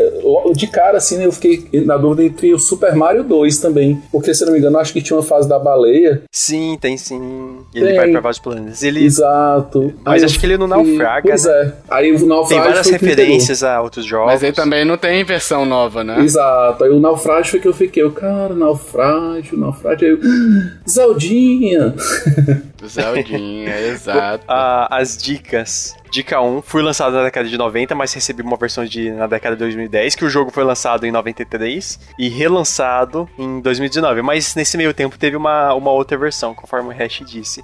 [0.55, 4.01] De cara, assim, né, eu fiquei na dúvida entre o Super Mario 2 também.
[4.11, 6.23] Porque, se eu não me engano, acho que tinha uma fase da baleia.
[6.31, 7.59] Sim, tem sim.
[7.73, 7.95] Ele Tem.
[7.95, 8.83] vai pra vários planetas.
[8.83, 9.93] Ele Exato.
[10.03, 11.51] Mas Aí eu acho que ele não naufraga, Pois né?
[11.53, 11.73] é.
[11.89, 12.47] Aí o naufrágio.
[12.63, 14.27] tem várias referências a outros jogos.
[14.33, 16.19] Mas aí também não tem versão nova, né?
[16.21, 16.83] Exato.
[16.83, 18.01] Aí o naufrágio foi que eu fiquei.
[18.03, 20.07] Eu, cara, naufrágio, naufrágio.
[20.07, 20.19] Aí eu.
[20.23, 21.93] "Ah, Zeldinha!
[22.85, 24.45] Zeldinha, exato.
[24.47, 25.95] Ah, as dicas.
[26.11, 29.55] Dica 1, fui lançado na década de 90, mas recebi uma versão de, na década
[29.55, 34.21] de 2010, que o jogo foi lançado em 93 e relançado em 2019.
[34.21, 37.63] Mas nesse meio tempo teve uma, uma outra versão, conforme o Hash disse.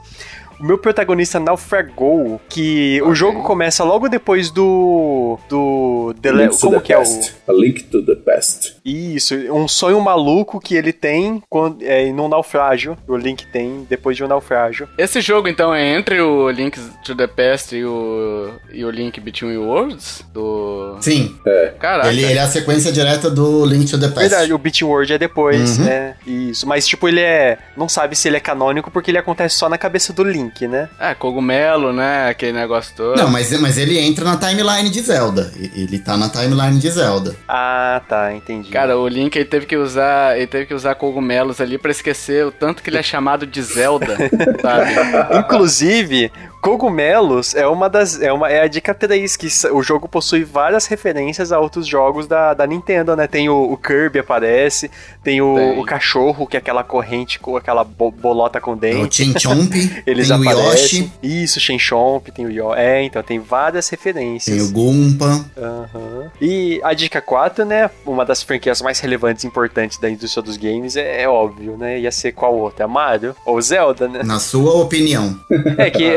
[0.60, 5.38] O meu protagonista naufragou, que o jogo começa logo depois do.
[5.50, 6.16] do.
[6.22, 7.02] The Link to como the que é o.
[7.02, 7.34] past.
[7.48, 8.76] A Link to the Past.
[8.84, 12.98] Isso, um sonho maluco que ele tem quando, é, num naufrágio.
[13.08, 14.88] O Link tem depois de um naufrágio.
[14.98, 19.20] Esse jogo, então, é entre o Link to the Past e o, e o Link
[19.20, 20.24] Between Worlds?
[20.34, 20.98] Do...
[21.02, 21.36] Sim.
[21.80, 22.10] Caraca.
[22.10, 24.20] Ele, ele é a sequência direta do Link to the Past.
[24.30, 25.86] Verdade, o Beat World é depois, Uhum.
[25.86, 26.16] né?
[26.26, 26.68] Isso.
[26.68, 27.58] Mas, tipo, ele é.
[27.76, 30.90] Não sabe se ele é canônico porque ele acontece só na cabeça do Link, né?
[30.99, 32.30] É, cogumelo, né?
[32.30, 33.18] Aquele negócio todo.
[33.18, 35.52] Não, mas, mas ele entra na timeline de Zelda.
[35.76, 37.36] Ele tá na timeline de Zelda.
[37.48, 38.69] Ah, tá, entendi.
[38.69, 42.45] Cara, o Link ele teve que usar, ele teve que usar cogumelos ali pra esquecer
[42.45, 44.15] o tanto que ele é chamado de Zelda,
[44.61, 45.40] sabe?
[45.40, 48.22] Inclusive, cogumelos é uma das.
[48.22, 52.28] É, uma, é a dica 3, que o jogo possui várias referências a outros jogos
[52.28, 53.28] da, da Nintendo, né?
[53.28, 54.90] Tem o, o Kirby aparece,
[55.24, 55.80] tem o, Tem.
[55.80, 59.24] o cachorro, que é aquela corrente com aquela bo- bolota com o dente.
[59.24, 59.74] Chinchomp,
[60.06, 60.72] Eles tem o.
[60.72, 62.80] Yoshi, Isso, Shenchomp, tem o Yoshi.
[62.80, 64.69] É, então tem várias tem referências.
[64.69, 65.45] o Goomba.
[65.57, 66.31] Aham.
[66.41, 67.89] E a dica 4, né?
[68.05, 71.99] Uma das franquias mais relevantes e importantes da indústria dos games é, é óbvio, né?
[71.99, 72.88] Ia ser qual outra?
[72.88, 74.22] Mario ou Zelda, né?
[74.23, 75.38] Na sua opinião.
[75.77, 76.09] É que,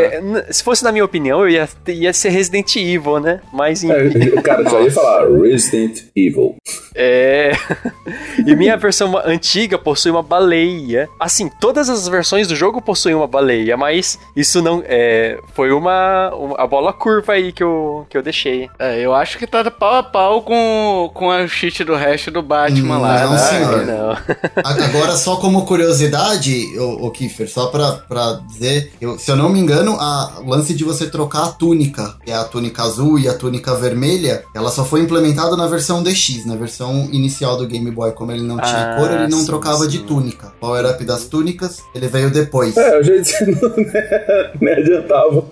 [0.51, 3.40] se fosse na minha opinião, eu ia, ia ser Resident Evil, né?
[3.52, 4.38] Mas enfim.
[4.38, 6.56] É, cara, já ia falar Resident Evil.
[6.94, 7.52] É.
[8.47, 11.09] e minha versão antiga possui uma baleia.
[11.18, 14.82] Assim, todas as versões do jogo possuem uma baleia, mas isso não.
[14.87, 18.69] É, foi uma, uma- a bola curva aí que eu, que eu deixei.
[18.78, 22.43] É, eu acho que tá pau a pau com, com a cheat do resto do
[22.43, 23.24] Batman lá.
[23.24, 23.39] Não, né?
[23.39, 23.87] senhor.
[23.87, 24.16] Não.
[24.65, 29.49] Agora, só como curiosidade, o, o Kiefer, só pra, pra dizer, eu- se eu não
[29.49, 33.19] me engano, a o lance de você trocar a túnica, que é a túnica azul
[33.19, 37.66] e a túnica vermelha, ela só foi implementada na versão DX, na versão inicial do
[37.66, 38.12] Game Boy.
[38.12, 40.05] Como ele não tinha Ah, cor, ele não sim, trocava de sim.
[40.05, 40.53] túnica.
[40.61, 42.77] Power up das túnicas, ele veio depois.
[42.77, 43.70] É, eu já disse, não,
[44.60, 45.44] nem adiantava.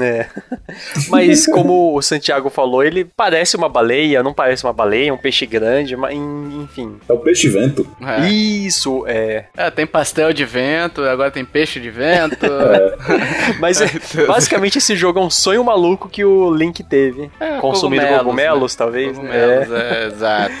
[0.00, 0.26] É.
[1.08, 5.46] Mas como o Santiago falou, ele parece uma baleia, não parece uma baleia, um peixe
[5.46, 6.96] grande, mas enfim.
[7.08, 7.86] É o peixe-vento.
[8.00, 8.28] É.
[8.28, 9.46] Isso, é.
[9.56, 12.46] É, tem pastel de vento, agora tem peixe de vento.
[12.46, 12.92] É.
[13.60, 17.30] Mas é, basicamente esse jogo é um sonho maluco que o Link teve.
[17.38, 18.78] É, Consumindo cogumelos, cogumelos né?
[18.78, 19.16] talvez.
[19.16, 20.04] Cogumelos, é.
[20.04, 20.06] é.
[20.06, 20.54] exato.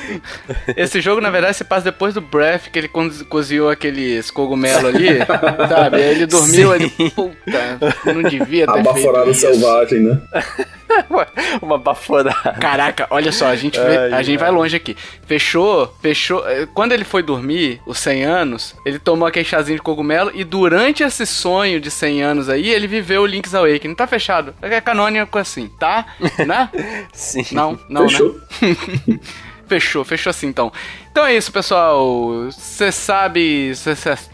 [0.76, 2.90] Esse jogo, na verdade, se passa depois do Breath, que ele
[3.28, 5.18] cozinhou aqueles cogumelos ali,
[5.68, 5.96] sabe?
[5.96, 10.20] Aí ele dormiu ali, puta, não devia ter Abaforado selvagem, né?
[11.62, 12.52] uma baforada.
[12.60, 14.96] Caraca, olha só, a gente, vê, ai, a gente vai longe aqui.
[15.26, 16.46] Fechou, fechou.
[16.48, 20.44] Eh, quando ele foi dormir, os 100 anos, ele tomou aquele chazinho de cogumelo e
[20.44, 23.94] durante esse sonho de 100 anos aí, ele viveu o Link's Awakening.
[23.94, 24.54] Tá fechado.
[24.60, 26.06] É canônico assim, tá?
[26.46, 26.68] Né?
[27.12, 27.44] Sim.
[27.52, 28.34] Não, não, Fechou.
[28.60, 29.18] né?
[29.68, 30.72] fechou, fechou assim então.
[31.12, 32.50] Então é isso, pessoal.
[32.50, 33.70] Você sabe.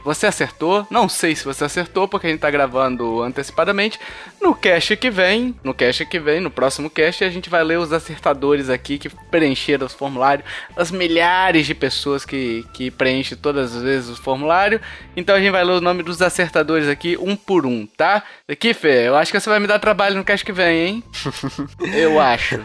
[0.05, 0.87] Você acertou?
[0.89, 3.99] Não sei se você acertou, porque a gente tá gravando antecipadamente.
[4.41, 7.81] No cast que vem, no cast que vem, no próximo cast, a gente vai ler
[7.81, 10.47] os acertadores aqui que preencheram os formulários,
[10.77, 14.81] as milhares de pessoas que, que preenchem todas as vezes o formulário.
[15.17, 18.23] Então a gente vai ler o nome dos acertadores aqui, um por um, tá?
[18.49, 21.05] Aqui, Fê, eu acho que você vai me dar trabalho no cast que vem, hein?
[21.93, 22.61] eu acho.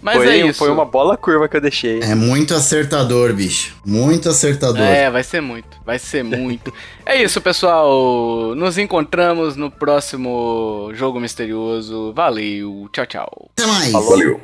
[0.00, 0.58] Mas foi, é isso.
[0.58, 2.00] Foi uma bola curva que eu deixei.
[2.00, 3.76] É muito acertador, bicho bicho.
[3.84, 4.80] Muito acertador.
[4.80, 5.80] É, vai ser muito.
[5.84, 6.72] Vai ser muito.
[7.04, 8.54] é isso, pessoal.
[8.54, 12.12] Nos encontramos no próximo Jogo Misterioso.
[12.14, 12.88] Valeu.
[12.92, 13.50] Tchau, tchau.
[13.52, 13.90] Até mais.
[13.90, 14.10] Falou.
[14.10, 14.40] Valeu.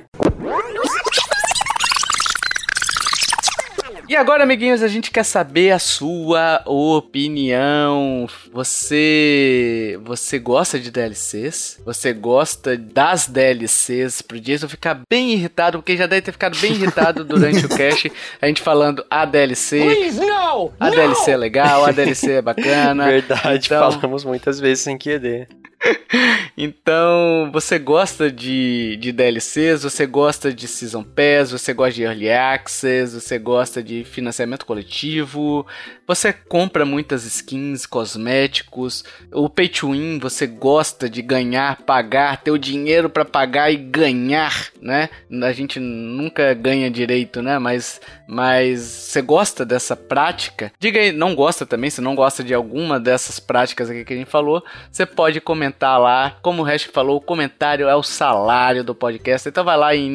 [4.08, 8.28] E agora, amiguinhos, a gente quer saber a sua opinião.
[8.56, 11.78] Você você gosta de DLCs?
[11.84, 16.72] Você gosta das DLCs pro Jason ficar bem irritado, porque já deve ter ficado bem
[16.72, 18.10] irritado durante o cast,
[18.40, 19.78] a gente falando a DLC.
[19.78, 20.96] Please, no, a no.
[20.96, 23.04] DLC é legal, a DLC é bacana.
[23.04, 23.92] Verdade, então...
[23.92, 25.48] falamos muitas vezes sem querer.
[26.56, 32.30] então, você gosta de, de DLCs, você gosta de Season Pass, você gosta de Early
[32.30, 35.66] Access, você gosta de financiamento coletivo,
[36.06, 38.45] você compra muitas skins, cosméticos,
[39.32, 43.77] o Pay to Win, você gosta de ganhar, pagar, ter o dinheiro para pagar e
[43.77, 45.09] ganhar, né?
[45.43, 47.59] A gente nunca ganha direito, né?
[47.59, 50.73] Mas, mas você gosta dessa prática?
[50.78, 54.16] Diga aí, não gosta também, se não gosta de alguma dessas práticas aqui que a
[54.16, 56.36] gente falou, você pode comentar lá.
[56.43, 59.48] Como o Hash falou, o comentário é o salário do podcast.
[59.48, 60.10] Então vai lá em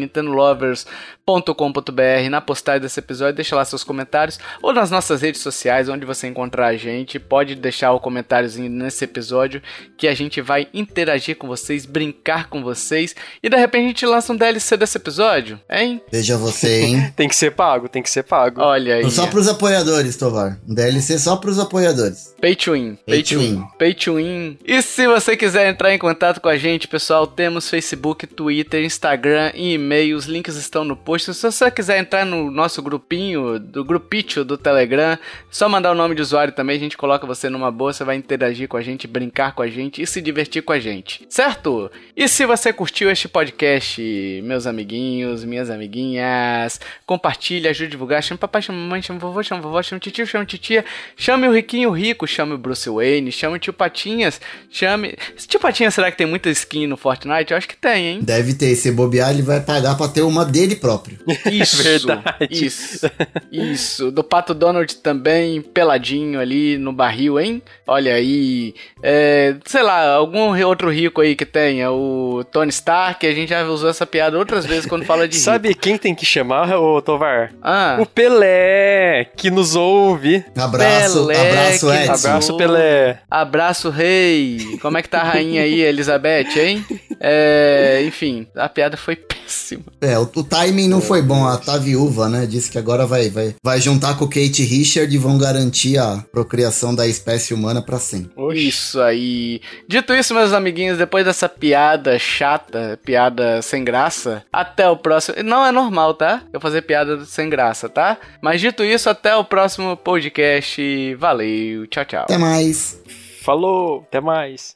[1.32, 6.06] nintendolovers.com.br na postagem desse episódio, deixa lá seus comentários ou nas nossas redes sociais, onde
[6.06, 7.20] você encontrar a gente.
[7.20, 9.62] Pode deixar o comentáriozinho nesse episódio
[9.98, 14.06] que a gente vai interagir com vocês, brincar com vocês e de repente a gente
[14.06, 16.02] lança um DLC desse episódio, hein?
[16.12, 17.14] Veja você, hein?
[17.16, 18.62] tem que ser pago, tem que ser pago.
[18.62, 19.12] Olha aí.
[19.12, 20.60] Só pros apoiadores, Tovar.
[20.68, 22.36] Um DLC só pros apoiadores.
[22.42, 22.98] Pay to win.
[23.06, 23.64] Pay, to win.
[23.78, 24.58] Pay to win.
[24.66, 29.52] E se você quiser entrar em contato com a gente, pessoal, temos Facebook, Twitter, Instagram
[29.54, 30.18] e e-mail.
[30.18, 31.21] Os links estão no post.
[31.24, 35.18] Se você quiser entrar no nosso grupinho, do grupitio do Telegram,
[35.50, 38.16] só mandar o nome de usuário também, a gente coloca você numa boa, você vai
[38.16, 41.92] interagir com a gente, brincar com a gente e se divertir com a gente, certo?
[42.16, 44.02] E se você curtiu este podcast,
[44.44, 49.62] meus amiguinhos, minhas amiguinhas, compartilhe, ajude a divulgar, chame papai, chame mamãe, chame vovô, chame
[49.62, 50.84] vovó, chame tio, chame titia,
[51.16, 54.40] chame o riquinho rico, chame o Bruce Wayne, chame o tio Patinhas,
[54.70, 55.16] chame...
[55.48, 57.52] Tio Patinhas, será que tem muita skin no Fortnite?
[57.52, 58.20] Eu acho que tem, hein?
[58.22, 58.76] Deve ter.
[58.76, 61.11] Se bobear, ele vai pagar pra ter uma dele próprio.
[61.52, 62.26] Isso, Verdade.
[62.50, 63.10] isso,
[63.52, 64.12] isso.
[64.12, 67.62] Do Pato Donald também, peladinho ali no barril, hein?
[67.88, 68.74] Olha aí.
[69.04, 71.92] É, sei lá, algum outro rico aí que tenha.
[71.92, 75.70] O Tony Stark, a gente já usou essa piada outras vezes quando fala de Sabe
[75.70, 75.82] rico.
[75.82, 77.52] quem tem que chamar, ô Tovar?
[77.62, 77.98] Ah.
[78.00, 80.44] O Pelé, que nos ouve.
[80.58, 82.28] Abraço, Pelé, abraço, Edson.
[82.28, 83.20] Abraço, Pelé.
[83.30, 84.78] Abraço, rei.
[84.82, 86.86] Como é que tá a rainha aí, Elizabeth, hein?
[87.20, 89.84] É, enfim, a piada foi péssima.
[90.02, 91.48] É, o, o timing não foi bom.
[91.48, 92.46] A tá viúva, né?
[92.46, 96.24] Disse que agora vai, vai, vai juntar com o Kate Richard e vão garantir a
[96.32, 98.32] procriação da espécie humana para sempre.
[98.54, 99.62] Isso aí.
[99.88, 105.42] Dito isso, meus amiguinhos, depois dessa piada chata, piada sem graça, até o próximo.
[105.44, 106.44] Não é normal, tá?
[106.52, 108.18] Eu fazer piada sem graça, tá?
[108.42, 111.16] Mas dito isso, até o próximo podcast.
[111.16, 112.24] Valeu, tchau, tchau.
[112.24, 113.00] Até mais.
[113.42, 114.76] Falou, até mais.